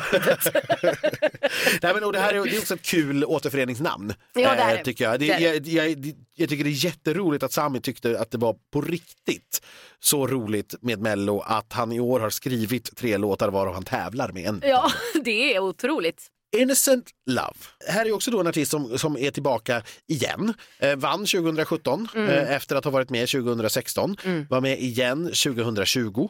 [1.82, 4.14] Nej, men, och det här är, det är också ett kul återföreningsnamn.
[4.34, 5.20] Ja, det är eh, tycker jag.
[5.20, 8.38] Det, Det är jag, jag, jag tycker det är jätteroligt att Sami tyckte att det
[8.38, 9.62] var på riktigt
[10.00, 14.32] så roligt med Mello att han i år har skrivit tre låtar varav han tävlar
[14.32, 14.62] med en.
[14.64, 14.90] ja,
[15.24, 16.26] det är otroligt.
[16.56, 17.52] Innocent Love.
[17.88, 20.54] Här är också då en artist som, som är tillbaka igen.
[20.78, 22.28] Eh, vann 2017 Mm.
[22.30, 24.16] eh, efter att ha varit med 2016.
[24.50, 26.28] Var med igen 2020 eh,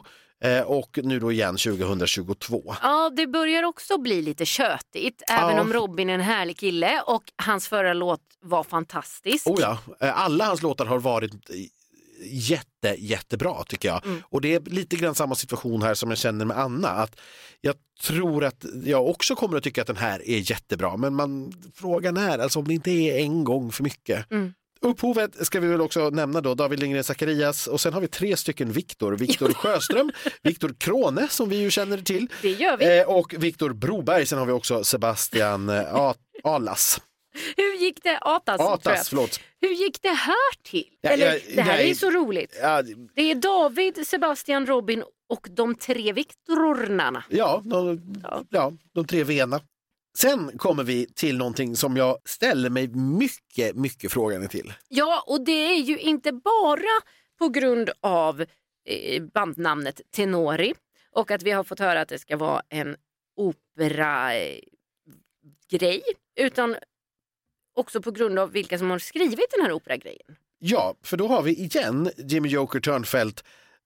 [0.65, 2.75] och nu då igen 2022.
[2.81, 5.61] Ja, det börjar också bli lite tjötigt, även Ja.
[5.61, 9.47] om Robin är en härlig kille och hans förra låt var fantastisk.
[9.47, 11.55] Oh ja, eh, alla hans låtar har varit eh,
[12.25, 14.05] jätte, jättebra tycker jag.
[14.05, 14.23] Mm.
[14.29, 16.89] Och det är lite grann samma situation här som jag känner med Anna.
[16.89, 17.19] Att
[17.61, 21.53] jag tror att jag också kommer att tycka att den här är jättebra men man,
[21.75, 24.31] frågan är alltså om det inte är en gång för mycket.
[24.31, 24.53] Mm.
[24.83, 28.37] Upphovet ska vi väl också nämna då, David Lindgren Zacharias och sen har vi tre
[28.37, 29.11] stycken Viktor.
[29.17, 30.11] Viktor Sjöström,
[30.43, 32.99] Viktor Krone som vi ju känner till Det gör vi.
[32.99, 34.25] eh, och Viktor Broberg.
[34.25, 36.13] Sen har vi också Sebastian eh,
[36.43, 37.01] Alas.
[37.57, 38.61] Hur gick det, Atas.
[38.61, 39.39] Atas, förlåt.
[39.61, 40.85] Hur gick det här till?
[41.01, 42.57] Ja, Eller, jag- det här jag- är ju så roligt.
[42.61, 42.81] Ja,
[43.15, 47.23] Det är David, Sebastian, Robin och de tre Viktorornarna.
[47.29, 48.43] Ja, de, Ja.
[48.49, 48.71] ja.
[48.93, 49.59] de tre vena.
[50.17, 54.73] Sen kommer vi till någonting som jag ställer mig mycket, mycket frågande till.
[54.87, 57.01] Ja, och det är ju inte bara
[57.39, 58.41] på grund av
[58.85, 60.73] eh, bandnamnet Tenori
[61.11, 62.95] och att vi har fått höra att det ska vara en
[63.35, 64.61] opera-grej,
[66.35, 66.75] utan
[67.75, 70.35] också på grund av vilka som har skrivit den här operagrejen.
[70.59, 73.43] Ja, för då har vi igen Jimmy Joker Törnfeldt,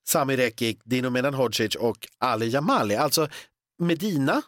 [0.08, 2.96] Sami Rekik, Dino Medan-Hodzic och Ali Jamali.
[2.96, 3.28] Alltså
[3.80, 4.42] Medina,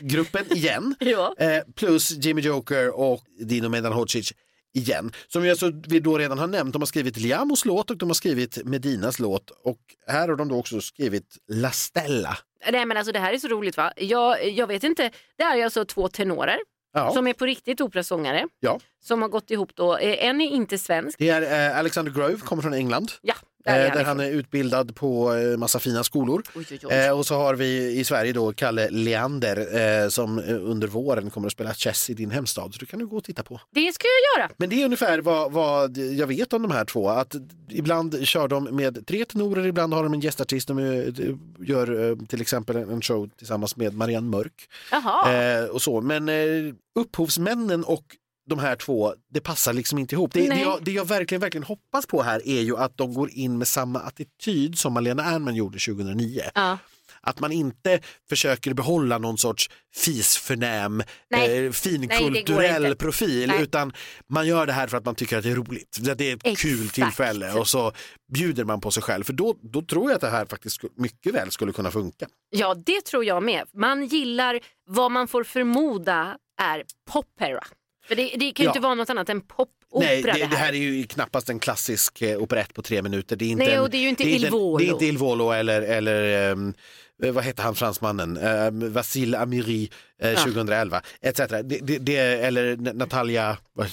[0.00, 1.34] gruppen igen, Ja.
[1.38, 4.32] eh, plus Jimmy Joker och Dino Medan-Hodzic
[4.74, 5.12] igen.
[5.28, 8.08] Som vi, alltså, vi då redan har nämnt, de har skrivit Liamos låt och de
[8.08, 12.38] har skrivit Medinas låt och här har de då också skrivit La Stella.
[12.72, 13.92] Nej men alltså det här är så roligt va?
[13.96, 16.58] Jag, jag vet inte, det är ju alltså två tenorer
[16.96, 17.12] Ja.
[17.12, 18.80] som är på riktigt operasångare Ja.
[19.04, 19.96] som har gått ihop då.
[19.96, 21.18] Eh, En är inte svensk.
[21.18, 23.12] Det är eh, Alexander Grove, kommer från England.
[23.22, 23.34] Ja,
[23.64, 26.42] där är där han han är utbildad på eh, massa fina skolor.
[26.54, 26.92] Oj, oj, oj.
[26.92, 29.56] Eh, och så har vi i Sverige då Kalle Leander
[30.04, 32.74] eh, som eh, under våren kommer att spela chess i din hemstad.
[32.74, 33.60] Så du kan du gå och titta på.
[33.70, 34.50] Det ska jag göra.
[34.56, 37.08] Men det är ungefär vad, vad jag vet om de här två.
[37.08, 37.34] Att
[37.68, 40.68] ibland kör de med tre tenorer, ibland har de en gästartist.
[40.68, 44.68] De eh, gör eh, till exempel en show tillsammans med Marianne Mörk.
[44.90, 45.32] Jaha.
[45.32, 46.00] Eh, och så.
[46.00, 48.04] Men eh, upphovsmännen och
[48.46, 50.32] de här två, det passar liksom inte ihop.
[50.32, 50.62] Det, det, Nej.
[50.62, 53.68] jag, det jag verkligen, verkligen hoppas på här är ju att de går in med
[53.68, 56.42] samma attityd som Malena Ernman gjorde 2009.
[56.54, 56.78] Ja.
[57.26, 61.56] Att man inte försöker behålla någon sorts fisförnäm, Nej.
[61.56, 62.96] eh, Nej, finkulturell inte.
[62.96, 63.62] profil Nej.
[63.62, 63.92] utan
[64.26, 65.98] man gör det här för att man tycker att det är roligt.
[66.00, 66.60] Det är ett Exakt.
[66.62, 67.92] kul tillfälle och så
[68.34, 69.24] bjuder man på sig själv.
[69.24, 72.26] För då, då tror jag att det här faktiskt mycket väl skulle kunna funka.
[72.50, 73.64] ja, det tror jag med.
[73.74, 77.64] Man gillar vad man får förmoda är popera.
[78.08, 78.70] För det, det kan ju Ja.
[78.70, 81.58] inte vara något annat än popopera Nej, det, det, det här är ju knappast en
[81.58, 83.36] klassisk eh, operett på tre minuter.
[83.36, 84.78] Det är inte Nej, en, och det är ju inte Il Volo.
[84.78, 86.74] Det är inte Il Volo eller, eller ehm,
[87.22, 89.90] eh, vad hette han fransmannen, um, Vasil Amiri
[90.22, 90.36] eh, Ja.
[90.36, 91.38] 2011 etc.
[91.48, 93.88] Det, det, det, eller Natalia, vad,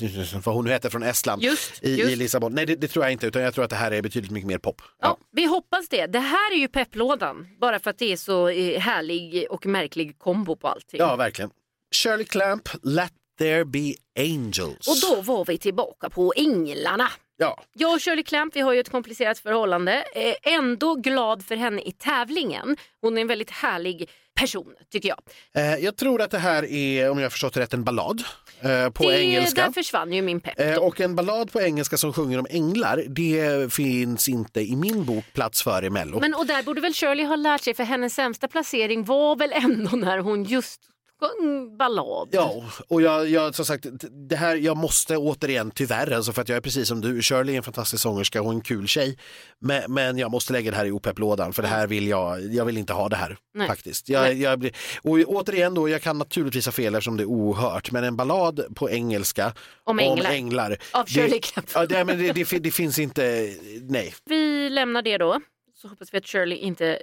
[0.56, 2.12] hon nu heter från Estland Just, i, just.
[2.12, 2.54] i Lissabon.
[2.56, 4.48] Nej det, det tror jag inte utan jag tror att det här är betydligt mycket
[4.48, 4.82] mer pop.
[5.02, 6.06] Ja, vi hoppas det.
[6.08, 7.48] Det här är ju pepplådan.
[7.62, 8.48] Bara för att det är så
[8.80, 11.00] härlig och märklig kombo på allting.
[11.00, 11.52] ja verkligen.
[11.96, 14.88] Shirley Clamp, Let there be angels.
[14.88, 17.10] Och då var vi tillbaka på Änglarna.
[17.38, 20.04] Ja, Jag och Shirley Clamp vi har ju ett komplicerat förhållande.
[20.16, 22.78] Eh, ändå glad för henne i tävlingen.
[23.02, 25.20] Hon är en väldigt härlig person tycker jag.
[25.56, 28.24] eh, jag tror att det här är, om jag har förstått rätt, en ballad
[28.60, 29.66] eh, på det, engelska.
[29.66, 30.60] Där försvann ju min pepp.
[30.60, 35.06] Eh, och en ballad på engelska som sjunger om änglar, det finns inte i min
[35.06, 36.20] bok plats för i Mello.
[36.20, 39.52] Men och där borde väl Shirley ha lärt sig för hennes sämsta placering var väl
[39.54, 40.82] ändå när hon just
[41.22, 42.30] sjöng ballad.
[42.32, 43.86] Ja, och jag, jag som sagt,
[44.30, 47.56] det här, jag måste återigen tyvärr, alltså för att jag är precis som du, Shirley
[47.56, 49.18] är en fantastisk sångerska och en kul tjej,
[49.60, 52.66] men, men jag måste lägga det här i opepp-lådan för det här vill jag, jag
[52.66, 53.68] vill inte ha det här Nej.
[53.68, 54.10] faktiskt.
[54.10, 54.72] Jag, jag blir,
[55.04, 58.76] och återigen då, jag kan naturligtvis ha fel eftersom det är ohört, men en ballad
[58.76, 59.54] på engelska
[59.84, 60.78] Om änglar.
[60.92, 61.92] Av Shirley Clamp.
[61.92, 64.14] ja, men det, det, det finns inte, nej.
[64.26, 65.42] Vi lämnar det då.
[65.82, 67.00] Så hoppas vi att Shirley inte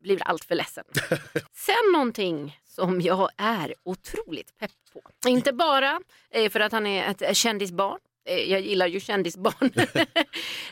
[0.00, 0.84] blir allt för ledsen.
[1.52, 5.28] Sen någonting som jag är otroligt pepp på.
[5.28, 7.98] Inte bara eh, för att han är ett kändisbarn.
[8.28, 9.70] Eh, Jag gillar ju kändisbarn.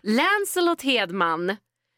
[0.02, 1.56] Lancelot Hedman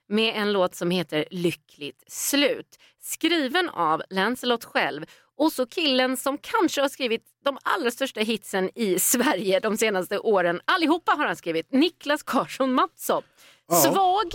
[0.09, 2.79] med en låt som heter Lyckligt slut.
[3.03, 5.05] Skriven av Lancelot själv
[5.37, 10.18] och så killen som kanske har skrivit de allra största hitsen i Sverige de senaste
[10.18, 10.61] åren.
[10.64, 11.72] Allihopa har han skrivit.
[11.72, 13.22] Niklas Karlsson Mattsson.
[13.68, 13.74] Ja.
[13.74, 14.33] Svag,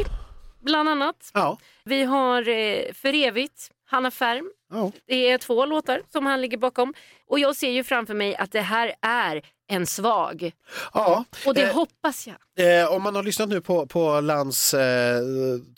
[0.63, 1.31] bland annat.
[1.33, 4.51] Ja, Vi har eh, För evigt, Hanna Färm.
[4.73, 4.91] ja.
[5.07, 6.93] Det är två låtar som han ligger bakom.
[7.27, 10.51] Och jag ser ju framför mig att det här är en svag.
[10.93, 11.25] ja.
[11.45, 12.35] Och det Eh, hoppas jag.
[12.81, 15.19] Eh, om man har lyssnat nu på, på Lans eh,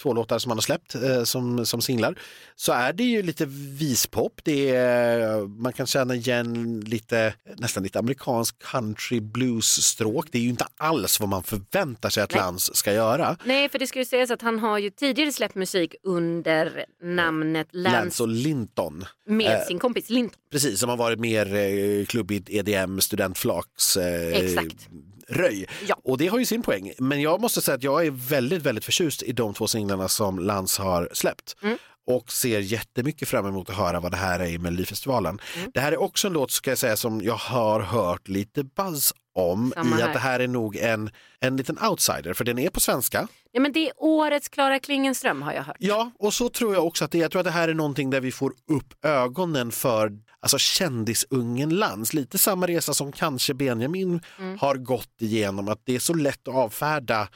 [0.01, 2.15] två låtar som han har släppt eh, som, som singlar
[2.55, 3.45] så är det ju lite
[3.79, 4.41] vispop.
[4.43, 10.27] Det är, man kan känna igen lite, nästan lite amerikansk country blues-stråk.
[10.31, 12.41] Det är ju inte alls vad man förväntar sig att Nej.
[12.41, 13.38] Lans ska göra.
[13.43, 17.67] Nej, för det ska ju sägas att han har ju tidigare släppt musik under namnet
[17.71, 20.39] Lance, Lance och Linton, med eh, sin kompis Linton.
[20.55, 24.89] Precis, som har varit mer eh, klubbigt EDM, studentflaks eh, Exakt.
[25.27, 25.67] röj.
[25.87, 25.95] Ja.
[26.03, 26.91] Och det har ju sin poäng.
[26.99, 30.39] Men jag måste säga att jag är väldigt, väldigt förtjust i de två singlarna som
[30.39, 31.55] Lans har släppt.
[31.61, 31.77] Mm.
[32.07, 35.39] Och ser jättemycket fram emot att höra vad det här är i Melodifestivalen.
[35.57, 35.71] Mm.
[35.73, 39.13] Det här är också en låt ska jag säga som jag har hört lite buzz
[39.35, 40.07] om Samma i här.
[40.07, 43.27] att det här är nog en, en liten outsider för den är på svenska.
[43.51, 45.75] Ja, men det är årets Klara Klingenström har jag hört.
[45.79, 48.09] Ja, och så tror jag också att det, jag tror att det här är någonting
[48.09, 50.11] där vi får upp ögonen för
[50.45, 52.13] alltså kändisungen Lans.
[52.13, 54.57] Lite samma resa som kanske Benjamin Mm.
[54.59, 57.27] har gått igenom, att det är så lätt att avfärda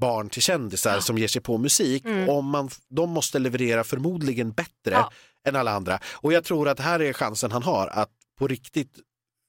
[0.00, 2.04] barn till kändisar som ger sig på musik.
[2.04, 2.28] Mm.
[2.28, 5.12] Om man, de måste leverera förmodligen bättre Ja.
[5.48, 5.98] än alla andra.
[6.14, 8.92] Och jag tror att här är chansen han har att på riktigt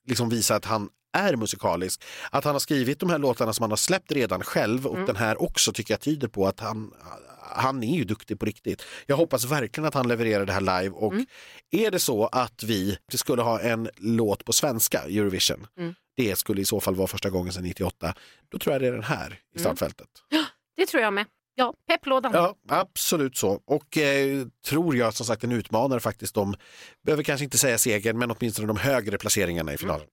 [0.08, 2.04] liksom visa att han är musikalisk.
[2.32, 5.06] Att han har skrivit de här låtarna som han har släppt redan själv och Mm.
[5.06, 6.92] den här också tycker jag tyder på att han,
[7.58, 8.84] han är ju duktig på riktigt.
[9.06, 11.26] Jag hoppas verkligen att han levererar det här live och Mm.
[11.72, 15.94] är det så att vi skulle ha en låt på svenska Eurovision, Mm.
[16.18, 18.14] det skulle i så fall vara första gången sedan 98,
[18.50, 19.38] då tror jag det är den här Mm.
[19.56, 20.08] i startfältet.
[20.78, 21.26] Det tror jag med.
[21.60, 22.32] Ja, pepplådan.
[22.34, 23.62] Ja, absolut så.
[23.66, 26.36] Och eh, tror jag som sagt en utmanare faktiskt.
[26.36, 26.56] De
[27.06, 30.08] behöver kanske inte säga seger, men åtminstone de högre placeringarna i finalen.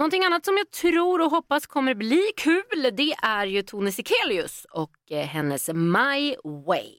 [0.00, 4.66] Någonting annat som jag tror och hoppas kommer bli kul det är ju Tone Sekelius
[4.70, 6.36] och eh, hennes My
[6.66, 6.94] Way.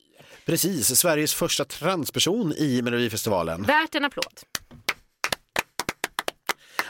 [0.45, 3.63] Precis, Sveriges första transperson i Melodifestivalen.
[3.63, 4.39] Värt en applåd.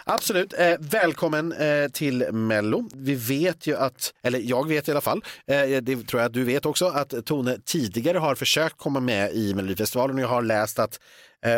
[0.04, 0.54] Absolut.
[0.54, 2.90] Eh, välkommen eh, till Mello.
[2.96, 6.34] Vi vet ju att, eller jag vet i alla fall, eh, det tror jag att
[6.34, 10.42] du vet också, att Tone tidigare har försökt komma med i Melodifestivalen och jag har
[10.42, 11.00] läst att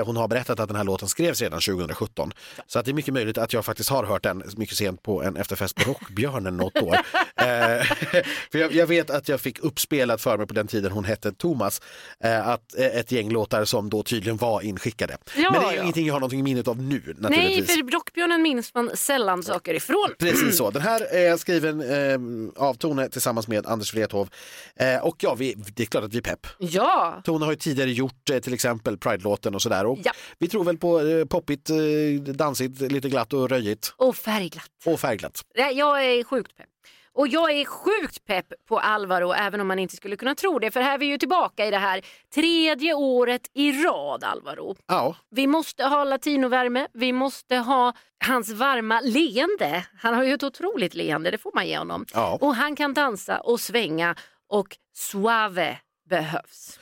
[0.06, 2.32] hon har berättat att den här låten skrevs redan 2017.
[2.68, 5.24] Så att det är mycket möjligt att jag faktiskt har hört den mycket sent på
[5.24, 6.98] en efterfest på Rockbjörnen något år.
[7.36, 7.84] Eh,
[8.52, 11.32] för jag, jag vet att jag fick uppspelat för mig på den tiden hon hette
[11.32, 11.82] Thomas,
[12.24, 15.18] eh, att eh, ett gäng låtar som då tydligen var inskickade.
[15.36, 15.82] Ja, Men det är ja.
[15.82, 19.74] ingenting jag har någonting i minnet av nu Nej, för Rockbjörnen minns man sällan saker
[19.74, 20.10] ifrån.
[20.20, 20.70] Precis så.
[20.72, 24.30] Den här är skriven eh, av Tone tillsammans med Anders Wrethov.
[24.76, 26.48] Eh, och ja, vi, det är klart att vi är pepp.
[26.58, 29.73] Ja, Tone har ju tidigare gjort eh, till exempel Pride-låten och sådär.
[29.86, 30.12] Och Ja.
[30.38, 34.70] Vi tror väl på eh, poppigt, eh, dansigt, lite glatt och röjigt och färgglatt.
[34.86, 35.42] och färgglatt.
[35.54, 36.68] Jag är sjukt pepp.
[37.16, 40.72] Och jag är sjukt pepp på Alvaro även om man inte skulle kunna tro det.
[40.72, 42.02] För här är vi ju tillbaka i det här
[42.36, 44.76] tredje året i rad Alvaro.
[44.88, 47.94] Ja, Vi måste ha latinovärme, vi måste ha
[48.26, 49.86] hans varma leende.
[49.98, 52.06] Han har ju ett otroligt leende, det får man ge honom.
[52.14, 52.38] ja.
[52.42, 54.16] Och han kan dansa och svänga
[54.50, 56.80] och suave behövs.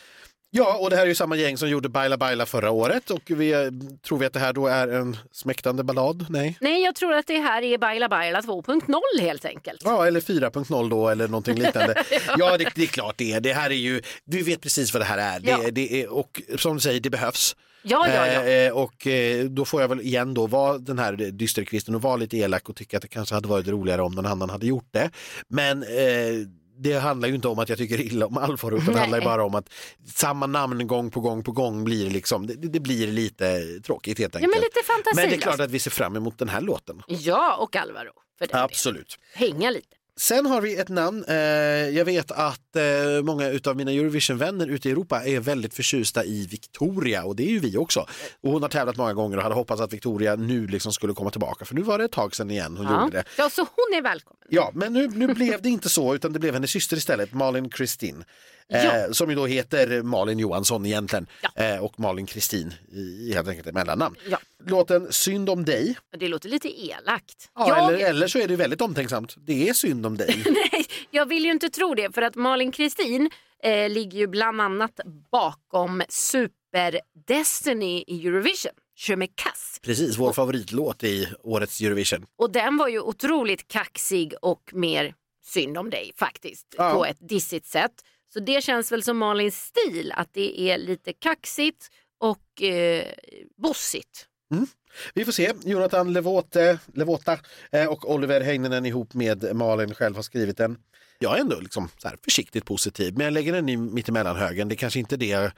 [0.52, 3.22] Ja, och det här är ju samma gäng som gjorde Baila Baila förra året och
[3.28, 3.60] vi eh,
[4.08, 6.26] tror vi att det här då är en smäktande ballad?
[6.30, 6.58] Nej?
[6.62, 9.82] Nej, jag tror att det här är Baila Baila 2.0 helt enkelt.
[9.86, 12.04] Ja, eller 4.0 då eller någonting liknande.
[12.38, 13.40] ja, det, det är klart det är.
[13.42, 15.40] Det här är ju, du vet precis vad det här är.
[15.40, 15.72] Det, Ja.
[15.72, 17.56] det är och som du säger, det behövs.
[17.84, 18.44] Ja, ja, ja.
[18.46, 22.16] Eh, och eh, då får jag väl igen då vara den här dysterkvisten och vara
[22.16, 24.88] lite elak och tycka att det kanske hade varit roligare om någon annan hade gjort
[24.92, 25.10] det.
[25.48, 25.88] Men eh,
[26.78, 29.26] det handlar ju inte om att jag tycker illa om Alvaro utan det handlar ju
[29.26, 29.70] bara om att
[30.16, 34.34] samma namn gång på gång på gång blir liksom, det, det blir lite tråkigt helt
[34.34, 34.56] Ja, enkelt.
[34.56, 35.16] men lite fantasilöst.
[35.16, 37.02] Men det är klart att vi ser fram emot den här låten.
[37.08, 38.12] Ja, och Alvaro.
[38.52, 39.18] Absolut.
[39.34, 39.88] Hänga lite.
[40.22, 41.24] Sen har vi ett namn.
[41.28, 41.36] Eh,
[41.90, 46.48] jag vet att eh, många utav mina Eurovision-vänner ute i Europa är väldigt förtjusta i
[46.52, 48.06] Victoria och det är ju vi också.
[48.42, 51.30] Och hon har tävlat många gånger och hade hoppats att Victoria nu liksom skulle komma
[51.30, 53.02] tillbaka för nu var det ett tag sedan igen hon Ja.
[53.04, 53.24] gjorde det.
[53.38, 54.38] ja, så hon är välkommen.
[54.50, 57.70] Ja, men nu, nu blev det inte så utan det blev hennes syster istället, Malin
[57.70, 58.24] Kristin.
[58.72, 59.14] Eh, Ja.
[59.14, 61.64] Som ju då heter Malin Johansson egentligen Ja.
[61.64, 64.16] eh, och Malin Kristin i, helt enkelt mellannamn.
[64.30, 64.40] Ja.
[64.66, 67.50] Låten Synd om dig, Det låter lite elakt.
[67.56, 69.36] ja, jag, eller, eller så är det väldigt omtänksamt.
[69.38, 70.44] Det är synd om dig.
[70.72, 73.30] Nej, jag vill ju inte tro det för att Malin Kristin
[73.64, 75.00] eh, ligger ju bland annat
[75.32, 78.72] bakom Super Destiny i Eurovision.
[79.08, 79.80] Je me casse.
[79.82, 82.26] Precis, vår favoritlåt i årets Eurovision.
[82.38, 85.14] Och den var ju otroligt kaxig och mer
[85.46, 86.94] synd om dig faktiskt Ja.
[86.94, 87.92] på ett dissigt sätt.
[88.34, 91.90] Så det känns väl som Malins stil att det är lite kaxigt
[92.20, 93.06] och eh,
[93.58, 94.28] bossigt.
[95.14, 95.54] Vi får se.
[95.64, 97.38] Jonathan Levote, Levota
[97.72, 100.78] eh, och Oliver Heinonen ihop med Malin själv har skrivit den.
[101.20, 104.68] Jag är ändå liksom så försiktigt positiv, men jag lägger den i mittemellan högen.
[104.68, 105.52] Det är kanske inte det jag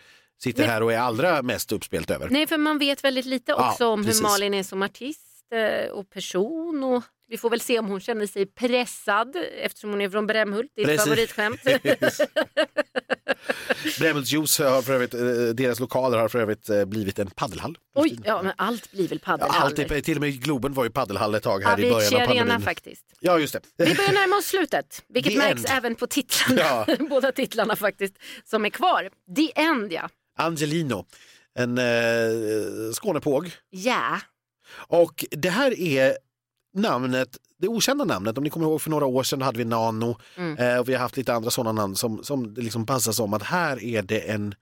[0.44, 2.30] sitter här och är allra mest uppspelt över.
[2.30, 4.22] Nej, för man vet väldigt lite Ja, också om precis.
[4.22, 5.22] hur Malin är som artist
[5.54, 6.84] eh, och person.
[6.84, 10.72] Och vi får väl se om hon känner sig pressad eftersom hon är från Brämhult,
[10.76, 11.04] ditt Precis.
[11.04, 11.62] favoritskämt.
[14.00, 15.20] Brämhultsjuice har för övrigt, eh,
[15.54, 17.78] deras lokaler har för övrigt eh, blivit en paddelhall.
[17.96, 19.62] Oj, ja men allt blir väl Ja, paddelhall.
[19.64, 22.20] alltid, till och med Globen var ju paddelhall ett tag här i Avicii början av
[22.30, 22.62] Arena pandemin.
[22.62, 23.06] faktiskt.
[23.20, 23.62] Ja, just det.
[23.78, 25.78] Vi börjar närma oss slutet, vilket The märks end.
[25.78, 26.62] även på titlarna.
[26.62, 26.86] Ja.
[27.10, 29.10] Båda titlarna faktiskt som är kvar.
[29.36, 30.10] The End ja.
[30.38, 31.06] Angelino,
[31.60, 33.52] en eh, Skånepåg.
[33.70, 34.20] Ja.
[34.88, 36.18] Och det här är
[36.74, 38.38] namnet, det okända namnet.
[38.38, 40.58] Om ni kommer ihåg för några år sedan hade vi Nano Mm.
[40.58, 43.34] eh, och vi har haft lite andra sådana namn som, som det liksom buzzas om
[43.34, 44.56] att här är det en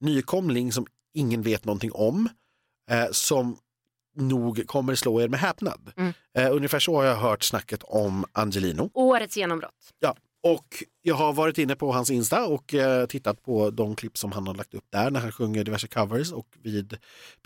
[0.00, 2.28] nykomling som ingen vet någonting om
[2.90, 3.56] eh, som
[4.16, 5.92] nog kommer slå er med häpnad.
[5.96, 6.12] Mm.
[6.38, 8.90] Eh, ungefär så har jag hört snacket om Angelino.
[8.94, 9.74] Årets genombrott.
[9.98, 10.16] Ja.
[10.44, 14.32] Och jag har varit inne på hans Insta och eh, tittat på de klipp som
[14.32, 16.96] han har lagt upp där när han sjunger diverse covers och vid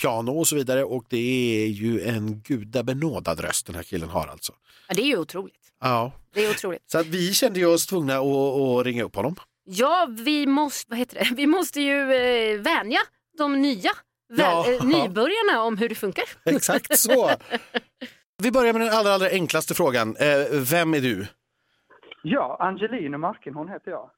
[0.02, 0.84] piano och så vidare.
[0.84, 4.52] Och det är ju en gudabenådad röst den här killen har alltså.
[4.88, 5.54] Ja, det är ju otroligt.
[5.80, 6.12] Ja.
[6.34, 6.90] Det är otroligt.
[6.90, 8.26] Så att vi kände ju oss tvungna att,
[8.60, 9.36] att ringa upp honom.
[9.64, 11.34] Ja, vi måste, vad heter det?
[11.36, 13.00] Vi måste ju eh, vänja
[13.38, 13.90] de nya
[14.32, 14.66] vä- Ja.
[14.72, 16.24] eh, nybörjarna om hur det funkar.
[16.44, 17.30] Exakt så.
[18.42, 20.16] Vi börjar med den allra, allra enklaste frågan.
[20.16, 21.26] Eh, vem är du?
[22.22, 24.10] Ja, Angelino Markenhorn heter jag.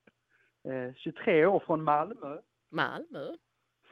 [0.64, 2.39] Eh, 23 år från Malmö.
[2.70, 3.36] Malmö.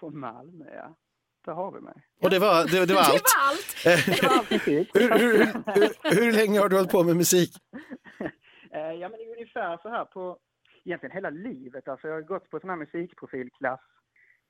[0.00, 0.96] Från Malmö, ja.
[1.44, 2.06] Där har vi mig.
[2.22, 3.24] Och det var, det, det var allt.
[3.24, 4.20] Det var allt.
[4.20, 4.50] Det var allt
[4.94, 5.38] hur, hur,
[5.74, 7.50] hur, hur länge har du hållit på med musik?
[8.70, 10.38] Eh, ja, men ungefär så här på
[10.84, 11.88] egentligen hela livet.
[11.88, 13.80] Alltså jag har gått på sån här musikprofilklass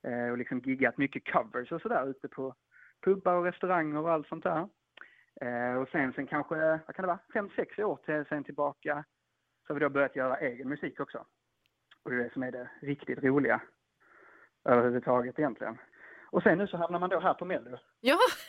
[0.06, 2.55] eh, och liksom giggat mycket covers och sådär ute på
[3.05, 4.68] pubbar och restauranger och allt sånt där.
[5.40, 6.55] Eh, och sen, sen kanske,
[6.86, 9.05] vad kan det vara, fem, sex år till, sen tillbaka
[9.68, 11.24] så har vi då börjat göra egen musik också.
[12.02, 13.60] Och det är det som är det riktigt roliga
[14.64, 15.78] överhuvudtaget egentligen.
[16.30, 17.78] Och sen nu så hamnar man då här på Mello.
[18.00, 18.18] Ja,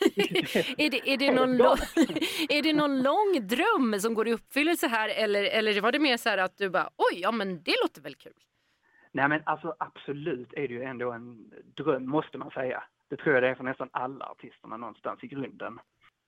[0.78, 1.76] är det, är, det någon lång,
[2.48, 6.16] är det någon lång dröm som går i uppfyllelse här eller, eller var det mer
[6.16, 8.32] så här att du bara oj, ja men det låter väl kul?
[9.12, 12.82] Nej men alltså absolut är det ju ändå en dröm måste man säga.
[13.08, 15.78] Det tror jag det är för nästan alla artisterna någonstans i grunden.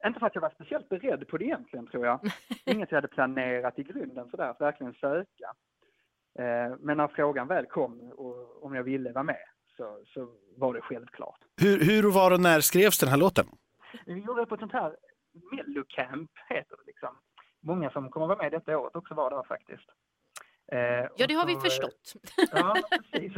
[0.07, 2.21] Inte för att jag var speciellt beredd på det egentligen tror jag.
[2.65, 5.55] Inget jag hade planerat i grunden sådär, att verkligen söka.
[6.39, 9.45] Eh, Men när frågan väl kom och om jag ville vara med
[9.77, 11.39] så, så var det självklart.
[11.61, 13.47] Hur, hur och var och när skrevs den här låten?
[14.07, 14.97] Vi gjorde det på ett sånt här
[15.53, 17.19] mellocamp heter det liksom.
[17.61, 19.89] Många som kommer vara med detta året också var där faktiskt.
[20.73, 20.79] Eh,
[21.17, 22.15] Ja, det har vi så, förstått.
[22.53, 22.77] Ja,
[23.13, 23.33] precis.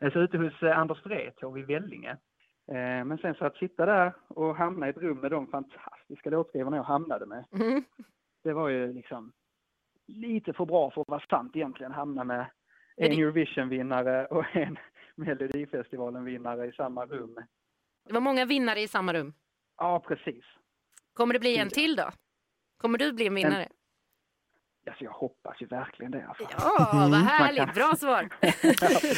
[0.12, 2.16] så ute hos eh, Anders Wrethov i Vellinge.
[2.70, 6.30] Eh, Men sen så att sitta där och hamna i ett rum med de fantastiska
[6.30, 7.44] låtskrivarna jag hamnade med.
[7.52, 7.84] Mm.
[8.42, 9.32] Det var ju liksom
[10.06, 11.92] lite för bra för att vara sant egentligen.
[11.92, 12.46] Hamna med
[12.96, 14.78] en Eurovision-vinnare och en
[15.14, 17.38] Melodifestivalen-vinnare i samma rum.
[18.04, 19.34] Det var många vinnare i samma rum.
[19.76, 20.44] Ja, precis.
[21.12, 22.10] Kommer det bli en till då?
[22.76, 23.68] Kommer du bli en vinnare?
[24.86, 26.26] Alltså jag hoppas ju verkligen det.
[26.28, 26.44] Alltså.
[26.58, 27.74] Ja, vad härligt.
[27.74, 28.28] Bra svar.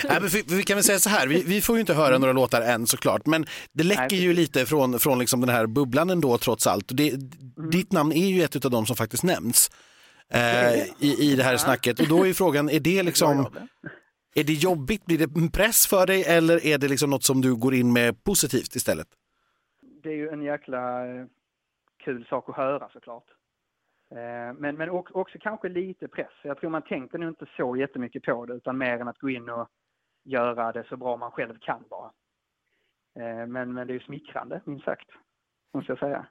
[0.08, 2.18] Nej, men vi, vi kan väl säga så här, vi, vi får ju inte höra
[2.18, 5.66] några låtar än såklart, men det läcker Nej, ju lite från, från liksom den här
[5.66, 6.84] bubblan ändå trots allt.
[6.88, 7.12] Det,
[7.70, 9.70] Ditt namn är ju ett av de som faktiskt nämns
[10.30, 12.00] eh, i, i det här snacket.
[12.00, 13.46] Och då är ju frågan, är det liksom,
[14.34, 17.40] är det jobbigt, blir det en press för dig eller är det liksom något som
[17.40, 19.08] du går in med positivt istället?
[20.02, 21.26] det är ju en jäkla eh,
[22.04, 23.24] kul sak att höra såklart.
[24.16, 26.32] Eh, Men, men också, kanske lite press.
[26.42, 29.30] Jag tror man tänker nog inte så jättemycket på det utan mer än att gå
[29.30, 29.68] in och
[30.24, 32.10] göra det så bra man själv kan bara.
[33.20, 35.08] Eh, Men, men det är ju smickrande, minst sagt,
[35.74, 36.26] måste jag säga.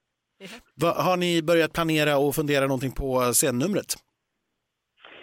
[0.75, 3.95] Va, har ni börjat planera och fundera någonting på scennumret?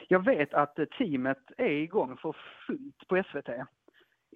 [0.08, 2.36] Jag vet att eh, teamet är igång för
[2.66, 3.48] fullt på SVT.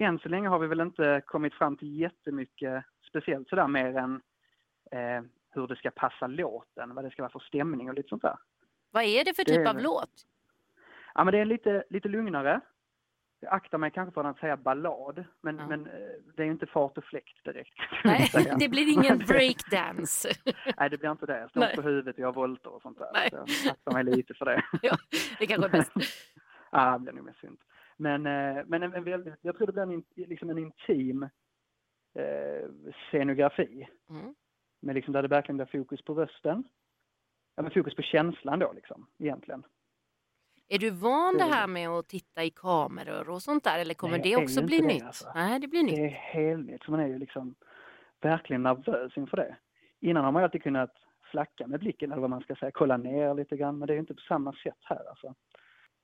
[0.01, 4.21] Än så länge har vi väl inte kommit fram till jättemycket speciellt sådär mer än
[4.91, 5.23] eh,
[5.55, 8.37] hur det ska passa låten, vad det ska vara för stämning och lite sånt där.
[8.91, 9.83] Vad är det för Det typ är av det.
[9.83, 10.13] låt?
[11.15, 12.61] Ja, men det är lite, lite lugnare.
[13.41, 15.67] Jag aktar mig kanske för att säga ballad, men, Ja.
[15.67, 15.93] men eh,
[16.37, 17.75] det är ju inte fart och fläkt direkt.
[18.05, 20.29] Nej, det blir ingen breakdance.
[20.79, 21.39] Nej, det blir inte det.
[21.41, 21.77] Jag står Nej.
[21.77, 23.11] på huvudet och gör volter och sånt där.
[23.13, 23.31] Nej.
[23.31, 24.65] Så jag aktar mig lite för det.
[24.83, 24.97] Ja,
[25.39, 25.93] det kanske är bäst.
[26.71, 27.59] Ja, det blir nog mest synd.
[27.97, 31.23] Men, eh, men en, en väldigt, jag tror det blir en, liksom en intim
[32.15, 33.89] eh, scenografi.
[34.11, 34.35] Mm.
[34.83, 36.65] Men liksom där det verkligen blir fokus på rösten.
[37.57, 39.63] Ja, men fokus på känslan då liksom, egentligen.
[40.69, 43.79] Är du van det Det är här med att titta i kameror och sånt där
[43.79, 45.03] eller kommer Nej, det också bli det, nytt?
[45.03, 45.33] alltså.
[45.35, 45.97] Nej, det blir nytt.
[45.97, 47.55] Det är helt nytt, så man är ju liksom
[48.21, 49.57] verkligen nervös inför det.
[50.01, 50.95] Innan har man ju alltid kunnat
[51.31, 53.95] flacka med blicken eller vad man ska säga, kolla ner lite grann, men det är
[53.95, 55.35] ju inte på samma sätt här alltså.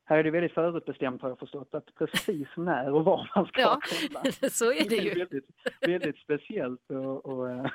[0.09, 3.60] Här är det väldigt förutbestämt har jag förstått, att precis när och var man ska
[3.60, 3.80] Ja,
[4.10, 4.32] kolla.
[4.51, 5.18] så är det är ju.
[5.18, 5.48] väldigt,
[5.80, 7.64] väldigt speciellt och, och, eh,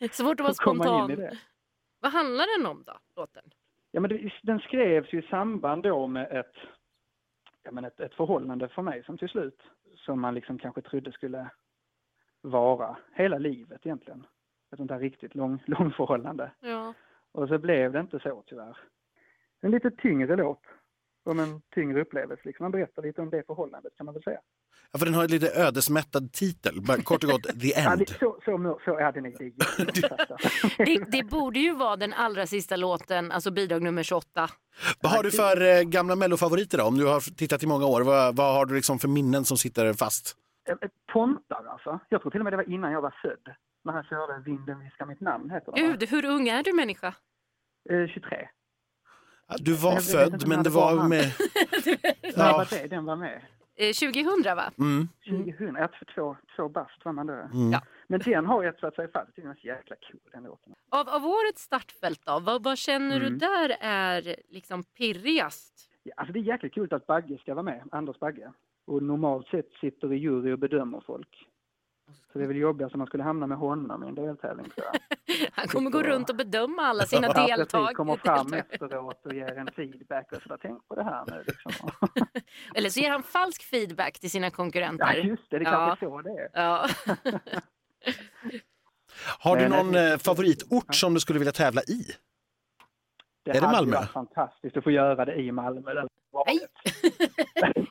[0.00, 1.08] att att komma in i spontan.
[1.08, 1.38] det.
[2.00, 3.42] Vad handlar den om då, låten?
[3.90, 6.54] Ja, men det, den skrevs ju i samband då med ett,
[7.62, 9.62] ja, men ett, ett förhållande för mig som till slut,
[9.96, 11.50] som man liksom kanske trodde skulle
[12.40, 14.26] vara hela livet egentligen.
[14.72, 16.50] Ett sånt där riktigt lång, lång förhållande.
[16.60, 16.94] Ja.
[17.32, 18.76] Och så blev det inte så tyvärr.
[19.60, 20.62] En lite tyngre låt.
[21.24, 22.42] Om en tyngre upplevelse.
[22.44, 22.64] Liksom.
[22.64, 24.38] Man berättar lite om det förhållandet kan man väl säga.
[24.92, 27.98] Ja, för den har en lite ödesmättad titel, bara kort och gott The Ja, End.
[27.98, 29.36] det, så, så, så är det nog.
[29.38, 30.84] Det är.
[30.84, 34.48] Det, det borde ju vara den allra sista låten, alltså bidrag nummer 28.
[35.02, 36.84] Vad har du för eh, gamla mellofavoriter då?
[36.84, 39.56] Om du har tittat i många år, vad, vad har du liksom för minnen som
[39.56, 40.36] sitter fast?
[40.68, 40.76] Eh,
[41.12, 42.00] Tomtar alltså.
[42.08, 43.54] Jag tror till och med det var innan jag var född.
[43.84, 45.90] När han körde Vinden viskar mitt namn heter den?
[45.90, 47.14] Gud, hur ung är du människa?
[47.90, 48.48] Eh, 23.
[49.48, 51.24] Ja, Du var född, men det var var med...
[52.36, 52.52] Ja.
[52.56, 53.42] var det den var med?
[53.76, 54.70] Eh, 2000 va?
[54.78, 57.32] Mm, 2000, ja, för två, två bast var man då.
[57.32, 57.72] mm.
[57.72, 57.80] Ja.
[58.08, 59.36] Men den har jag så att säga fast.
[59.36, 60.74] Den är så jäkla cool den låten.
[60.90, 63.38] Av, av årets startfält då, vad, vad känner du Mm.
[63.38, 65.90] där är liksom pirrigast?
[66.02, 68.52] Ja, alltså det är jäkligt kul att Bagge ska vara med, Anders Bagge.
[68.86, 71.46] Och normalt sett sitter i jury och bedömer folk.
[72.32, 74.84] Så det är väl jobbigast om man skulle hamna med honom i en deltävling jag.
[75.52, 77.94] Han kommer gå runt och bedöma alla sina Ja, precis, deltagare.
[77.94, 80.58] kommer fram efteråt och ger en feedback och sådär.
[80.62, 81.90] Tänk på det här nu liksom.
[82.74, 85.14] Eller så ger han falsk feedback till sina Ja, konkurrenter.
[85.14, 85.86] just det, det är Ja.
[85.86, 86.50] kanske så det är.
[86.52, 86.88] Ja.
[89.38, 92.04] Har du någon eh, favoritort som du skulle vilja tävla i?
[93.52, 93.96] Det Är det Malmö?
[93.96, 95.94] varit fantastiskt att få göra det i Malmö.
[96.46, 96.58] Nej.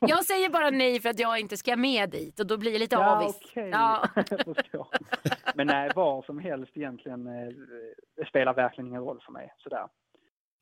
[0.00, 2.78] Jag säger bara nej för att jag inte ska med dit och då blir jag
[2.78, 3.36] lite Ja, avis.
[3.44, 3.68] okej.
[3.70, 4.08] Ja.
[5.54, 9.54] Men nej, var som helst egentligen eh, spelar verkligen ingen roll för mig.
[9.58, 9.86] Sådär.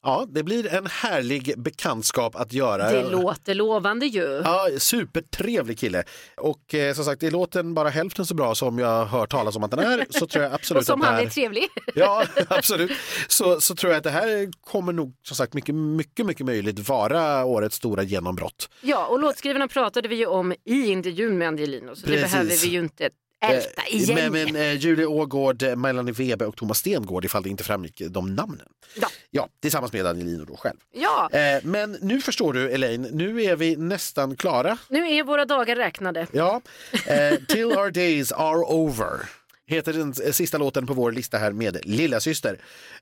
[0.02, 2.90] Ja, det blir en härlig bekantskap att göra.
[2.92, 4.42] Det låter lovande ju.
[4.44, 6.04] Ja, supertrevlig kille.
[6.36, 9.64] Och eh, som sagt, är låten bara hälften så bra som jag hört talas om
[9.64, 11.22] att den är så tror jag absolut Och som att han här...
[11.26, 11.68] är trevlig.
[11.94, 12.92] Ja, absolut.
[13.28, 16.88] Så, så tror jag att det här kommer nog som sagt mycket, mycket, mycket möjligt
[16.88, 18.68] vara årets stora genombrott.
[18.80, 22.22] Ja, och låtskrivarna pratade vi ju om i intervjun med Angelino så Precis.
[22.22, 23.10] det behöver vi ju inte
[23.40, 24.32] älta Eh, igen.
[24.32, 28.00] Men, men eh, Julie Ågård, eh, Melanie Webe och Thomas Stengård ifall det inte framgick
[28.00, 28.66] eh, de namnen.
[29.00, 29.08] Ja.
[29.30, 30.76] ja tillsammans med Angelino då själv.
[30.92, 34.78] Ja, Eh, men nu förstår du Elaine, nu är vi nästan klara.
[34.88, 36.26] nu är våra dagar räknade.
[36.32, 36.60] Ja,
[37.06, 39.28] eh, Till our days are over
[39.66, 42.60] heter den sista låten på vår lista här med Lilla Syster.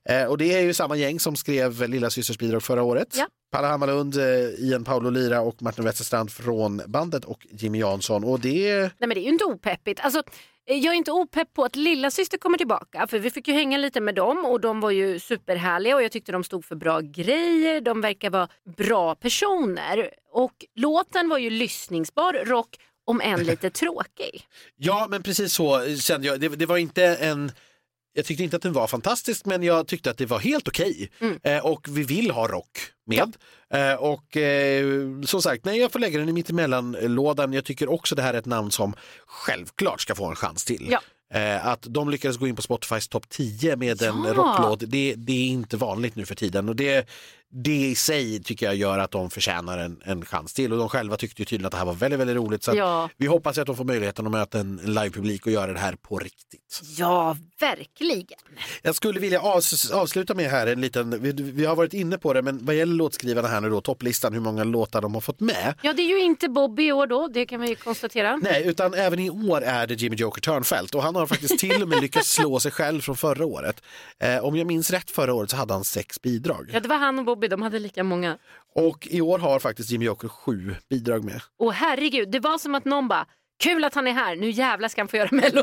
[0.09, 3.15] Eh, och det är ju samma gäng som skrev Lilla Systers bidrag förra året.
[3.17, 3.27] Ja.
[3.51, 4.23] Palle Hammarlund, eh,
[4.57, 8.23] Ian Paolo Lira och Martin Wetterstrand från bandet och Jimmy Jansson.
[8.23, 9.99] Och det Nej men det är ju inte opeppigt.
[9.99, 10.23] Alltså,
[10.69, 13.53] eh, jag är inte opepp på att lilla syster kommer tillbaka för vi fick ju
[13.53, 16.75] hänga lite med dem och de var ju superhärliga och jag tyckte de stod för
[16.75, 17.81] bra grejer.
[17.81, 18.47] De verkar vara
[18.77, 24.47] bra personer och låten var ju lyssningsbar rock om än lite tråkig.
[24.75, 26.39] Ja, men precis så kände jag.
[26.39, 27.51] Det, det var inte en...
[28.17, 31.11] Jag tyckte inte att den var fantastisk, men jag tyckte att det var helt okej.
[31.19, 31.39] Mm.
[31.43, 32.77] Eh, och vi vill ha rock
[33.07, 33.37] med.
[33.73, 34.85] Eh, och eh,
[35.25, 37.53] som sagt, nej, jag får lägga den i mittemellan-lådan.
[37.53, 38.93] Jag tycker också det här är ett namn som
[39.25, 40.87] självklart ska få en chans till.
[40.91, 41.01] Ja.
[41.39, 44.33] Eh, att de lyckades gå in på Spotifys topp 10 med en Ja.
[44.33, 46.69] rocklåt, det, det är inte vanligt nu för tiden.
[46.69, 47.07] Och det,
[47.57, 50.89] det i sig tycker jag gör att de förtjänar en, en chans till och de
[50.89, 52.63] själva tyckte ju tydligen att det här var väldigt, väldigt roligt.
[52.63, 53.09] Så Ja.
[53.17, 56.17] vi hoppas att de får möjligheten att möta en livepublik och göra det här på
[56.19, 56.81] riktigt.
[56.97, 58.39] Ja, verkligen.
[58.81, 62.33] Jag skulle vilja avs- avsluta med här en liten, vi, vi har varit inne på
[62.33, 65.39] det, men vad gäller låtskrivarna här nu då, topplistan, hur många låtar de har fått
[65.39, 65.73] med.
[65.81, 68.35] Ja, det är ju inte Bobby i år då, det kan vi konstatera.
[68.35, 71.81] Nej, utan även i år är det Jimmy Joker Törnfeldt och han har faktiskt till
[71.81, 73.81] och med lyckats slå sig själv från förra året.
[74.19, 76.97] Eh, om jag minns rätt förra året så hade han sex bidrag Ja, det var
[76.97, 78.37] han och Bobby, de hade lika många.
[78.75, 81.41] och i år har faktiskt Jimmy Joker sju bidrag med.
[81.59, 83.27] Och herregud, det var som att någon bara,
[83.59, 85.61] kul att han är här, nu jävlar ska han få göra mello.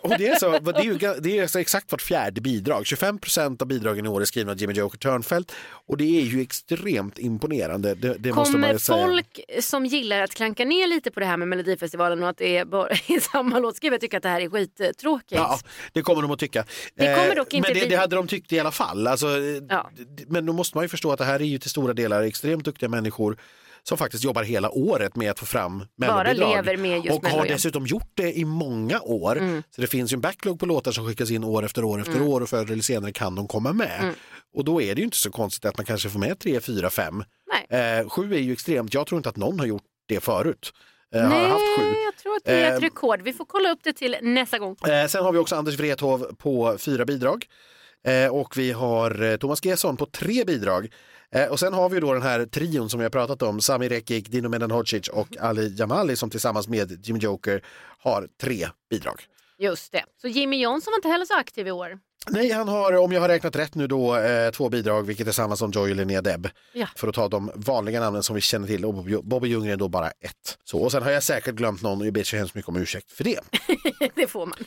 [0.00, 2.86] Och det, är så, det, är ju, det är så exakt vart fjärde bidrag.
[2.86, 5.52] 25 procent av bidragen i år är skrivna av Jimmy Joker Törnfeldt
[5.86, 7.94] och det är ju extremt imponerande.
[7.94, 12.22] Det, det Kommer folk som gillar att klanka ner lite på det här med Melodifestivalen
[12.22, 15.40] och att det är bara i samma låtskrivare tycka att det här är skittråkigt?
[15.40, 15.58] Ja,
[15.92, 16.64] det kommer de att tycka.
[16.94, 19.06] Det kommer Eh, dock inte men det, det hade de tyckt i alla fall.
[19.06, 19.26] Alltså,
[19.68, 19.90] Ja.
[20.26, 22.64] Men då måste man ju förstå att det här är ju till stora delar extremt
[22.64, 23.38] duktiga människor
[23.88, 26.36] som faktiskt jobbar hela året med att få fram mellobidrag.
[26.36, 29.38] lever med just Och har dessutom gjort det i många år.
[29.38, 29.62] Mm.
[29.70, 32.22] Så det finns ju en backlog på låtar som skickas in år efter år efter
[32.22, 34.00] år och förr eller senare kan de komma med.
[34.00, 34.14] Mm.
[34.56, 36.90] Och då är det ju inte så konstigt att man kanske får med tre, fyra,
[36.90, 37.24] fem.
[37.68, 40.72] Eh, sju är ju extremt, jag tror inte att någon har gjort det förut.
[41.14, 43.22] Eh, Nej, jag tror att det är ett Eh, rekord.
[43.22, 44.76] Vi får kolla upp det till nästa gång.
[44.86, 47.46] Eh, sen har vi också Anders Wrethov på fyra bidrag.
[48.06, 50.92] Eh, och vi har Thomas Gesson på tre bidrag.
[51.34, 53.88] Eh, och sen har vi då den här trion som vi har pratat om, Sami
[53.88, 57.64] Rekik, Dino Medanodzic och Ali Jamali som tillsammans med Jimmy Joker
[57.98, 59.20] har tre bidrag.
[59.58, 60.04] Just det.
[60.20, 61.98] Så Jimmy Johnson var inte heller så aktiv i år.
[62.30, 65.32] Nej, han har, om jag har räknat rätt nu då, eh, två bidrag, vilket är
[65.32, 66.48] samma som Joy och Linnea Deb.
[66.72, 66.86] Ja.
[66.96, 69.88] För att ta de vanliga namnen som vi känner till, och Bobby- Bobby Ljunggren då
[69.88, 70.58] bara ett.
[70.64, 72.76] Så, och sen har jag säkert glömt någon och jag ber så hemskt mycket om
[72.76, 73.40] ursäkt för det.
[74.14, 74.58] det får man.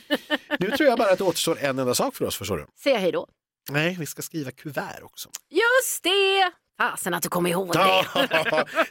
[0.58, 2.66] Nu tror jag bara att det återstår en enda sak för oss, förstår du.
[2.82, 3.26] Säga hej då.
[3.70, 5.30] Nej, vi ska skriva kuvert också.
[5.50, 6.52] Just det!
[6.80, 8.04] Fasen att du kommer ihåg det.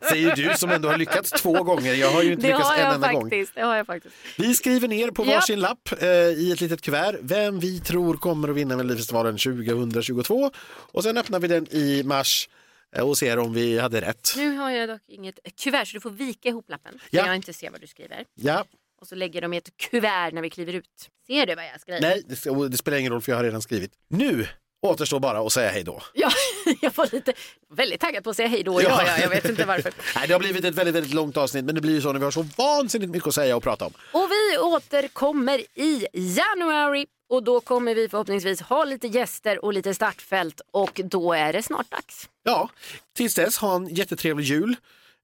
[0.10, 1.94] Säger du som ändå har lyckats två gånger.
[1.94, 3.30] Jag har ju inte Det lyckats en enda gång.
[3.30, 4.16] det har jag faktiskt.
[4.38, 8.49] Vi skriver ner på varsin lapp eh, i ett litet kuvert vem vi tror kommer
[8.49, 10.52] att vinna Melodifestivalen 2022.
[10.68, 12.49] Och sen öppnar vi den i mars
[12.95, 14.34] eh, och ser om vi hade rätt.
[14.38, 16.99] Nu har jag dock inget kuvert så du får vika ihop lappen.
[17.10, 17.26] Ja.
[17.26, 18.26] jag inte ser vad du skriver.
[18.36, 18.66] Ja,
[19.02, 21.10] Och så lägger de i ett kuvert när vi kliver ut.
[21.28, 22.02] Ser du vad jag skriver?
[22.02, 23.91] nej, det, det spelar ingen roll för jag har redan skrivit.
[24.10, 24.48] Nu
[24.82, 26.02] återstår bara att säga hej då.
[26.14, 26.32] Ja,
[26.82, 27.34] jag var lite
[27.70, 28.82] väldigt taggad på att säga hej då.
[28.82, 29.04] Ja.
[29.06, 29.94] Jag, jag vet inte varför.
[30.16, 32.20] Nej, det har blivit ett väldigt, väldigt långt avsnitt men det blir ju så när
[32.20, 33.94] vi har så vansinnigt mycket att säga och prata om.
[34.12, 39.94] Och vi återkommer i januari och då kommer vi förhoppningsvis ha lite gäster och lite
[39.94, 42.30] startfält och då är det snart dags.
[42.44, 42.70] Ja,
[43.16, 44.76] tills dess, ha en jättetrevlig jul.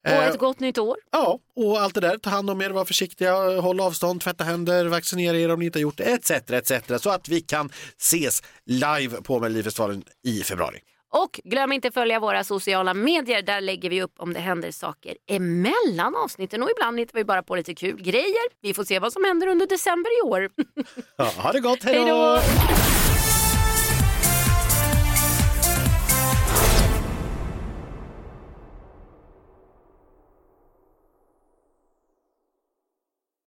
[0.05, 0.97] Och Eh, ett gott nytt år.
[1.11, 2.17] Ja, och allt det där.
[2.17, 5.79] Ta hand om er, var försiktiga, håll avstånd, tvätta händer, vaccinera er om ni inte
[5.79, 6.31] har gjort det, etc.
[6.31, 6.71] etc.
[7.03, 7.69] Så att vi kan
[7.99, 10.79] ses live på Melodifestivalen i februari.
[11.15, 13.41] Och glöm inte följa våra sociala medier.
[13.41, 17.43] Där lägger vi upp om det händer saker emellan avsnitten och ibland hittar vi bara
[17.43, 18.61] på lite kul grejer.
[18.61, 20.49] Vi får se vad som händer under december i år.
[21.17, 22.39] Ja, ha det gott, hej då!